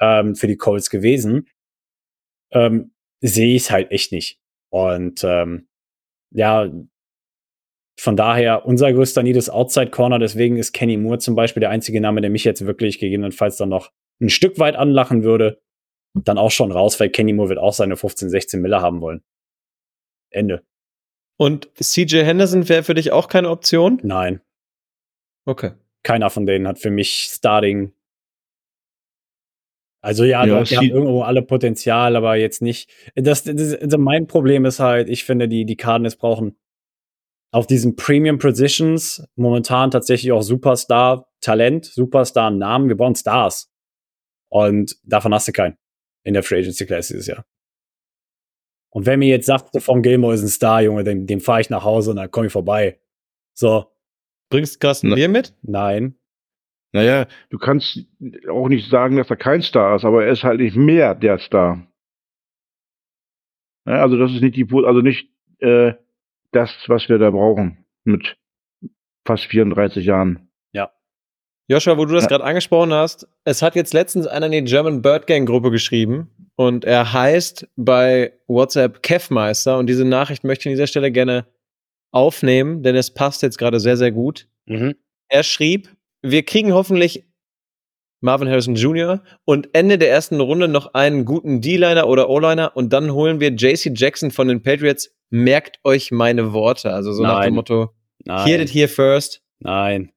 [0.00, 1.48] ähm, für die Colts gewesen.
[2.52, 4.40] Ähm, sehe ich es halt echt nicht.
[4.70, 5.68] Und ähm,
[6.30, 6.70] ja,
[7.98, 11.70] von daher, unser größter Need ist Outside Corner, deswegen ist Kenny Moore zum Beispiel der
[11.70, 15.60] einzige Name, der mich jetzt wirklich gegebenenfalls dann noch ein Stück weit anlachen würde.
[16.16, 19.22] Dann auch schon raus, weil Kenny Moore wird auch seine 15, 16 Miller haben wollen.
[20.30, 20.64] Ende.
[21.36, 24.00] Und CJ Henderson wäre für dich auch keine Option?
[24.02, 24.40] Nein,
[25.46, 25.72] Okay.
[26.04, 27.92] keiner von denen hat für mich Starting.
[30.04, 32.90] Also ja, Ja, die haben irgendwo alle Potenzial, aber jetzt nicht.
[33.14, 36.58] Das, das, also mein Problem ist halt, ich finde, die, die Cardinals brauchen
[37.52, 42.88] auf diesen Premium Positions momentan tatsächlich auch Superstar-Talent, Superstar-Namen.
[42.88, 43.72] Wir brauchen Stars.
[44.50, 45.78] Und davon hast du keinen
[46.22, 47.46] in der Free Agency Class dieses Jahr.
[48.90, 51.70] Und wenn mir jetzt sagt, von Gilmore ist ein Star, Junge, den, den fahre ich
[51.70, 53.00] nach Hause und dann komme ich vorbei.
[53.54, 53.86] So,
[54.50, 55.54] Bringst Carsten Bier mit?
[55.62, 56.18] nein.
[56.94, 57.98] Naja, du kannst
[58.48, 61.38] auch nicht sagen, dass er kein Star ist, aber er ist halt nicht mehr der
[61.38, 61.86] Star.
[63.86, 65.28] Ja, also das ist nicht die, also nicht
[65.58, 65.94] äh,
[66.52, 68.36] das, was wir da brauchen mit
[69.26, 70.48] fast 34 Jahren.
[71.66, 72.28] Joshua, wo du das Ja.
[72.28, 76.28] gerade angesprochen hast, es hat jetzt letztens einer in die German Bird Gang Gruppe geschrieben
[76.56, 81.46] und er heißt bei WhatsApp Kevmeister und diese Nachricht möchte ich an dieser Stelle gerne
[82.12, 84.46] aufnehmen, denn es passt jetzt gerade sehr, sehr gut.
[84.66, 84.94] Mhm.
[85.28, 85.88] Er schrieb,
[86.24, 87.24] wir kriegen hoffentlich
[88.22, 89.22] Marvin Harrison Jr.
[89.44, 93.50] und Ende der ersten Runde noch einen guten D-Liner oder O-Liner und dann holen wir
[93.50, 95.14] JC Jackson von den Patriots.
[95.28, 96.90] Merkt euch meine Worte.
[96.92, 97.50] Also so nach Nein.
[97.50, 97.90] dem Motto,
[98.24, 98.46] Nein.
[98.46, 99.42] hear it here first.
[99.60, 100.12] Nein.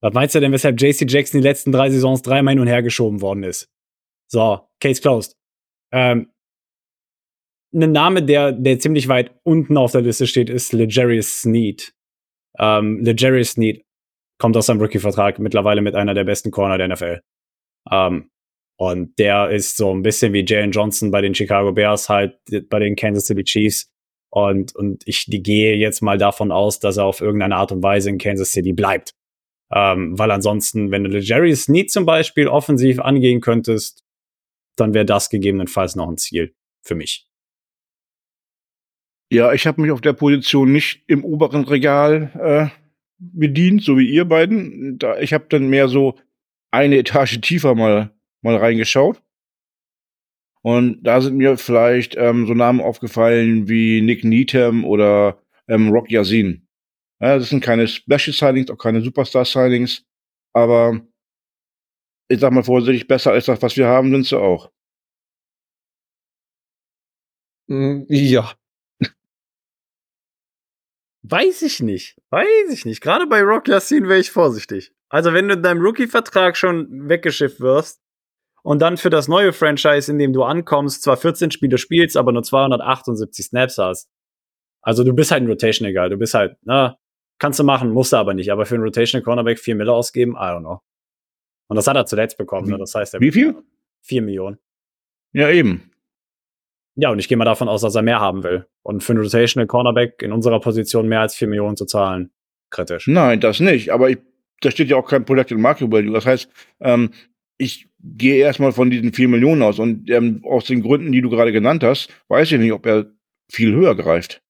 [0.00, 2.82] Was meinst du denn, weshalb JC Jackson die letzten drei Saisons dreimal hin und her
[2.82, 3.70] geschoben worden ist?
[4.26, 5.36] So, Case closed.
[5.92, 6.30] Ähm,
[7.72, 11.94] ein Name, der, der ziemlich weit unten auf der Liste steht, ist Legarius Sneed.
[12.58, 13.84] Ähm, Legarius Sneed
[14.38, 17.20] kommt aus seinem Rookie-Vertrag mittlerweile mit einer der besten Corner der NFL.
[17.90, 18.30] Ähm,
[18.76, 22.80] und der ist so ein bisschen wie Jalen Johnson bei den Chicago Bears, halt bei
[22.80, 23.90] den Kansas City Chiefs.
[24.30, 28.10] Und, und ich gehe jetzt mal davon aus, dass er auf irgendeine Art und Weise
[28.10, 29.14] in Kansas City bleibt.
[29.72, 34.02] Ähm, weil ansonsten, wenn du Jerry Sneed zum Beispiel offensiv angehen könntest,
[34.76, 36.54] dann wäre das gegebenenfalls noch ein Ziel
[36.84, 37.28] für mich.
[39.32, 42.83] Ja, ich habe mich auf der Position nicht im oberen Regal äh,
[43.18, 44.98] bedient, so wie ihr beiden.
[44.98, 46.16] Da, ich habe dann mehr so
[46.70, 48.10] eine Etage tiefer mal,
[48.42, 49.22] mal reingeschaut.
[50.62, 56.10] Und da sind mir vielleicht ähm, so Namen aufgefallen wie Nick Needham oder ähm, Rock
[56.10, 56.66] Yazin.
[57.20, 60.04] Ja, das sind keine Special Signings, auch keine Superstar Signings,
[60.54, 61.00] aber
[62.28, 64.70] ich sag mal vorsichtig, besser als das, was wir haben, sind sie auch.
[67.68, 68.54] Mm, Ja.
[71.26, 72.20] Weiß ich nicht.
[72.30, 73.00] Weiß ich nicht.
[73.00, 74.92] Gerade bei Rock Yassin wäre ich vorsichtig.
[75.08, 78.02] Also wenn du in deinem Rookie-Vertrag schon weggeschifft wirst
[78.62, 82.32] und dann für das neue Franchise, in dem du ankommst, zwar 14 Spiele spielst, aber
[82.32, 84.10] nur 278 Snaps hast.
[84.82, 86.10] Also du bist halt ein Rotation egal.
[86.10, 86.98] Du bist halt, na,
[87.38, 88.52] kannst du machen, musst du aber nicht.
[88.52, 90.80] Aber für einen Rotational Cornerback 4 Mille ausgeben, I don't know.
[91.68, 92.68] Und das hat er zuletzt bekommen.
[92.68, 92.76] Ne?
[92.76, 93.56] Das heißt, er Wie viel?
[94.02, 94.58] 4 Millionen.
[95.32, 95.90] Ja, eben.
[96.96, 98.66] Ja, und ich gehe mal davon aus, dass er mehr haben will.
[98.82, 102.30] Und für einen Rotational Cornerback in unserer Position mehr als 4 Millionen zu zahlen,
[102.70, 103.08] kritisch.
[103.08, 103.90] Nein, das nicht.
[103.90, 104.18] Aber ich,
[104.60, 106.12] da steht ja auch kein Projected Market Value.
[106.12, 106.48] Das heißt,
[106.80, 107.10] ähm,
[107.58, 109.78] ich gehe erstmal von diesen 4 Millionen aus.
[109.78, 113.06] Und ähm, aus den Gründen, die du gerade genannt hast, weiß ich nicht, ob er
[113.50, 114.40] viel höher greift.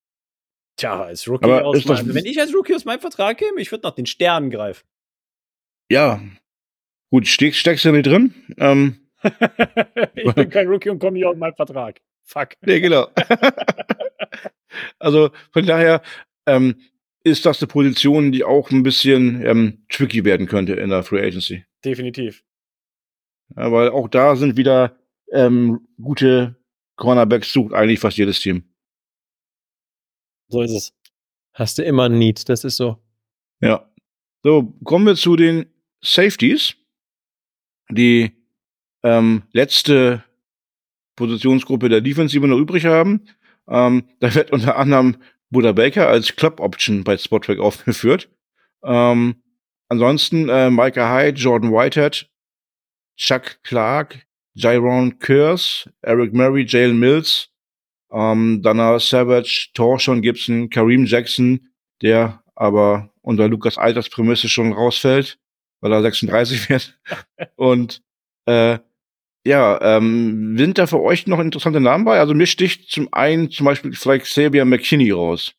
[0.76, 3.70] Tja, als Rookie Aber aus meinem, wenn ich als Rookie aus meinem Vertrag käme, ich
[3.70, 4.84] würde nach den Sternen greifen.
[5.90, 6.20] Ja.
[7.10, 8.34] Gut, steck, steckst du nicht drin?
[8.58, 8.96] Ähm,
[10.14, 12.00] ich bin kein Rookie und komme nicht aus meinem Vertrag.
[12.24, 12.50] Fuck.
[12.62, 13.08] nee, genau.
[14.98, 16.02] also von daher
[16.46, 16.80] ähm,
[17.22, 21.24] ist das eine Position, die auch ein bisschen ähm, tricky werden könnte in der Free
[21.24, 21.64] Agency.
[21.84, 22.44] Definitiv.
[23.56, 24.98] Ja, weil auch da sind wieder
[25.32, 26.56] ähm, gute
[26.96, 28.64] Cornerbacks sucht eigentlich fast jedes Team.
[30.48, 30.92] So ist es.
[31.52, 32.98] Hast du immer ein Need, das ist so.
[33.60, 33.88] Ja.
[34.42, 35.66] So, kommen wir zu den
[36.02, 36.76] Safeties.
[37.90, 38.32] Die
[39.02, 40.24] ähm, letzte
[41.16, 43.26] Positionsgruppe der Defense, die wir noch übrig haben.
[43.68, 45.16] Ähm, da wird unter anderem
[45.50, 48.28] Buddha Baker als Club Option bei Spottrack aufgeführt.
[48.82, 49.36] Ähm,
[49.88, 52.28] ansonsten äh, Micah Hyde, Jordan Whitehead,
[53.16, 57.50] Chuck Clark, Jaron Kurz, Eric Murray, Jalen Mills,
[58.12, 61.68] ähm, Dana Savage, Torshawn Gibson, Kareem Jackson,
[62.02, 65.38] der aber unter Lukas Altersprämisse schon rausfällt,
[65.80, 66.98] weil er 36 wird.
[67.56, 68.02] Und
[68.46, 68.78] äh,
[69.46, 72.18] ja, ähm, sind da für euch noch interessante Namen bei?
[72.18, 75.54] Also mir sticht zum einen zum Beispiel vielleicht Xavier McKinney raus.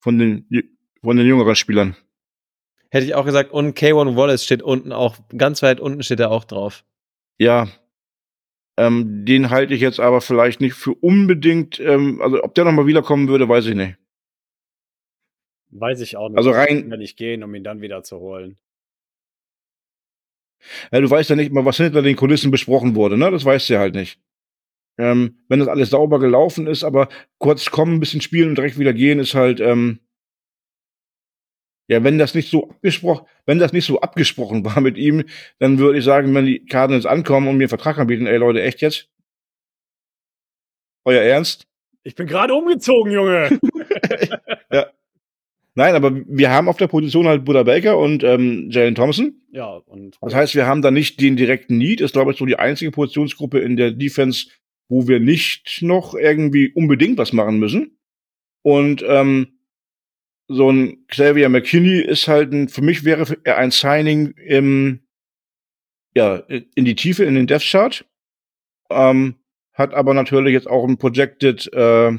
[0.00, 0.46] Von den,
[1.02, 1.96] von den jüngeren Spielern.
[2.90, 6.30] Hätte ich auch gesagt, und K1 Wallace steht unten auch, ganz weit unten steht er
[6.30, 6.84] auch drauf.
[7.38, 7.68] Ja.
[8.78, 12.86] Ähm, den halte ich jetzt aber vielleicht nicht für unbedingt, ähm, also ob der nochmal
[12.86, 13.96] wiederkommen würde, weiß ich nicht.
[15.70, 16.38] Weiß ich auch nicht.
[16.38, 18.56] Also rein- Wenn ich gehen, um ihn dann wieder zu holen.
[20.92, 23.30] Ja, du weißt ja nicht mal, was hinter den Kulissen besprochen wurde, ne?
[23.30, 24.20] Das weißt du ja halt nicht.
[24.98, 28.78] Ähm, wenn das alles sauber gelaufen ist, aber kurz kommen, ein bisschen spielen und direkt
[28.78, 30.00] wieder gehen, ist halt, ähm,
[31.88, 35.24] ja, wenn das nicht so abgesprochen, wenn das nicht so abgesprochen war mit ihm,
[35.58, 38.62] dann würde ich sagen, wenn die Cardinals ankommen und mir einen Vertrag anbieten, ey Leute,
[38.62, 39.08] echt jetzt?
[41.04, 41.66] Euer Ernst?
[42.02, 43.58] Ich bin gerade umgezogen, Junge.
[45.78, 49.40] Nein, aber wir haben auf der Position halt Buddha Baker und ähm, Jalen Thompson.
[49.52, 52.00] ja, und Das heißt, wir haben da nicht den direkten Need.
[52.00, 54.48] Ist, glaube ich, so die einzige Positionsgruppe in der Defense,
[54.88, 57.96] wo wir nicht noch irgendwie unbedingt was machen müssen.
[58.62, 59.60] Und ähm,
[60.48, 65.06] so ein Xavier McKinney ist halt ein, für mich wäre er ein Signing im,
[66.16, 66.38] ja,
[66.74, 68.04] in die Tiefe, in den Death Chart.
[68.90, 69.36] Ähm,
[69.74, 72.18] hat aber natürlich jetzt auch ein Projected äh,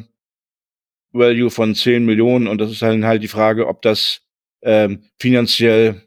[1.12, 4.22] Value von 10 Millionen und das ist halt, halt die Frage, ob das
[4.62, 6.04] ähm, finanziell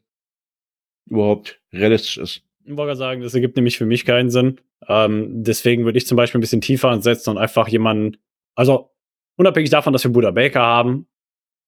[1.06, 2.42] überhaupt realistisch ist.
[2.64, 4.60] Ich wollte sagen, das ergibt nämlich für mich keinen Sinn.
[4.88, 8.18] Ähm, deswegen würde ich zum Beispiel ein bisschen tiefer ansetzen und einfach jemanden,
[8.54, 8.90] also
[9.36, 11.08] unabhängig davon, dass wir Buddha Baker haben,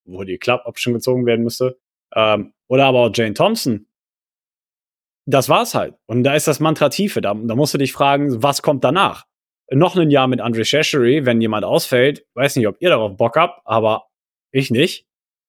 [0.05, 1.79] wo die Club-Option gezogen werden müsste,
[2.15, 3.87] ähm, oder aber auch Jane Thompson.
[5.27, 5.95] Das war's halt.
[6.07, 7.21] Und da ist das Mantra Tiefe.
[7.21, 9.27] Da, da musst du dich fragen, was kommt danach?
[9.71, 13.37] Noch ein Jahr mit Andre Shashery, wenn jemand ausfällt, weiß nicht, ob ihr darauf Bock
[13.37, 14.07] habt, aber
[14.51, 15.07] ich nicht.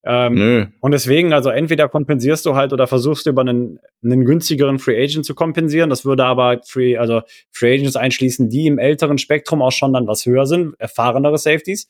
[0.07, 0.65] Ähm, Nö.
[0.81, 5.03] und deswegen, also entweder kompensierst du halt oder versuchst du über einen, einen günstigeren Free
[5.03, 5.89] Agent zu kompensieren.
[5.89, 10.05] Das würde aber Free, also Free Agents einschließen, die im älteren Spektrum auch schon dann
[10.05, 11.89] was höher sind, erfahrenere Safeties.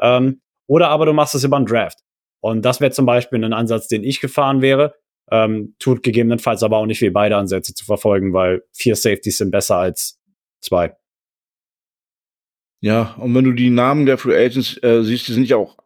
[0.00, 2.00] Ähm, oder aber du machst es über einen Draft.
[2.40, 4.94] Und das wäre zum Beispiel ein Ansatz, den ich gefahren wäre.
[5.30, 9.52] Ähm, tut gegebenenfalls aber auch nicht weh, beide Ansätze zu verfolgen, weil vier Safeties sind
[9.52, 10.20] besser als
[10.60, 10.96] zwei.
[12.82, 15.76] Ja, und wenn du die Namen der Free Agents äh, siehst, die sind ja auch,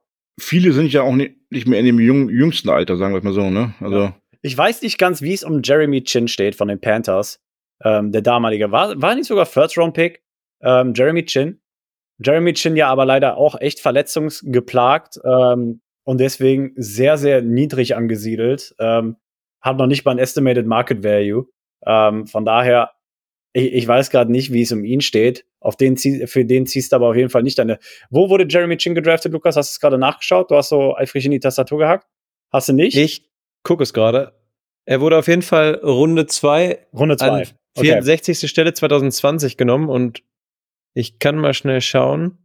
[0.41, 1.37] viele sind ja auch nicht,
[1.67, 3.75] mehr in dem jung, jüngsten Alter, sagen wir mal so, ne?
[3.81, 7.39] Also, Ich weiß nicht ganz, wie es um Jeremy Chin steht von den Panthers.
[7.85, 10.23] Ähm, der damalige war, war nicht sogar First Round Pick.
[10.63, 11.61] Ähm, Jeremy Chin.
[12.19, 18.75] Jeremy Chin ja aber leider auch echt verletzungsgeplagt ähm, und deswegen sehr, sehr niedrig angesiedelt.
[18.79, 19.17] Ähm,
[19.61, 21.47] hat noch nicht mal ein Estimated Market Value.
[21.85, 22.93] Ähm, von daher,
[23.57, 25.47] ich, ich weiß gerade nicht, wie es um ihn steht.
[25.61, 27.79] Auf den für den ziehst du aber auf jeden Fall nicht deine.
[28.11, 29.57] Wo wurde Jeremy Chin gedraftet, Lukas?
[29.57, 30.51] Hast du es gerade nachgeschaut?
[30.51, 32.07] Du hast so eifrig in die Tastatur gehackt?
[32.53, 32.97] Hast du nicht?
[32.97, 33.31] Ich
[33.63, 34.39] gucke es gerade.
[34.85, 37.29] Er wurde auf jeden Fall Runde 2 Runde zwei.
[37.29, 37.47] an
[37.79, 38.49] 64.
[38.49, 40.23] Stelle 2020 genommen und
[40.93, 42.39] ich kann mal schnell schauen.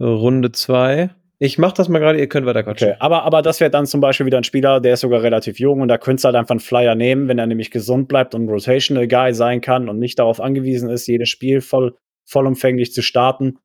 [0.00, 1.10] Runde 2.
[1.42, 2.88] Ich mach das mal gerade, ihr könnt weiter quatschen.
[2.90, 5.58] Okay, aber, aber das wäre dann zum Beispiel wieder ein Spieler, der ist sogar relativ
[5.58, 8.34] jung und da könntest du halt einfach einen Flyer nehmen, wenn er nämlich gesund bleibt
[8.34, 11.96] und Rotational Guy sein kann und nicht darauf angewiesen ist, jedes Spiel voll,
[12.26, 13.58] vollumfänglich zu starten,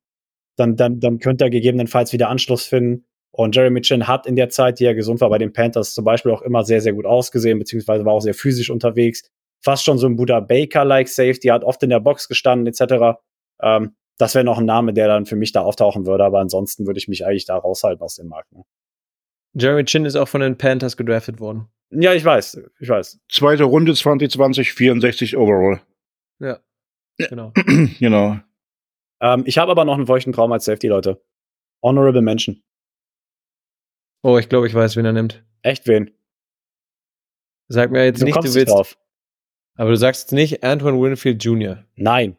[0.56, 3.04] dann, dann, dann könnte er gegebenenfalls wieder Anschluss finden.
[3.30, 6.06] Und Jeremy Chin hat in der Zeit, die er gesund war, bei den Panthers zum
[6.06, 9.28] Beispiel auch immer sehr, sehr gut ausgesehen, beziehungsweise war auch sehr physisch unterwegs.
[9.62, 13.18] Fast schon so ein Buddha Baker-like Safety, hat oft in der Box gestanden, etc.
[13.60, 16.86] Ähm, das wäre noch ein Name, der dann für mich da auftauchen würde, aber ansonsten
[16.86, 18.52] würde ich mich eigentlich da raushalten aus dem Markt.
[18.52, 18.64] Ne?
[19.54, 21.68] Jeremy Chin ist auch von den Panthers gedraftet worden.
[21.90, 23.20] Ja, ich weiß, ich weiß.
[23.30, 25.80] Zweite Runde 2020, 64 overall.
[26.40, 26.58] Ja.
[27.18, 27.52] Genau.
[28.00, 28.38] genau.
[29.20, 31.22] Ähm, ich habe aber noch einen feuchten Traum als Safety, Leute.
[31.82, 32.62] Honorable Mention.
[34.22, 35.44] Oh, ich glaube, ich weiß, wen er nimmt.
[35.62, 36.10] Echt wen?
[37.68, 38.72] Sag mir jetzt Du nicht, du willst.
[38.72, 38.98] drauf.
[39.76, 41.84] Aber du sagst jetzt nicht Antoine Winfield Jr.
[41.94, 42.36] Nein.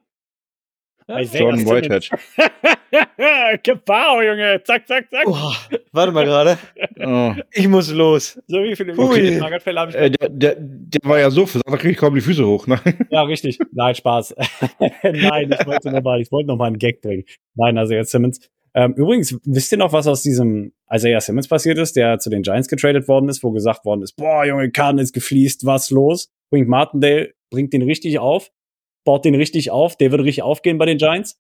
[1.07, 1.65] Jordan.
[1.65, 2.09] Whitehead.
[3.63, 4.61] Gebau, Junge.
[4.63, 5.25] Zack, zack, zack.
[5.25, 5.53] Oh,
[5.93, 6.57] warte mal gerade.
[6.99, 7.33] Oh.
[7.53, 8.39] Ich muss los.
[8.47, 8.93] So wie viele.
[8.93, 12.21] Nuggetfälle habe ich Äh, der, der, der war ja so, da kriege ich kaum die
[12.21, 12.67] Füße hoch.
[12.67, 12.79] Ne?
[13.09, 13.57] Ja, richtig.
[13.71, 14.35] Nein, Spaß.
[15.03, 17.23] Nein, ich wollte noch mal, ich wollte noch mal einen Gag bringen.
[17.55, 18.39] Nein, also jetzt Simmons.
[18.73, 22.43] Ähm, übrigens, wisst ihr noch, was aus diesem Isaiah Simmons passiert ist, der zu den
[22.43, 26.29] Giants getradet worden ist, wo gesagt worden ist, boah, Junge, Kahn ist gefliest, was los?
[26.51, 28.51] Bringt Martindale, bringt den richtig auf,
[29.07, 31.39] baut den richtig auf, der wird richtig aufgehen bei den Giants.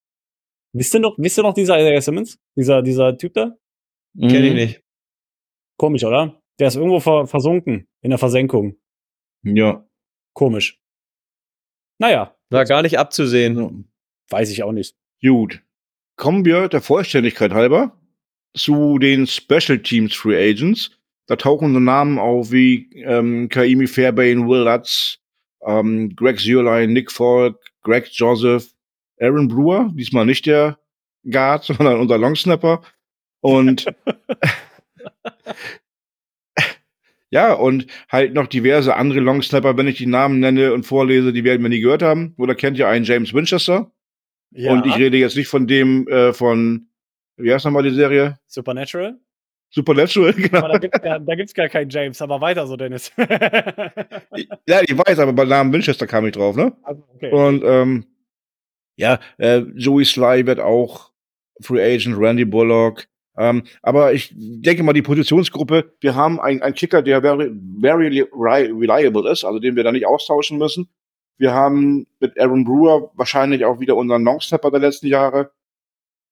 [0.73, 2.39] Wisst ihr noch, wisst ihr noch dieser Isaiah Simmons?
[2.55, 3.57] Dieser, dieser Typ da?
[4.13, 4.29] Mhm.
[4.29, 4.83] Kenn ich nicht.
[5.77, 6.41] Komisch, oder?
[6.59, 8.77] Der ist irgendwo ver versunken in der Versenkung.
[9.43, 9.85] Ja.
[10.33, 10.79] Komisch.
[11.99, 13.91] Naja, War gar nicht abzusehen.
[14.29, 14.95] weiß ich auch nicht.
[15.21, 15.61] Gut.
[16.15, 17.99] Kommen wir der Vollständigkeit halber
[18.55, 20.91] zu den Special Teams Free Agents.
[21.27, 25.19] Da tauchen so Namen auf wie ähm, Kaimi Fairbairn, Will Lutz,
[25.67, 28.69] ähm, Greg Zierlein, Nick Falk, Greg Joseph,
[29.19, 30.79] Aaron Brewer, diesmal nicht der
[31.29, 32.81] Guard, sondern unser Longsnapper.
[33.41, 33.85] Und
[37.29, 41.43] ja, und halt noch diverse andere Longsnapper, wenn ich die Namen nenne und vorlese, die
[41.43, 42.33] werden wir nie gehört haben.
[42.37, 43.91] Oder kennt ihr einen James Winchester?
[44.51, 44.71] Ja.
[44.71, 46.87] Und ich rede jetzt nicht von dem äh, von,
[47.35, 48.39] wie heißt nochmal die Serie?
[48.47, 49.19] Supernatural?
[49.69, 50.67] Supernatural, Aber genau.
[50.67, 53.11] da gibt's gar, da gibt's gar keinen James, aber weiter so, Dennis.
[53.17, 56.73] ja, ich weiß, aber beim Namen Winchester kam ich drauf, ne?
[56.83, 57.31] Also, okay.
[57.31, 58.05] Und ähm,
[58.95, 61.11] ja, äh, Joey Sly wird auch
[61.61, 63.07] Free Agent, Randy Bullock.
[63.37, 68.21] Ähm, aber ich denke mal, die Positionsgruppe, wir haben einen, einen Kicker, der very, very
[68.31, 70.89] reliable ist, also den wir da nicht austauschen müssen.
[71.37, 75.51] Wir haben mit Aaron Brewer wahrscheinlich auch wieder unseren Longsnapper der letzten Jahre.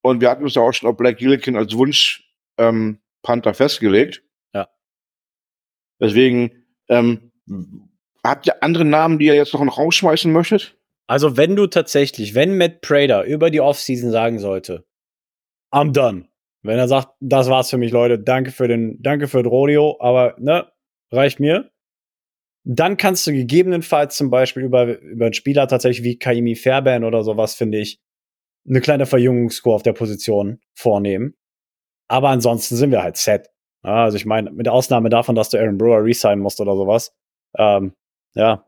[0.01, 4.23] Und wir hatten uns ja auch schon auf Black Gillikin als Wunsch ähm, Panther festgelegt.
[4.53, 4.69] Ja.
[5.99, 7.31] Deswegen, ähm,
[8.23, 10.77] habt ihr andere Namen, die ihr jetzt noch rausschmeißen möchtet?
[11.07, 14.85] Also, wenn du tatsächlich, wenn Matt Prater über die Offseason sagen sollte,
[15.71, 16.29] I'm done.
[16.63, 19.97] Wenn er sagt, das war's für mich, Leute, danke für den, danke für das Rodeo,
[19.99, 20.67] aber ne,
[21.11, 21.69] reicht mir.
[22.63, 27.23] Dann kannst du gegebenenfalls zum Beispiel über, über einen Spieler tatsächlich wie Kaimi Fairbairn oder
[27.23, 27.99] sowas, finde ich,
[28.67, 31.35] eine kleine Verjüngungskur auf der Position vornehmen.
[32.07, 33.49] Aber ansonsten sind wir halt set.
[33.83, 37.13] Ja, also ich meine, mit Ausnahme davon, dass du Aaron Brewer resignen musst oder sowas.
[37.57, 37.93] Ähm,
[38.33, 38.65] ja,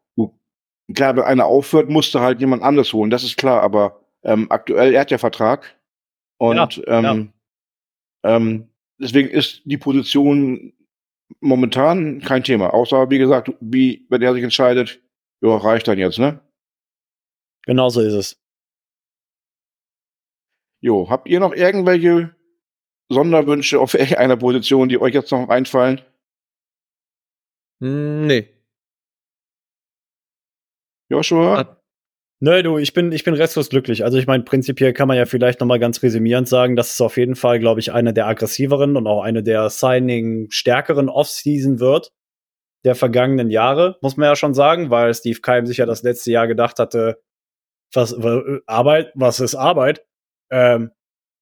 [0.93, 4.93] Klar, wenn einer aufhört, musste halt jemand anderes holen, das ist klar, aber ähm, aktuell,
[4.93, 5.77] er hat ja Vertrag.
[6.37, 7.33] Und ähm,
[8.23, 10.73] ähm, deswegen ist die Position
[11.41, 12.73] momentan kein Thema.
[12.73, 15.01] Außer, wie gesagt, wie, wenn er sich entscheidet,
[15.41, 16.39] ja, reicht dann jetzt, ne?
[17.65, 18.41] genau so ist es.
[20.79, 22.33] Jo, habt ihr noch irgendwelche
[23.09, 26.01] Sonderwünsche auf irgendeiner Position, die euch jetzt noch einfallen?
[27.81, 28.47] Hm, nee.
[31.09, 31.57] Joshua?
[31.57, 31.77] Hat-
[32.39, 34.03] Nö, du, ich bin, ich bin restlos glücklich.
[34.03, 37.01] Also ich meine, prinzipiell kann man ja vielleicht noch mal ganz resümierend sagen, dass es
[37.01, 42.11] auf jeden Fall, glaube ich, eine der aggressiveren und auch eine der Signing-stärkeren Offseason wird
[42.85, 46.31] der vergangenen Jahre, muss man ja schon sagen, weil Steve Keim sich ja das letzte
[46.31, 47.21] Jahr gedacht hatte,
[47.93, 50.05] was, wa- Arbeit, was ist Arbeit?
[50.51, 50.91] Ähm,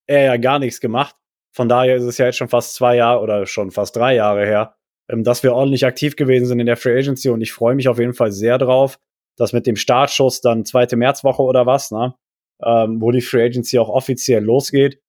[0.08, 1.16] er ja gar nichts gemacht.
[1.56, 4.46] Von daher ist es ja jetzt schon fast zwei Jahre oder schon fast drei Jahre
[4.46, 4.76] her,
[5.10, 7.88] ähm, dass wir ordentlich aktiv gewesen sind in der Free Agency und ich freue mich
[7.88, 9.00] auf jeden Fall sehr drauf,
[9.38, 12.14] dass mit dem Startschuss dann zweite Märzwoche oder was, ne,
[12.62, 15.02] ähm, wo die Free Agency auch offiziell losgeht,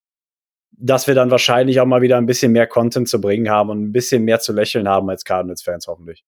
[0.71, 3.83] dass wir dann wahrscheinlich auch mal wieder ein bisschen mehr Content zu bringen haben und
[3.83, 6.23] ein bisschen mehr zu lächeln haben als Cardinals-Fans hoffentlich.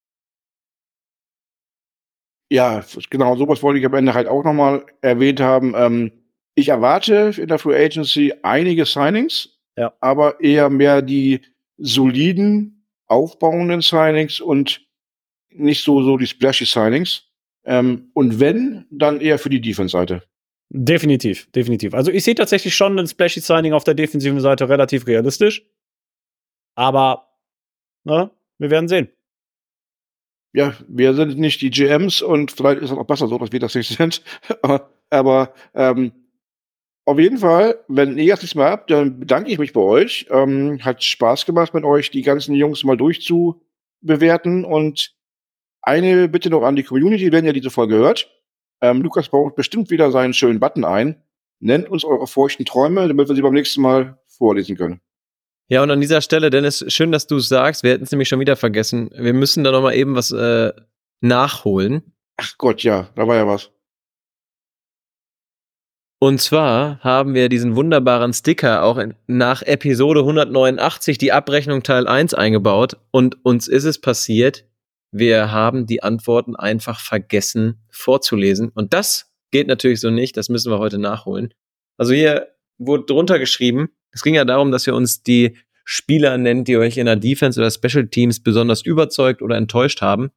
[2.51, 5.75] Ja, genau, sowas wollte ich am Ende halt auch nochmal erwähnt haben.
[5.77, 6.11] Ähm,
[6.55, 9.93] ich erwarte in der Free Agency einige Signings, Ja.
[10.01, 11.39] aber eher mehr die
[11.77, 14.85] soliden, aufbauenden Signings und
[15.49, 17.23] nicht so, so die splashy Signings.
[17.63, 20.23] Ähm, und wenn, dann eher für die Defense-Seite.
[20.69, 21.93] Definitiv, definitiv.
[21.93, 25.65] Also ich sehe tatsächlich schon ein Splashy Signing auf der defensiven Seite relativ realistisch.
[26.75, 27.27] Aber,
[28.03, 28.29] ne,
[28.59, 29.09] wir werden sehen.
[30.53, 33.59] Ja, wir sind nicht die GMs und vielleicht ist es auch besser so, dass wir
[33.59, 34.23] das nicht sind.
[35.09, 36.11] Aber ähm,
[37.09, 40.27] auf jeden Fall, wenn ihr das nicht mehr habt, dann bedanke ich mich bei euch.
[40.29, 44.63] Ähm, hat Spaß gemacht mit euch, die ganzen Jungs mal durchzubewerten.
[44.63, 45.15] Und
[45.81, 48.29] eine Bitte noch an die Community, wenn ihr diese Folge hört.
[48.81, 51.23] Ähm, Lukas baut bestimmt wieder seinen schönen Button ein.
[51.59, 55.01] Nennt uns eure feuchten Träume, damit wir sie beim nächsten Mal vorlesen können.
[55.67, 57.81] Ja, und an dieser Stelle, Dennis, schön, dass du es sagst.
[57.81, 59.09] Wir hätten es nämlich schon wieder vergessen.
[59.15, 60.73] Wir müssen da noch mal eben was äh,
[61.21, 62.13] nachholen.
[62.37, 63.71] Ach Gott, ja, da war ja was.
[66.21, 72.07] Und zwar haben wir diesen wunderbaren Sticker auch in, nach Episode 189, die Abrechnung Teil
[72.07, 72.97] 1 eingebaut.
[73.11, 74.65] Und uns ist es passiert,
[75.11, 78.69] wir haben die Antworten einfach vergessen vorzulesen.
[78.75, 81.53] Und das geht natürlich so nicht, das müssen wir heute nachholen.
[81.97, 86.67] Also hier wurde drunter geschrieben, es ging ja darum, dass ihr uns die Spieler nennt,
[86.67, 90.31] die euch in der Defense oder Special Teams besonders überzeugt oder enttäuscht haben.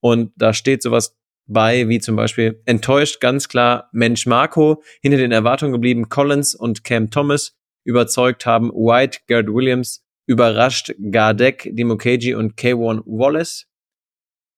[0.00, 1.17] Und da steht sowas
[1.48, 6.84] bei, wie zum Beispiel enttäuscht ganz klar Mensch Marco, hinter den Erwartungen geblieben Collins und
[6.84, 13.66] Cam Thomas, überzeugt haben White, Garrett Williams, überrascht Gardek, Dimokeji und K1 Wallace.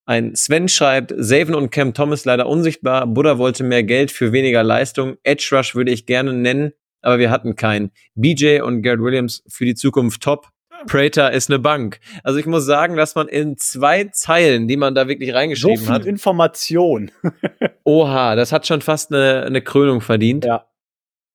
[0.05, 4.65] Ein Sven schreibt, Saven und Cam Thomas leider unsichtbar, Buddha wollte mehr Geld für weniger
[4.65, 7.93] Leistung, Edge Rush würde ich gerne nennen, aber wir hatten keinen.
[8.15, 10.49] BJ und Garrett Williams für die Zukunft top.
[10.87, 12.01] Prater ist eine Bank.
[12.23, 15.85] Also ich muss sagen, dass man in zwei Zeilen, die man da wirklich reingeschrieben so
[15.85, 16.05] viel hat.
[16.05, 17.11] Information.
[17.85, 20.45] Oha, das hat schon fast eine, eine Krönung verdient.
[20.45, 20.67] Ja.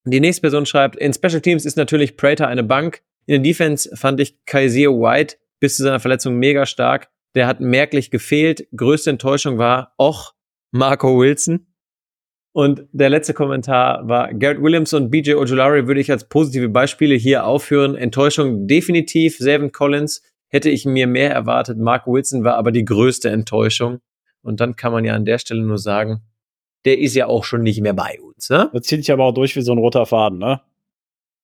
[0.06, 3.02] Die nächste Person schreibt, in Special Teams ist natürlich Prater eine Bank.
[3.26, 7.10] In der Defense fand ich Kaiser White bis zu seiner Verletzung mega stark.
[7.34, 8.68] Der hat merklich gefehlt.
[8.76, 10.34] Größte Enttäuschung war, och,
[10.72, 11.68] Marco Wilson.
[12.56, 17.15] Und der letzte Kommentar war, Garrett Williams und BJ Ojolari würde ich als positive Beispiele
[17.15, 17.98] hier aufführen.
[17.98, 19.38] Enttäuschung definitiv.
[19.38, 21.77] Seven Collins hätte ich mir mehr erwartet.
[21.77, 23.99] Mark Wilson war aber die größte Enttäuschung.
[24.41, 26.22] Und dann kann man ja an der Stelle nur sagen,
[26.86, 28.49] der ist ja auch schon nicht mehr bei uns.
[28.49, 28.69] Ne?
[28.72, 30.61] Das zieht sich aber auch durch wie so ein roter Faden, ne?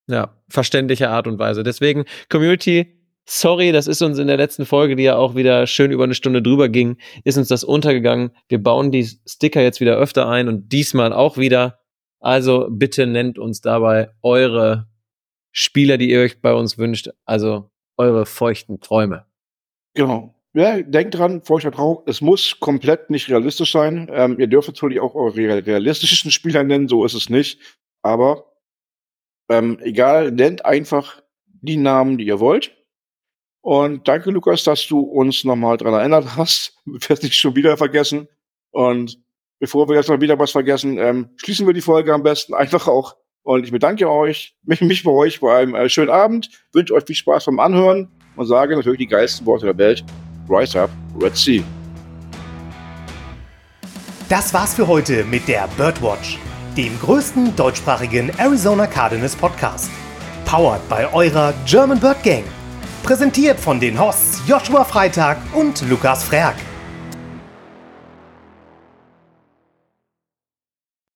[0.08, 1.64] Ja, verständliche Art und Weise.
[1.64, 5.92] Deswegen, Community, Sorry, das ist uns in der letzten Folge, die ja auch wieder schön
[5.92, 8.32] über eine Stunde drüber ging, ist uns das untergegangen.
[8.50, 11.80] Wir bauen die Sticker jetzt wieder öfter ein und diesmal auch wieder.
[12.20, 14.88] Also bitte nennt uns dabei eure
[15.52, 19.26] Spieler, die ihr euch bei uns wünscht, also eure feuchten Träume.
[19.94, 20.36] Genau.
[20.54, 24.10] Ja, denkt dran, feuchter Traum, es muss komplett nicht realistisch sein.
[24.12, 27.60] Ähm, ihr dürft natürlich auch eure realistischen Spieler nennen, so ist es nicht.
[28.02, 28.52] Aber
[29.50, 32.76] ähm, egal, nennt einfach die Namen, die ihr wollt.
[33.62, 36.76] Und danke, Lukas, dass du uns nochmal dran erinnert hast.
[36.86, 38.28] Wir werden nicht schon wieder vergessen.
[38.72, 39.20] Und
[39.60, 42.88] bevor wir jetzt mal wieder was vergessen, ähm, schließen wir die Folge am besten einfach
[42.88, 43.16] auch.
[43.44, 47.04] Und ich bedanke euch, mich, mich bei euch bei einem äh, schönen Abend, wünsche euch
[47.06, 50.04] viel Spaß beim Anhören und sage natürlich die geilsten Worte der Welt.
[50.50, 50.90] Rise up,
[51.20, 51.64] Red Sea.
[54.30, 56.38] Das war's für heute mit der Birdwatch,
[56.78, 59.92] dem größten deutschsprachigen Arizona Cardinals Podcast.
[60.46, 62.44] Powered bei eurer German Bird Gang.
[63.04, 66.56] Präsentiert von den Hosts Joshua Freitag und Lukas Frerk.